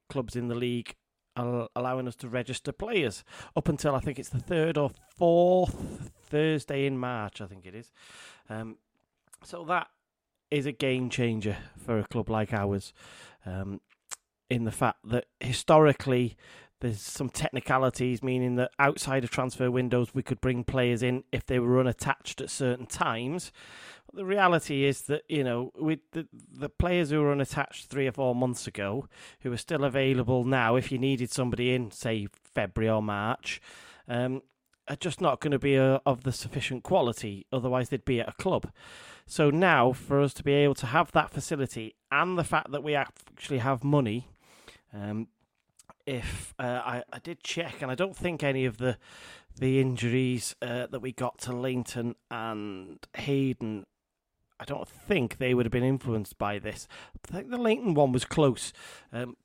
clubs 0.08 0.36
in 0.36 0.48
the 0.48 0.54
league 0.54 0.94
allowing 1.36 2.08
us 2.08 2.16
to 2.16 2.28
register 2.28 2.72
players 2.72 3.22
up 3.54 3.68
until 3.68 3.94
I 3.94 4.00
think 4.00 4.18
it's 4.18 4.30
the 4.30 4.40
third 4.40 4.78
or 4.78 4.90
fourth 5.16 6.10
Thursday 6.22 6.86
in 6.86 6.98
March, 6.98 7.40
I 7.40 7.46
think 7.46 7.66
it 7.66 7.74
is. 7.74 7.92
Um, 8.48 8.78
so 9.44 9.64
that 9.64 9.88
is 10.50 10.66
a 10.66 10.72
game 10.72 11.10
changer 11.10 11.56
for 11.76 11.98
a 11.98 12.06
club 12.06 12.30
like 12.30 12.52
ours, 12.52 12.92
um, 13.44 13.80
in 14.48 14.64
the 14.64 14.72
fact 14.72 14.98
that 15.04 15.26
historically 15.40 16.36
there's 16.80 17.00
some 17.00 17.30
technicalities, 17.30 18.22
meaning 18.22 18.56
that 18.56 18.70
outside 18.78 19.24
of 19.24 19.30
transfer 19.30 19.70
windows 19.70 20.14
we 20.14 20.22
could 20.22 20.40
bring 20.40 20.62
players 20.62 21.02
in 21.02 21.24
if 21.32 21.46
they 21.46 21.58
were 21.58 21.80
unattached 21.80 22.40
at 22.40 22.50
certain 22.50 22.86
times. 22.86 23.50
The 24.12 24.24
reality 24.24 24.84
is 24.84 25.02
that 25.02 25.22
you 25.28 25.42
know 25.42 25.72
with 25.74 26.00
the, 26.12 26.28
the 26.32 26.68
players 26.68 27.10
who 27.10 27.20
were 27.20 27.32
unattached 27.32 27.86
three 27.86 28.06
or 28.06 28.12
four 28.12 28.34
months 28.34 28.66
ago 28.66 29.08
who 29.40 29.52
are 29.52 29.58
still 29.58 29.84
available 29.84 30.44
now 30.44 30.76
if 30.76 30.92
you 30.92 30.98
needed 30.98 31.30
somebody 31.30 31.74
in 31.74 31.90
say 31.90 32.28
february 32.54 32.88
or 32.88 33.02
march 33.02 33.60
um, 34.08 34.42
are 34.88 34.96
just 34.96 35.20
not 35.20 35.40
going 35.40 35.50
to 35.50 35.58
be 35.58 35.74
a, 35.74 36.00
of 36.06 36.22
the 36.22 36.32
sufficient 36.32 36.82
quality 36.82 37.46
otherwise 37.52 37.88
they'd 37.88 38.04
be 38.04 38.20
at 38.20 38.28
a 38.28 38.32
club. 38.32 38.70
So 39.26 39.50
now 39.50 39.92
for 39.92 40.20
us 40.20 40.32
to 40.34 40.44
be 40.44 40.52
able 40.52 40.76
to 40.76 40.86
have 40.86 41.10
that 41.12 41.30
facility 41.30 41.96
and 42.10 42.38
the 42.38 42.44
fact 42.44 42.70
that 42.70 42.84
we 42.84 42.94
actually 42.94 43.58
have 43.58 43.82
money 43.82 44.28
um, 44.94 45.28
if 46.06 46.54
uh, 46.58 46.80
I, 46.84 47.02
I 47.12 47.18
did 47.18 47.42
check 47.42 47.82
and 47.82 47.90
i 47.90 47.94
don't 47.94 48.16
think 48.16 48.42
any 48.42 48.64
of 48.64 48.78
the 48.78 48.96
the 49.58 49.80
injuries 49.80 50.54
uh, 50.62 50.86
that 50.86 51.00
we 51.00 51.12
got 51.12 51.38
to 51.38 51.52
Lainton 51.52 52.14
and 52.30 52.98
Hayden 53.14 53.86
I 54.58 54.64
don't 54.64 54.88
think 54.88 55.36
they 55.36 55.54
would 55.54 55.66
have 55.66 55.72
been 55.72 55.84
influenced 55.84 56.38
by 56.38 56.58
this. 56.58 56.88
I 57.28 57.32
think 57.32 57.50
the 57.50 57.58
Lainton 57.58 57.94
one 57.94 58.12
was 58.12 58.24
close. 58.24 58.72
Um, 59.12 59.36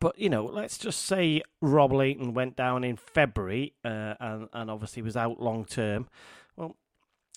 but, 0.00 0.18
you 0.18 0.28
know, 0.28 0.44
let's 0.44 0.78
just 0.78 1.04
say 1.04 1.42
Rob 1.60 1.92
Lainton 1.92 2.34
went 2.34 2.56
down 2.56 2.84
in 2.84 2.96
February 2.96 3.74
uh, 3.84 4.14
and, 4.20 4.48
and 4.52 4.70
obviously 4.70 5.02
was 5.02 5.16
out 5.16 5.40
long 5.40 5.64
term. 5.64 6.08
Well, 6.56 6.76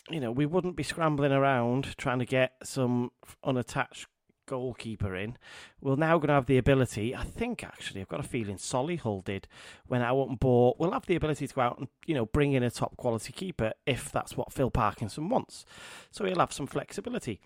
you 0.10 0.20
know, 0.20 0.32
we 0.32 0.46
wouldn't 0.46 0.76
be 0.76 0.84
scrambling 0.84 1.32
around 1.32 1.98
trying 1.98 2.20
to 2.20 2.26
get 2.26 2.54
some 2.64 3.12
unattached 3.44 4.08
goalkeeper 4.50 5.16
in, 5.16 5.38
we're 5.80 5.96
now 5.96 6.18
going 6.18 6.30
to 6.30 6.34
have 6.34 6.48
the 6.48 6.58
ability. 6.58 7.16
I 7.16 7.24
think 7.24 7.64
actually, 7.64 8.02
I've 8.02 8.10
got 8.10 8.20
a 8.20 8.28
feeling 8.28 8.58
Solihull 8.58 9.24
did 9.24 9.48
when 9.88 10.02
out 10.02 10.28
and 10.28 10.40
bought. 10.40 10.78
We'll 10.80 10.92
have 10.92 11.06
the 11.06 11.16
ability 11.16 11.48
to 11.48 11.54
go 11.54 11.62
out 11.62 11.78
and 11.78 11.88
you 12.08 12.16
know 12.16 12.26
bring 12.26 12.54
in 12.54 12.64
a 12.64 12.72
top 12.72 12.98
quality 12.98 13.32
keeper 13.32 13.74
if 13.86 14.12
that's 14.12 14.36
what 14.36 14.52
Phil 14.52 14.72
Parkinson 14.72 15.30
wants. 15.30 15.66
So 16.10 16.26
he'll 16.26 16.40
have 16.40 16.52
some 16.52 16.68
flexibility. 16.68 17.40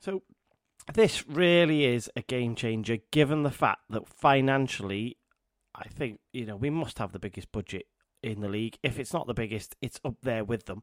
So 0.00 0.22
this 0.94 1.28
really 1.28 1.84
is 1.84 2.10
a 2.16 2.22
game 2.22 2.54
changer, 2.54 2.96
given 3.10 3.42
the 3.42 3.50
fact 3.50 3.82
that 3.90 4.08
financially, 4.08 5.18
I 5.74 5.88
think 5.88 6.20
you 6.32 6.46
know 6.46 6.56
we 6.56 6.70
must 6.70 6.98
have 6.98 7.12
the 7.12 7.18
biggest 7.18 7.52
budget 7.52 7.86
in 8.22 8.40
the 8.40 8.48
league. 8.48 8.78
If 8.82 8.98
it's 8.98 9.12
not 9.12 9.26
the 9.26 9.34
biggest, 9.34 9.76
it's 9.82 10.00
up 10.04 10.16
there 10.22 10.42
with 10.42 10.64
them. 10.64 10.82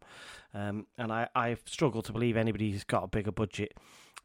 Um, 0.54 0.88
and 0.98 1.12
I, 1.12 1.28
I've 1.36 1.64
to 1.66 2.12
believe 2.12 2.38
anybody 2.38 2.72
who's 2.72 2.84
got 2.84 3.04
a 3.04 3.08
bigger 3.08 3.32
budget. 3.32 3.74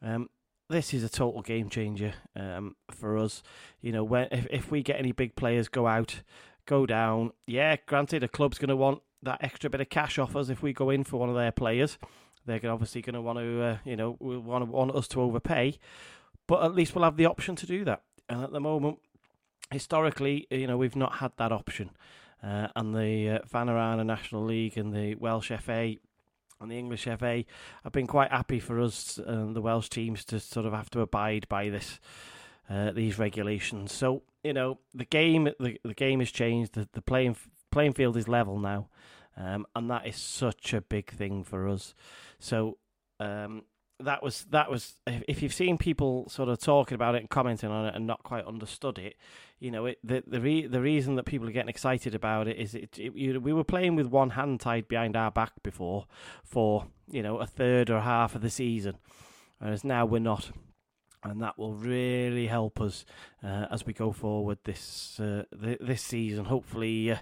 Um, 0.03 0.29
this 0.69 0.93
is 0.93 1.03
a 1.03 1.09
total 1.09 1.43
game 1.43 1.69
changer 1.69 2.15
um, 2.37 2.77
for 2.91 3.17
us. 3.17 3.43
You 3.81 3.93
know, 3.93 4.05
when 4.05 4.29
if, 4.31 4.47
if 4.51 4.71
we 4.71 4.83
get 4.83 4.99
any 4.99 5.13
big 5.13 5.35
players 5.35 5.69
go 5.69 5.87
out, 5.87 6.23
go 6.67 6.87
down, 6.87 7.33
yeah, 7.47 7.77
granted, 7.87 8.23
a 8.23 8.29
club's 8.29 8.59
going 8.59 8.69
to 8.69 8.77
want 8.77 9.01
that 9.23 9.43
extra 9.43 9.71
bit 9.71 9.81
of 9.81 9.89
cash 9.89 10.19
off 10.19 10.37
us 10.37 10.49
if 10.49 10.63
we 10.63 10.73
go 10.73 10.91
in 10.91 11.05
for 11.05 11.19
one 11.19 11.29
of 11.29 11.35
their 11.35 11.53
players. 11.53 11.99
They're 12.47 12.61
obviously 12.71 13.03
going 13.03 13.15
to 13.15 13.21
want 13.21 13.39
to, 13.39 13.63
uh, 13.63 13.79
you 13.85 13.97
know, 13.97 14.17
want 14.21 14.69
want 14.69 14.95
us 14.95 15.09
to 15.09 15.21
overpay, 15.21 15.79
but 16.47 16.65
at 16.65 16.75
least 16.75 16.95
we'll 16.95 17.05
have 17.05 17.17
the 17.17 17.27
option 17.27 17.57
to 17.57 17.67
do 17.67 17.85
that. 17.85 18.03
And 18.29 18.43
at 18.43 18.53
the 18.53 18.61
moment, 18.61 18.99
historically, 19.71 20.47
you 20.51 20.67
know, 20.67 20.77
we've 20.77 20.97
not 20.97 21.17
had 21.17 21.33
that 21.37 21.53
option. 21.53 21.91
Uh, 22.43 22.69
and 22.77 22.95
the 22.95 23.29
uh, 23.29 23.39
Vanarama 23.53 24.07
National 24.07 24.45
League 24.45 24.79
and 24.79 24.95
the 24.95 25.17
Welsh 25.17 25.51
FA 25.61 25.97
and 26.61 26.71
the 26.71 26.79
English 26.79 27.05
FA 27.05 27.45
have 27.85 27.93
been 27.93 28.07
quite 28.07 28.31
happy 28.31 28.61
for 28.61 28.81
us, 28.81 29.19
uh, 29.19 29.47
the 29.53 29.61
Welsh 29.61 29.89
teams, 29.89 30.25
to 30.27 30.41
sort 30.41 30.67
of 30.67 30.73
have 30.73 30.91
to 30.91 31.01
abide 31.01 31.47
by 31.49 31.69
this 31.69 32.01
uh, 32.71 32.93
these 32.93 33.19
regulations. 33.19 33.93
So 33.93 34.23
you 34.43 34.53
know 34.53 34.79
the 34.95 35.05
game 35.05 35.45
the, 35.59 35.79
the 35.85 35.95
game 35.95 36.21
has 36.21 36.31
changed. 36.31 36.75
The, 36.75 36.89
the 36.93 37.03
playing 37.03 37.37
playing 37.71 37.95
field 37.95 38.17
is 38.17 38.29
level 38.29 38.59
now, 38.59 38.89
um, 39.37 39.67
and 39.75 39.91
that 39.91 40.07
is 40.07 40.17
such 40.17 40.75
a 40.75 40.81
big 40.81 41.11
thing 41.11 41.45
for 41.45 41.69
us. 41.69 41.95
So 42.39 42.79
um, 43.21 43.63
that 44.01 44.23
was 44.23 44.45
that 44.51 44.71
was 44.71 44.95
if 45.07 45.43
you've 45.43 45.53
seen 45.53 45.77
people 45.77 46.29
sort 46.29 46.49
of 46.49 46.59
talking 46.59 46.95
about 46.95 47.15
it 47.15 47.19
and 47.19 47.31
commenting 47.31 47.71
on 47.71 47.87
it 47.87 47.95
and 47.95 48.07
not 48.07 48.23
quite 48.23 48.45
understood 48.45 48.99
it, 48.99 49.17
you 49.59 49.71
know, 49.71 49.87
it, 49.87 49.99
the 50.05 50.23
the 50.27 50.41
re, 50.41 50.67
the 50.67 50.81
reason 50.81 51.17
that 51.17 51.25
people 51.25 51.49
are 51.49 51.53
getting 51.53 51.69
excited 51.69 52.15
about 52.15 52.47
it 52.47 52.57
is 52.59 52.75
it, 52.75 52.97
it 52.99 53.15
you 53.15 53.41
we 53.41 53.53
were 53.53 53.65
playing 53.65 53.97
with 53.97 54.07
one 54.07 54.31
hand 54.31 54.61
tied 54.61 54.87
behind 54.87 55.17
our 55.17 55.31
back 55.31 55.53
before 55.63 56.07
for 56.45 56.87
you 57.11 57.23
know 57.23 57.39
a 57.39 57.47
third 57.47 57.91
or 57.91 58.01
half 58.01 58.35
of 58.35 58.41
the 58.41 58.51
season, 58.51 58.99
whereas 59.59 59.85
now 59.85 60.07
we're 60.07 60.21
not. 60.21 60.51
And 61.25 61.43
that 61.43 61.59
will 61.59 61.75
really 61.75 62.47
help 62.47 62.81
us 62.81 63.05
uh, 63.43 63.67
as 63.73 63.85
we 63.85 63.93
go 63.93 64.13
forward 64.13 64.59
this 64.63 65.19
uh, 65.19 65.43
th- 65.61 65.81
this 65.81 66.01
season. 66.01 66.45
Hopefully, 66.45 67.11
uh, 67.11 67.17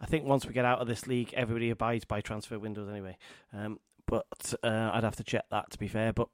I 0.00 0.06
think 0.06 0.24
once 0.24 0.46
we 0.46 0.54
get 0.54 0.64
out 0.64 0.78
of 0.78 0.88
this 0.88 1.06
league, 1.06 1.34
everybody 1.34 1.68
abides 1.68 2.06
by 2.06 2.22
transfer 2.22 2.58
windows 2.58 2.88
anyway. 2.88 3.18
Um, 3.52 3.78
but 4.12 4.52
uh, 4.62 4.90
I'd 4.92 5.04
have 5.04 5.16
to 5.16 5.24
check 5.24 5.46
that 5.50 5.70
to 5.70 5.78
be 5.78 5.88
fair. 5.88 6.12
But 6.12 6.28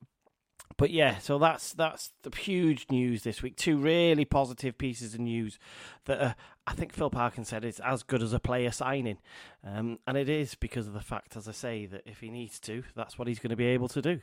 but 0.76 0.90
yeah, 0.90 1.18
so 1.18 1.38
that's 1.38 1.72
that's 1.74 2.10
the 2.24 2.36
huge 2.36 2.86
news 2.90 3.22
this 3.22 3.40
week. 3.40 3.56
Two 3.56 3.78
really 3.78 4.24
positive 4.24 4.76
pieces 4.76 5.14
of 5.14 5.20
news 5.20 5.60
that 6.06 6.20
uh, 6.20 6.34
I 6.66 6.72
think 6.72 6.92
Phil 6.92 7.08
Parkin 7.08 7.44
said 7.44 7.64
it's 7.64 7.78
as 7.78 8.02
good 8.02 8.20
as 8.20 8.32
a 8.32 8.40
player 8.40 8.72
signing, 8.72 9.18
um, 9.62 10.00
and 10.08 10.16
it 10.16 10.28
is 10.28 10.56
because 10.56 10.88
of 10.88 10.92
the 10.92 11.00
fact, 11.00 11.36
as 11.36 11.46
I 11.46 11.52
say, 11.52 11.86
that 11.86 12.02
if 12.04 12.18
he 12.18 12.30
needs 12.30 12.58
to, 12.60 12.82
that's 12.96 13.16
what 13.16 13.28
he's 13.28 13.38
going 13.38 13.50
to 13.50 13.56
be 13.56 13.66
able 13.66 13.86
to 13.90 14.02
do. 14.02 14.20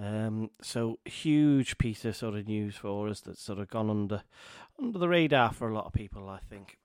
Um, 0.00 0.50
so 0.62 1.00
huge 1.04 1.78
piece 1.78 2.04
of 2.04 2.14
sort 2.14 2.36
of 2.36 2.46
news 2.46 2.76
for 2.76 3.08
us 3.08 3.20
that's 3.20 3.42
sort 3.42 3.58
of 3.58 3.66
gone 3.66 3.90
under 3.90 4.22
under 4.80 5.00
the 5.00 5.08
radar 5.08 5.52
for 5.52 5.68
a 5.68 5.74
lot 5.74 5.86
of 5.86 5.92
people, 5.92 6.28
I 6.28 6.38
think. 6.38 6.78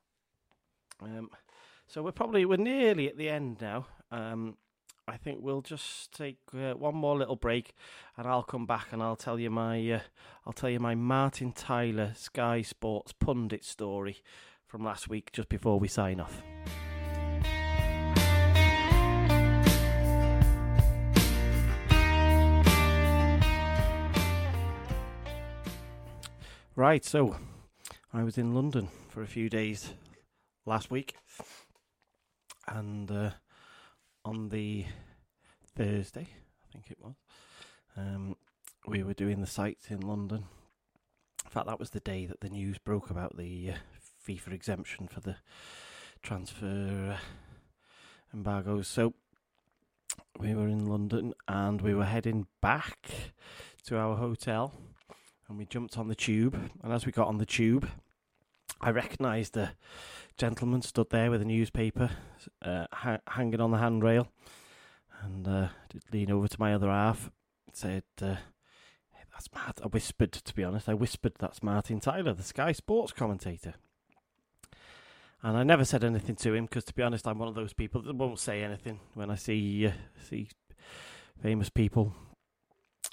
Um, 0.99 1.29
so 1.85 2.01
we're 2.01 2.11
probably 2.11 2.43
we're 2.43 2.57
nearly 2.57 3.07
at 3.07 3.17
the 3.17 3.29
end 3.29 3.61
now. 3.61 3.85
Um, 4.09 4.57
I 5.09 5.15
think 5.15 5.39
we'll 5.41 5.61
just 5.61 6.11
take 6.11 6.39
uh, 6.53 6.73
one 6.73 6.95
more 6.95 7.17
little 7.17 7.37
break, 7.37 7.73
and 8.17 8.27
I'll 8.27 8.43
come 8.43 8.65
back 8.65 8.87
and 8.91 9.01
I'll 9.01 9.15
tell 9.15 9.39
you 9.39 9.49
my 9.49 9.91
uh, 9.91 9.99
I'll 10.45 10.51
tell 10.51 10.69
you 10.69 10.81
my 10.81 10.95
Martin 10.95 11.53
Tyler 11.53 12.11
Sky 12.13 12.61
Sports 12.61 13.13
pundit 13.13 13.63
story 13.63 14.17
from 14.65 14.83
last 14.83 15.07
week 15.07 15.31
just 15.31 15.47
before 15.47 15.79
we 15.79 15.87
sign 15.87 16.19
off. 16.19 16.43
Right, 26.75 27.05
so 27.05 27.37
I 28.13 28.23
was 28.23 28.37
in 28.37 28.53
London 28.53 28.89
for 29.07 29.23
a 29.23 29.27
few 29.27 29.49
days 29.49 29.93
last 30.65 30.91
week, 30.91 31.15
and 32.67 33.09
uh, 33.09 33.29
on 34.27 34.49
the 34.49 34.83
Thursday, 35.77 36.27
I 36.29 36.71
think 36.73 36.91
it 36.91 36.97
was. 36.99 37.15
Um, 37.95 38.35
we 38.85 39.01
were 39.01 39.13
doing 39.13 39.39
the 39.39 39.47
sites 39.47 39.89
in 39.89 40.01
London. 40.01 40.43
In 41.45 41.49
fact, 41.49 41.67
that 41.67 41.79
was 41.79 41.91
the 41.91 42.01
day 42.01 42.25
that 42.25 42.41
the 42.41 42.49
news 42.49 42.77
broke 42.77 43.09
about 43.09 43.37
the 43.37 43.71
uh, 43.71 43.75
FIFA 44.27 44.51
exemption 44.51 45.07
for 45.07 45.21
the 45.21 45.37
transfer 46.21 47.15
uh, 47.15 47.17
embargoes. 48.33 48.89
So 48.89 49.13
we 50.37 50.53
were 50.53 50.67
in 50.67 50.87
London 50.87 51.33
and 51.47 51.81
we 51.81 51.93
were 51.93 52.05
heading 52.05 52.47
back 52.61 53.09
to 53.85 53.97
our 53.97 54.17
hotel 54.17 54.73
and 55.47 55.57
we 55.57 55.65
jumped 55.65 55.97
on 55.97 56.09
the 56.09 56.15
tube. 56.15 56.69
And 56.83 56.91
as 56.91 57.05
we 57.05 57.13
got 57.13 57.29
on 57.29 57.37
the 57.37 57.45
tube, 57.45 57.89
I 58.79 58.91
recognised 58.91 59.57
a 59.57 59.73
gentleman 60.37 60.81
stood 60.81 61.09
there 61.09 61.31
with 61.31 61.41
a 61.41 61.45
newspaper 61.45 62.11
uh, 62.61 62.85
ha- 62.91 63.19
hanging 63.27 63.61
on 63.61 63.71
the 63.71 63.77
handrail, 63.77 64.27
and 65.21 65.47
uh, 65.47 65.67
did 65.89 66.03
lean 66.11 66.31
over 66.31 66.47
to 66.47 66.59
my 66.59 66.73
other 66.73 66.89
half 66.89 67.31
said, 67.77 68.03
uh, 68.21 68.35
hey, 69.11 69.23
"That's 69.31 69.49
Mart." 69.53 69.79
I 69.83 69.87
whispered, 69.87 70.31
to 70.31 70.53
be 70.55 70.63
honest, 70.63 70.89
I 70.89 70.93
whispered, 70.93 71.33
"That's 71.39 71.61
Martin 71.61 71.99
Tyler, 71.99 72.33
the 72.33 72.43
Sky 72.43 72.71
Sports 72.71 73.13
commentator." 73.13 73.75
And 75.43 75.55
I 75.55 75.63
never 75.63 75.85
said 75.85 76.03
anything 76.03 76.35
to 76.37 76.55
him 76.55 76.65
because, 76.65 76.83
to 76.85 76.93
be 76.93 77.03
honest, 77.03 77.27
I'm 77.27 77.37
one 77.37 77.47
of 77.47 77.55
those 77.55 77.73
people 77.73 78.01
that 78.01 78.15
won't 78.15 78.39
say 78.39 78.63
anything 78.63 78.99
when 79.13 79.29
I 79.29 79.35
see 79.35 79.87
uh, 79.87 79.91
see 80.27 80.49
famous 81.41 81.69
people. 81.69 82.13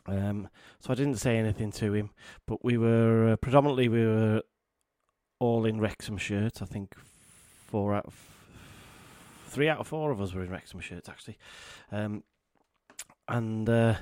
Um, 0.07 0.49
so 0.81 0.93
I 0.93 0.95
didn't 0.95 1.17
say 1.17 1.37
anything 1.37 1.73
to 1.73 1.93
him, 1.93 2.11
but 2.47 2.65
we 2.65 2.79
were 2.79 3.33
uh, 3.33 3.37
predominantly 3.37 3.89
we 3.89 4.05
were 4.05 4.43
all 5.39 5.65
in 5.65 5.81
Wrexham 5.81 6.17
shirts. 6.17 6.63
I 6.63 6.67
think 6.67 6.95
four 7.67 7.95
out 7.95 8.07
of 8.07 8.15
three 9.47 9.69
out 9.69 9.79
of 9.79 9.87
four 9.87 10.11
of 10.11 10.21
us 10.21 10.33
were 10.35 10.43
in 10.43 10.51
Wrexham 10.51 10.81
shirts 10.81 11.09
actually, 11.09 11.39
um, 11.93 12.25
and 13.29 13.69
uh, 13.69 13.95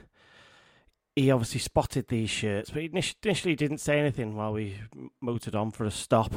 he 1.14 1.30
obviously 1.30 1.60
spotted 1.60 2.08
these 2.08 2.30
shirts, 2.30 2.70
but 2.70 2.82
he 2.82 2.90
initially 3.22 3.54
didn't 3.54 3.78
say 3.78 3.98
anything 3.98 4.34
while 4.34 4.52
we 4.52 4.78
motored 5.20 5.54
on 5.54 5.70
for 5.70 5.84
a 5.84 5.90
stop. 5.90 6.32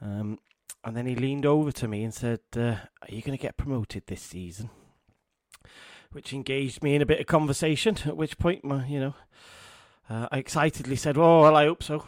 Um, 0.00 0.38
and 0.84 0.96
then 0.96 1.06
he 1.06 1.16
leaned 1.16 1.44
over 1.44 1.72
to 1.72 1.88
me 1.88 2.04
and 2.04 2.14
said, 2.14 2.40
uh, 2.56 2.76
"Are 3.02 3.10
you 3.10 3.22
going 3.22 3.36
to 3.36 3.42
get 3.42 3.56
promoted 3.56 4.04
this 4.06 4.22
season?" 4.22 4.70
Which 6.12 6.32
engaged 6.32 6.82
me 6.82 6.94
in 6.94 7.02
a 7.02 7.06
bit 7.06 7.20
of 7.20 7.26
conversation. 7.26 7.98
At 8.06 8.16
which 8.16 8.38
point, 8.38 8.64
my, 8.64 8.86
you 8.86 9.00
know, 9.00 9.14
uh, 10.08 10.28
I 10.30 10.38
excitedly 10.38 10.96
said, 10.96 11.18
"Oh, 11.18 11.42
well, 11.42 11.56
I 11.56 11.66
hope 11.66 11.82
so." 11.82 12.04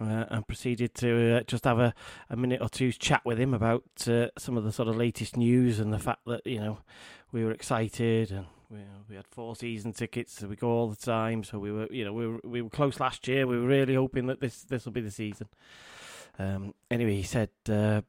Uh, 0.00 0.24
and 0.30 0.46
proceeded 0.46 0.94
to 0.94 1.36
uh, 1.36 1.42
just 1.42 1.64
have 1.64 1.78
a, 1.78 1.94
a 2.28 2.36
minute 2.36 2.60
or 2.62 2.68
two's 2.68 2.96
chat 2.96 3.22
with 3.24 3.38
him 3.38 3.52
about 3.52 3.84
uh, 4.08 4.28
some 4.38 4.56
of 4.56 4.64
the 4.64 4.72
sort 4.72 4.88
of 4.88 4.96
latest 4.96 5.36
news 5.36 5.78
and 5.78 5.92
the 5.92 5.98
fact 5.98 6.20
that 6.26 6.46
you 6.46 6.58
know 6.58 6.78
we 7.32 7.44
were 7.44 7.52
excited 7.52 8.30
and 8.30 8.46
we, 8.70 8.78
we 9.08 9.16
had 9.16 9.26
four 9.26 9.56
season 9.56 9.92
tickets, 9.92 10.38
so 10.38 10.46
we 10.46 10.56
go 10.56 10.68
all 10.68 10.88
the 10.88 10.96
time. 10.96 11.42
So 11.44 11.58
we 11.58 11.72
were 11.72 11.88
you 11.90 12.04
know 12.04 12.12
we 12.12 12.26
were 12.26 12.40
we 12.44 12.62
were 12.62 12.70
close 12.70 13.00
last 13.00 13.26
year. 13.28 13.46
We 13.46 13.58
were 13.58 13.66
really 13.66 13.94
hoping 13.94 14.26
that 14.28 14.40
this 14.40 14.62
this 14.62 14.84
will 14.84 14.92
be 14.92 15.00
the 15.00 15.10
season. 15.10 15.48
Um, 16.38 16.74
anyway, 16.90 17.16
he 17.16 17.22
said 17.22 17.50
uh, 17.68 18.02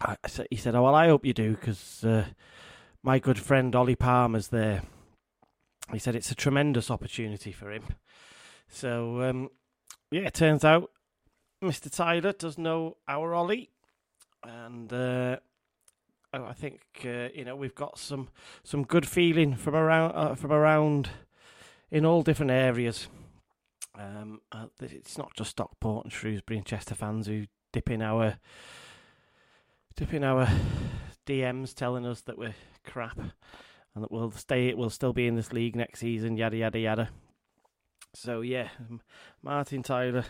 I, 0.00 0.16
he 0.50 0.56
said, 0.56 0.74
"Oh 0.74 0.82
well, 0.82 0.94
I 0.94 1.08
hope 1.08 1.26
you 1.26 1.34
do 1.34 1.52
because 1.52 2.02
uh, 2.04 2.24
my 3.02 3.18
good 3.18 3.38
friend 3.38 3.74
Ollie 3.76 3.96
Palmer's 3.96 4.48
there." 4.48 4.82
He 5.92 5.98
said 5.98 6.16
it's 6.16 6.30
a 6.30 6.34
tremendous 6.34 6.90
opportunity 6.90 7.52
for 7.52 7.70
him. 7.70 7.84
So 8.68 9.22
um, 9.22 9.50
yeah, 10.10 10.22
it 10.22 10.34
turns 10.34 10.64
out 10.64 10.90
Mr. 11.62 11.88
Tyler 11.90 12.32
does 12.32 12.58
know 12.58 12.96
our 13.06 13.34
Ollie, 13.34 13.70
and 14.42 14.92
uh, 14.92 15.36
I 16.32 16.52
think 16.52 16.80
uh, 17.04 17.28
you 17.34 17.44
know 17.44 17.54
we've 17.54 17.74
got 17.74 17.98
some 17.98 18.28
some 18.64 18.82
good 18.82 19.06
feeling 19.06 19.54
from 19.54 19.76
around 19.76 20.12
uh, 20.12 20.34
from 20.34 20.50
around 20.52 21.10
in 21.90 22.04
all 22.04 22.22
different 22.22 22.50
areas. 22.50 23.06
Um, 23.96 24.40
uh, 24.50 24.66
it's 24.80 25.16
not 25.16 25.34
just 25.36 25.50
Stockport 25.50 26.04
and 26.04 26.12
Shrewsbury 26.12 26.58
and 26.58 26.66
Chester 26.66 26.96
fans 26.96 27.26
who 27.28 27.46
dip 27.72 27.90
in 27.90 28.02
our 28.02 28.38
dip 29.94 30.12
in 30.12 30.24
our 30.24 30.48
DMs 31.26 31.74
telling 31.74 32.06
us 32.06 32.22
that 32.22 32.38
we're 32.38 32.54
crap 32.84 33.18
and 33.18 34.02
that 34.02 34.10
we'll 34.10 34.32
stay 34.32 34.74
we'll 34.74 34.90
still 34.90 35.12
be 35.12 35.28
in 35.28 35.36
this 35.36 35.52
league 35.52 35.76
next 35.76 36.00
season. 36.00 36.36
Yada 36.36 36.56
yada 36.56 36.78
yada. 36.78 37.08
So 38.14 38.40
yeah, 38.40 38.68
Martin 39.42 39.84
Tyler 39.84 40.24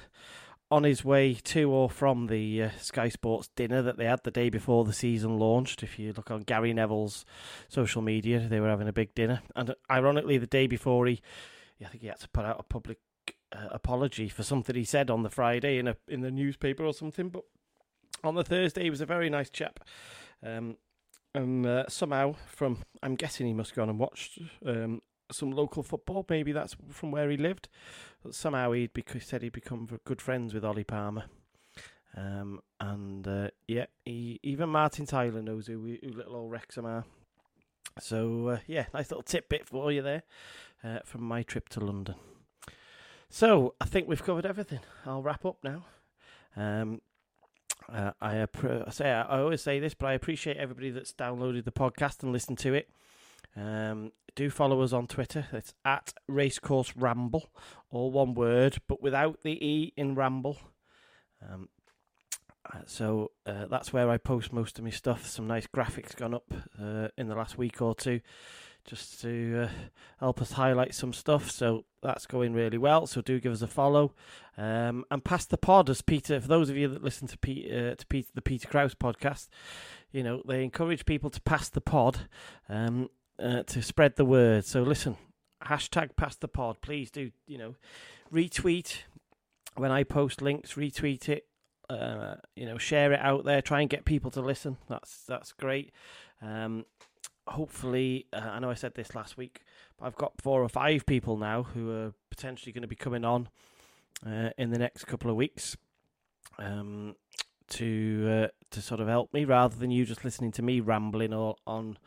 on 0.72 0.84
his 0.84 1.04
way 1.04 1.34
to 1.34 1.70
or 1.70 1.90
from 1.90 2.28
the 2.28 2.62
uh, 2.62 2.70
Sky 2.80 3.10
Sports 3.10 3.50
dinner 3.54 3.82
that 3.82 3.98
they 3.98 4.06
had 4.06 4.20
the 4.24 4.30
day 4.30 4.48
before 4.48 4.86
the 4.86 4.92
season 4.94 5.38
launched. 5.38 5.82
If 5.82 5.98
you 5.98 6.14
look 6.14 6.30
on 6.30 6.40
Gary 6.40 6.72
Neville's 6.72 7.26
social 7.68 8.00
media, 8.00 8.40
they 8.48 8.58
were 8.58 8.70
having 8.70 8.88
a 8.88 8.92
big 8.92 9.14
dinner, 9.14 9.42
and 9.54 9.74
ironically, 9.90 10.38
the 10.38 10.46
day 10.46 10.66
before 10.66 11.06
he, 11.06 11.20
I 11.84 11.88
think 11.88 12.00
he 12.00 12.08
had 12.08 12.20
to 12.20 12.28
put 12.30 12.46
out 12.46 12.58
a 12.58 12.62
public 12.62 12.98
uh, 13.52 13.68
apology 13.70 14.30
for 14.30 14.42
something 14.42 14.74
he 14.74 14.84
said 14.84 15.10
on 15.10 15.22
the 15.22 15.28
Friday 15.28 15.76
in 15.76 15.88
a 15.88 15.96
in 16.08 16.22
the 16.22 16.30
newspaper 16.30 16.86
or 16.86 16.94
something. 16.94 17.28
But 17.28 17.44
on 18.24 18.34
the 18.34 18.44
Thursday, 18.44 18.84
he 18.84 18.90
was 18.90 19.02
a 19.02 19.06
very 19.06 19.28
nice 19.28 19.50
chap. 19.50 19.78
Um, 20.42 20.78
and 21.34 21.66
uh, 21.66 21.84
somehow, 21.88 22.36
from 22.46 22.78
I'm 23.02 23.14
guessing 23.14 23.46
he 23.46 23.52
must 23.52 23.70
have 23.70 23.76
gone 23.76 23.90
and 23.90 23.98
watched 23.98 24.38
um, 24.64 25.02
some 25.32 25.50
local 25.50 25.82
football. 25.82 26.24
Maybe 26.28 26.52
that's 26.52 26.76
from 26.90 27.10
where 27.10 27.30
he 27.30 27.36
lived. 27.36 27.68
But 28.22 28.34
somehow 28.34 28.72
he'd 28.72 28.92
bec- 28.92 29.20
said 29.20 29.42
he'd 29.42 29.52
become 29.52 29.88
good 30.04 30.20
friends 30.20 30.54
with 30.54 30.64
Ollie 30.64 30.84
Palmer. 30.84 31.24
Um, 32.16 32.60
and 32.78 33.26
uh, 33.26 33.48
yeah, 33.66 33.86
he, 34.04 34.38
even 34.42 34.68
Martin 34.68 35.06
Tyler 35.06 35.42
knows 35.42 35.66
who, 35.66 35.96
who 36.02 36.08
little 36.08 36.36
old 36.36 36.50
Wrexham 36.50 36.84
are. 36.84 37.04
So 38.00 38.48
uh, 38.48 38.58
yeah, 38.66 38.86
nice 38.94 39.10
little 39.10 39.22
tidbit 39.22 39.66
for 39.66 39.90
you 39.92 40.02
there 40.02 40.22
uh, 40.84 40.98
from 41.04 41.22
my 41.22 41.42
trip 41.42 41.68
to 41.70 41.80
London. 41.80 42.14
So 43.28 43.74
I 43.80 43.86
think 43.86 44.08
we've 44.08 44.22
covered 44.22 44.46
everything. 44.46 44.80
I'll 45.06 45.22
wrap 45.22 45.44
up 45.44 45.56
now. 45.62 45.86
Um, 46.54 47.00
uh, 47.90 48.12
I, 48.20 48.34
appre- 48.34 48.86
I 48.86 48.90
say 48.90 49.10
I 49.10 49.40
always 49.40 49.62
say 49.62 49.80
this, 49.80 49.94
but 49.94 50.06
I 50.06 50.12
appreciate 50.12 50.58
everybody 50.58 50.90
that's 50.90 51.12
downloaded 51.12 51.64
the 51.64 51.72
podcast 51.72 52.22
and 52.22 52.32
listened 52.32 52.58
to 52.58 52.74
it. 52.74 52.90
Um, 53.56 54.12
do 54.34 54.50
follow 54.50 54.80
us 54.80 54.92
on 54.92 55.06
Twitter. 55.06 55.46
It's 55.52 55.74
at 55.84 56.14
Racecourse 56.28 56.96
Ramble, 56.96 57.50
all 57.90 58.10
one 58.10 58.34
word, 58.34 58.78
but 58.88 59.02
without 59.02 59.42
the 59.42 59.64
E 59.64 59.92
in 59.96 60.14
Ramble. 60.14 60.58
Um, 61.42 61.68
uh, 62.72 62.78
so 62.86 63.32
uh, 63.44 63.66
that's 63.66 63.92
where 63.92 64.08
I 64.08 64.18
post 64.18 64.52
most 64.52 64.78
of 64.78 64.84
my 64.84 64.90
stuff. 64.90 65.26
Some 65.26 65.46
nice 65.46 65.66
graphics 65.66 66.14
gone 66.14 66.34
up 66.34 66.52
uh, 66.80 67.08
in 67.18 67.28
the 67.28 67.34
last 67.34 67.58
week 67.58 67.82
or 67.82 67.94
two, 67.94 68.20
just 68.84 69.20
to 69.22 69.64
uh, 69.64 69.68
help 70.20 70.40
us 70.40 70.52
highlight 70.52 70.94
some 70.94 71.12
stuff. 71.12 71.50
So 71.50 71.84
that's 72.02 72.26
going 72.26 72.54
really 72.54 72.78
well. 72.78 73.06
So 73.06 73.20
do 73.20 73.40
give 73.40 73.52
us 73.52 73.62
a 73.62 73.66
follow, 73.66 74.14
um, 74.56 75.04
and 75.10 75.24
pass 75.24 75.44
the 75.44 75.58
pod 75.58 75.90
as 75.90 76.02
Peter. 76.02 76.40
For 76.40 76.48
those 76.48 76.70
of 76.70 76.76
you 76.76 76.88
that 76.88 77.02
listen 77.02 77.26
to 77.28 77.38
Pete, 77.38 77.70
uh, 77.70 77.96
to 77.96 78.06
Peter, 78.06 78.28
the 78.34 78.42
Peter 78.42 78.68
Crouch 78.68 78.96
podcast, 78.98 79.48
you 80.12 80.22
know 80.22 80.42
they 80.46 80.62
encourage 80.62 81.04
people 81.04 81.30
to 81.30 81.40
pass 81.40 81.68
the 81.68 81.80
pod. 81.80 82.28
Um, 82.68 83.08
uh, 83.38 83.62
to 83.64 83.82
spread 83.82 84.16
the 84.16 84.24
word. 84.24 84.64
So 84.64 84.82
listen, 84.82 85.16
hashtag 85.64 86.16
pass 86.16 86.36
the 86.36 86.48
pod. 86.48 86.80
Please 86.80 87.10
do, 87.10 87.30
you 87.46 87.58
know, 87.58 87.74
retweet 88.32 89.02
when 89.76 89.90
I 89.90 90.04
post 90.04 90.42
links, 90.42 90.74
retweet 90.74 91.28
it. 91.28 91.46
Uh, 91.90 92.36
you 92.56 92.64
know, 92.64 92.78
share 92.78 93.12
it 93.12 93.20
out 93.20 93.44
there. 93.44 93.60
Try 93.60 93.80
and 93.80 93.90
get 93.90 94.04
people 94.04 94.30
to 94.30 94.40
listen. 94.40 94.78
That's 94.88 95.24
that's 95.28 95.52
great. 95.52 95.92
Um, 96.40 96.86
hopefully, 97.46 98.26
uh, 98.32 98.38
I 98.38 98.58
know 98.60 98.70
I 98.70 98.74
said 98.74 98.94
this 98.94 99.14
last 99.14 99.36
week, 99.36 99.62
but 99.98 100.06
I've 100.06 100.16
got 100.16 100.40
four 100.40 100.62
or 100.62 100.68
five 100.68 101.04
people 101.04 101.36
now 101.36 101.64
who 101.64 101.90
are 101.90 102.14
potentially 102.30 102.72
going 102.72 102.82
to 102.82 102.88
be 102.88 102.96
coming 102.96 103.24
on 103.24 103.48
uh, 104.26 104.50
in 104.56 104.70
the 104.70 104.78
next 104.78 105.04
couple 105.04 105.30
of 105.30 105.36
weeks. 105.36 105.76
Um, 106.58 107.16
to 107.68 108.28
uh, 108.44 108.48
to 108.70 108.82
sort 108.82 109.00
of 109.00 109.08
help 109.08 109.32
me 109.32 109.44
rather 109.44 109.76
than 109.76 109.90
you 109.90 110.04
just 110.04 110.24
listening 110.24 110.52
to 110.52 110.62
me 110.62 110.80
rambling 110.80 111.32
all 111.32 111.58
on 111.66 111.98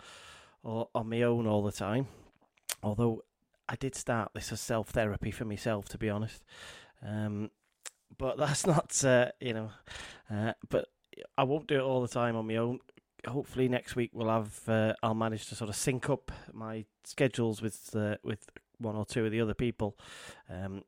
or 0.65 0.89
on 0.95 1.07
my 1.07 1.21
own 1.21 1.47
all 1.47 1.63
the 1.63 1.71
time. 1.71 2.07
Although 2.83 3.23
I 3.69 3.75
did 3.75 3.95
start 3.95 4.31
this 4.33 4.51
as 4.51 4.59
self 4.59 4.89
therapy 4.89 5.31
for 5.31 5.45
myself, 5.45 5.87
to 5.89 5.97
be 5.97 6.09
honest. 6.09 6.43
Um, 7.05 7.51
but 8.17 8.37
that's 8.37 8.65
not, 8.65 9.03
uh, 9.05 9.31
you 9.39 9.53
know, 9.53 9.69
uh, 10.29 10.53
but 10.69 10.87
I 11.37 11.43
won't 11.43 11.67
do 11.67 11.75
it 11.75 11.83
all 11.83 12.01
the 12.01 12.07
time 12.07 12.35
on 12.35 12.47
my 12.47 12.57
own. 12.57 12.79
Hopefully 13.27 13.69
next 13.69 13.95
week 13.95 14.11
we'll 14.13 14.29
have, 14.29 14.59
uh, 14.67 14.93
I'll 15.01 15.15
manage 15.15 15.47
to 15.47 15.55
sort 15.55 15.69
of 15.69 15.75
sync 15.75 16.09
up 16.09 16.31
my 16.51 16.85
schedules 17.05 17.61
with 17.61 17.95
with 18.23 18.49
one 18.77 18.95
or 18.95 19.05
two 19.05 19.25
of 19.25 19.31
the 19.31 19.41
other 19.41 19.53
people. 19.53 19.97
Um, 20.49 20.83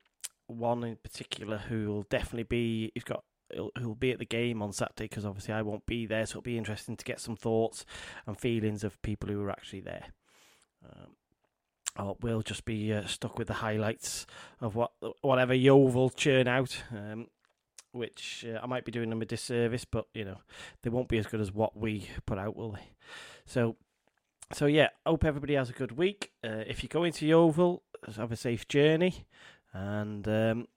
one 0.48 0.84
in 0.84 0.98
particular 0.98 1.58
who 1.58 1.88
will 1.88 2.04
definitely 2.04 2.44
be, 2.44 2.92
he's 2.94 3.04
got 3.04 3.24
who'll 3.56 3.96
be 3.96 4.12
at 4.12 4.20
the 4.20 4.26
game 4.26 4.62
on 4.62 4.74
Saturday 4.74 5.06
because 5.06 5.26
obviously 5.26 5.54
I 5.54 5.62
won't 5.62 5.86
be 5.86 6.06
there, 6.06 6.26
so 6.26 6.34
it'll 6.34 6.42
be 6.42 6.58
interesting 6.58 6.98
to 6.98 7.06
get 7.06 7.20
some 7.20 7.36
thoughts 7.36 7.86
and 8.26 8.40
feelings 8.40 8.84
of 8.84 9.02
people 9.02 9.30
who 9.30 9.42
are 9.44 9.52
actually 9.52 9.82
there. 9.82 10.06
Um, 10.86 12.16
we'll 12.22 12.42
just 12.42 12.66
be 12.66 12.94
uh, 12.94 13.06
stuck 13.06 13.38
with 13.38 13.48
the 13.48 13.56
highlights 13.56 14.26
of 14.62 14.76
what 14.76 14.92
whatever 15.22 15.54
Yeovil 15.54 16.12
churn 16.12 16.48
out, 16.48 16.84
um, 16.92 17.28
which 17.92 18.46
uh, 18.48 18.60
I 18.62 18.68
might 18.68 18.86
be 18.86 18.92
doing 18.92 19.10
them 19.10 19.22
a 19.22 19.26
disservice, 19.26 19.86
but 19.86 20.06
you 20.14 20.26
know 20.26 20.38
they 20.84 20.90
won't 20.90 21.10
be 21.10 21.18
as 21.18 21.28
good 21.28 21.42
as 21.42 21.52
what 21.52 21.78
we 21.78 22.10
put 22.26 22.38
out, 22.38 22.56
will 22.56 22.72
they? 22.72 22.92
So, 23.46 23.78
so 24.54 24.66
yeah, 24.66 24.90
hope 25.06 25.26
everybody 25.26 25.56
has 25.56 25.70
a 25.70 25.74
good 25.74 25.94
week. 25.94 26.32
Uh, 26.44 26.64
if 26.68 26.84
you're 26.84 26.90
going 26.90 27.14
to 27.14 27.26
Yeovil, 27.26 27.84
have 28.16 28.32
a 28.32 28.36
safe 28.36 28.68
journey, 28.68 29.26
and 29.74 30.28
um, 30.28 30.68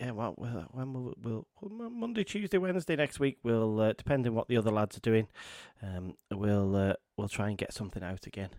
yeah, 0.00 0.10
well, 0.10 0.34
when 0.72 0.92
will 0.92 1.14
we'll, 1.22 1.46
we'll, 1.60 1.90
Monday, 1.90 2.24
Tuesday, 2.24 2.58
Wednesday 2.58 2.96
next 2.96 3.18
week. 3.20 3.38
We'll 3.42 3.80
uh, 3.80 3.92
depending 3.92 4.34
what 4.34 4.48
the 4.48 4.56
other 4.56 4.70
lads 4.70 4.96
are 4.96 5.00
doing. 5.00 5.28
Um, 5.82 6.14
we'll 6.30 6.76
uh, 6.76 6.94
we'll 7.16 7.28
try 7.28 7.48
and 7.48 7.58
get 7.58 7.72
something 7.72 8.02
out 8.02 8.26
again 8.26 8.50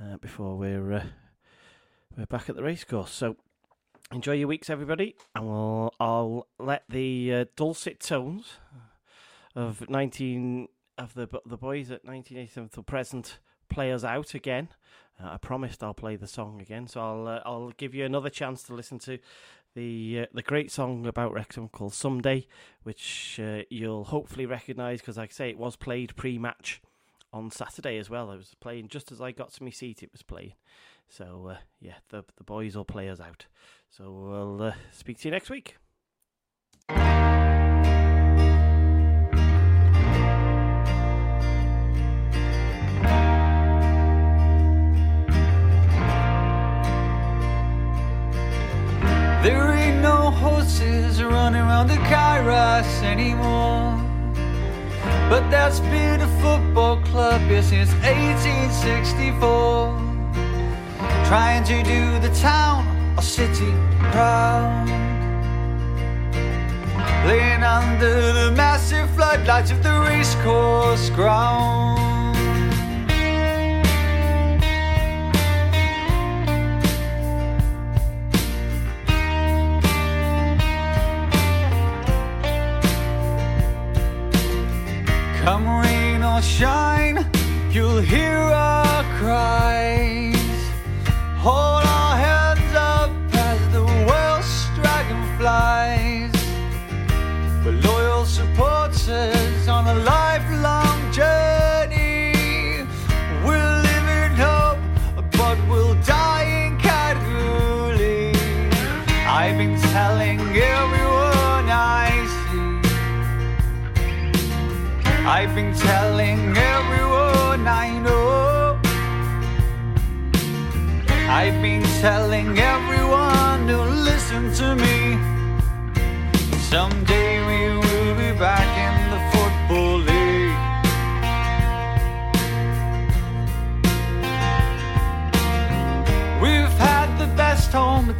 uh, 0.00 0.16
before 0.18 0.56
we're 0.56 0.92
uh, 0.92 1.04
we're 2.16 2.26
back 2.26 2.48
at 2.48 2.56
the 2.56 2.62
racecourse. 2.62 3.10
So 3.10 3.36
enjoy 4.12 4.32
your 4.32 4.48
weeks, 4.48 4.70
everybody, 4.70 5.16
and 5.34 5.46
we'll 5.46 5.92
I'll 5.98 6.46
let 6.58 6.84
the 6.88 7.32
uh, 7.32 7.44
dulcet 7.56 8.00
tones 8.00 8.58
of 9.54 9.88
nineteen 9.88 10.68
of 10.98 11.14
the 11.14 11.28
the 11.44 11.56
boys 11.56 11.90
at 11.90 12.04
nineteen 12.04 12.38
eighty 12.38 12.50
seven 12.50 12.68
till 12.68 12.82
present 12.82 13.38
play 13.68 13.92
us 13.92 14.04
out 14.04 14.34
again. 14.34 14.68
Uh, 15.22 15.30
I 15.32 15.36
promised 15.38 15.82
I'll 15.82 15.94
play 15.94 16.16
the 16.16 16.26
song 16.26 16.60
again, 16.60 16.86
so 16.86 17.00
I'll 17.00 17.26
uh, 17.26 17.40
I'll 17.44 17.72
give 17.76 17.94
you 17.94 18.04
another 18.04 18.30
chance 18.30 18.62
to 18.64 18.74
listen 18.74 18.98
to 19.00 19.18
the 19.76 20.22
uh, 20.22 20.26
the 20.32 20.42
great 20.42 20.72
song 20.72 21.06
about 21.06 21.32
Wrexham 21.32 21.68
called 21.68 21.92
"Someday," 21.94 22.48
which 22.82 23.38
uh, 23.40 23.62
you'll 23.70 24.04
hopefully 24.04 24.46
recognise 24.46 25.00
because, 25.00 25.18
like 25.18 25.30
I 25.30 25.32
say, 25.32 25.50
it 25.50 25.58
was 25.58 25.76
played 25.76 26.16
pre-match 26.16 26.80
on 27.32 27.50
Saturday 27.50 27.98
as 27.98 28.10
well. 28.10 28.32
It 28.32 28.38
was 28.38 28.54
playing 28.58 28.88
just 28.88 29.12
as 29.12 29.20
I 29.20 29.30
got 29.30 29.52
to 29.52 29.62
my 29.62 29.70
seat. 29.70 30.02
It 30.02 30.10
was 30.10 30.22
playing, 30.22 30.54
so 31.08 31.50
uh, 31.52 31.56
yeah, 31.80 31.98
the 32.08 32.24
the 32.38 32.44
boys 32.44 32.74
will 32.74 32.84
play 32.84 33.08
us 33.08 33.20
out. 33.20 33.46
So 33.90 34.10
we'll 34.10 34.62
uh, 34.62 34.72
speak 34.90 35.20
to 35.20 35.28
you 35.28 35.32
next 35.32 35.50
week. 35.50 35.76
Horses 50.36 51.22
running 51.22 51.60
around 51.60 51.88
the 51.88 51.96
Kairos 52.10 53.02
anymore. 53.02 54.00
But 55.30 55.50
that's 55.50 55.80
been 55.80 56.20
a 56.20 56.28
football 56.40 57.00
club 57.02 57.40
here 57.42 57.62
since 57.62 57.92
1864. 58.04 60.06
Trying 61.26 61.64
to 61.64 61.82
do 61.82 62.18
the 62.20 62.32
town 62.34 62.86
or 63.16 63.22
city 63.22 63.72
proud. 64.12 64.86
Laying 67.26 67.64
under 67.64 68.32
the 68.32 68.52
massive 68.52 69.10
floodlights 69.16 69.70
of 69.70 69.82
the 69.82 69.98
racecourse 70.00 71.10
ground. 71.10 72.05
Or 86.36 86.42
shine, 86.42 87.26
you'll 87.70 87.98
hear 88.00 88.36
our 88.36 89.02
cries. 89.18 90.36
Hold 91.38 91.85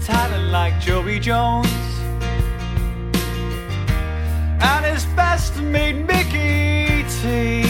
talent 0.07 0.53
like 0.53 0.79
Joey 0.81 1.19
Jones. 1.19 1.67
And 4.71 4.85
his 4.87 5.05
best 5.17 5.61
mate 5.61 6.01
Mickey 6.11 7.03
T. 7.17 7.63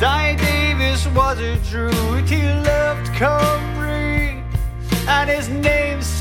Dai 0.00 0.36
Davies 0.36 1.06
was 1.08 1.38
a 1.38 1.56
druid, 1.68 2.26
he 2.26 2.42
loved 2.70 3.06
Cymru. 3.18 4.42
And 5.06 5.28
his 5.28 5.50
namesake 5.50 6.13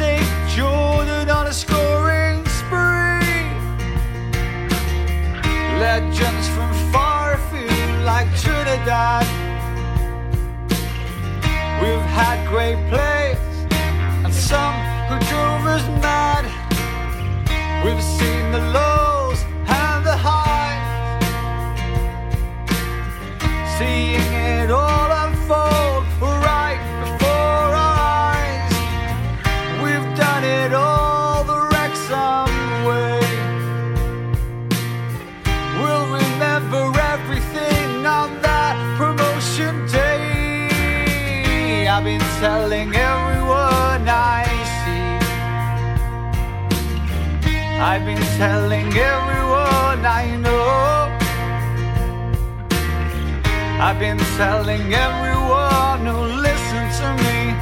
I've 53.94 54.00
been 54.00 54.18
telling 54.38 54.92
everyone 54.92 56.08
who 56.08 56.26
listens 56.42 56.98
to 56.98 57.10
me. 57.26 57.54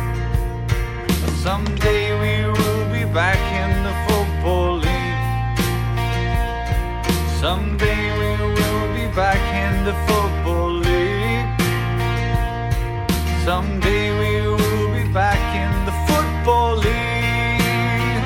Someday 1.43 2.03
we 2.23 2.47
will 2.49 2.85
be 2.89 3.03
back 3.03 3.41
in 3.61 3.83
the 3.83 3.93
football 4.07 4.77
league. 4.77 5.59
Someday 7.41 8.03
we 8.17 8.29
will 8.55 8.87
be 8.95 9.13
back 9.13 9.43
in 9.63 9.83
the 9.83 9.93
football 10.07 10.71
league. 10.71 11.51
Someday 13.43 14.05
we 14.21 14.47
will 14.47 14.87
be 14.93 15.11
back 15.11 15.41
in 15.53 15.71
the 15.83 15.95
football 16.07 16.77
league. 16.77 18.23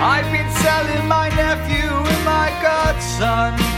I've 0.00 0.32
been 0.32 0.50
telling 0.64 1.06
my 1.06 1.28
nephew 1.28 1.90
and 1.92 2.24
my 2.24 2.48
godson. 2.62 3.71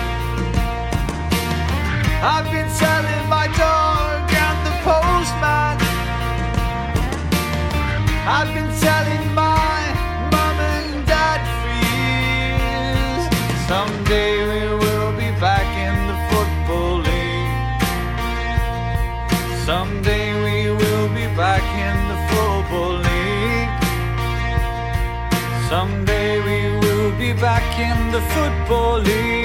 I've 2.26 2.50
been 2.50 2.70
telling 2.78 3.28
my 3.28 3.48
dog 3.48 4.32
and 4.32 4.58
the 4.64 4.72
postman. 4.80 5.76
I've 8.26 8.48
been 8.56 8.72
telling 8.80 9.34
my 9.34 9.92
mum 10.32 10.58
and 10.72 11.04
dad 11.04 11.40
for 11.60 11.72
years. 11.84 13.28
Someday 13.68 14.32
we 14.40 14.60
will 14.72 15.12
be 15.12 15.30
back 15.38 15.68
in 15.86 15.94
the 16.08 16.16
football 16.30 16.96
league. 17.04 17.82
Someday 19.66 20.32
we 20.44 20.70
will 20.70 21.08
be 21.10 21.26
back 21.36 21.66
in 21.88 21.96
the 22.08 22.18
football 22.30 23.04
league. 23.04 23.72
Someday 25.68 26.40
we 26.40 26.58
will 26.78 27.12
be 27.18 27.34
back 27.34 27.78
in 27.78 28.12
the 28.12 28.22
football 28.32 29.00
league. 29.00 29.43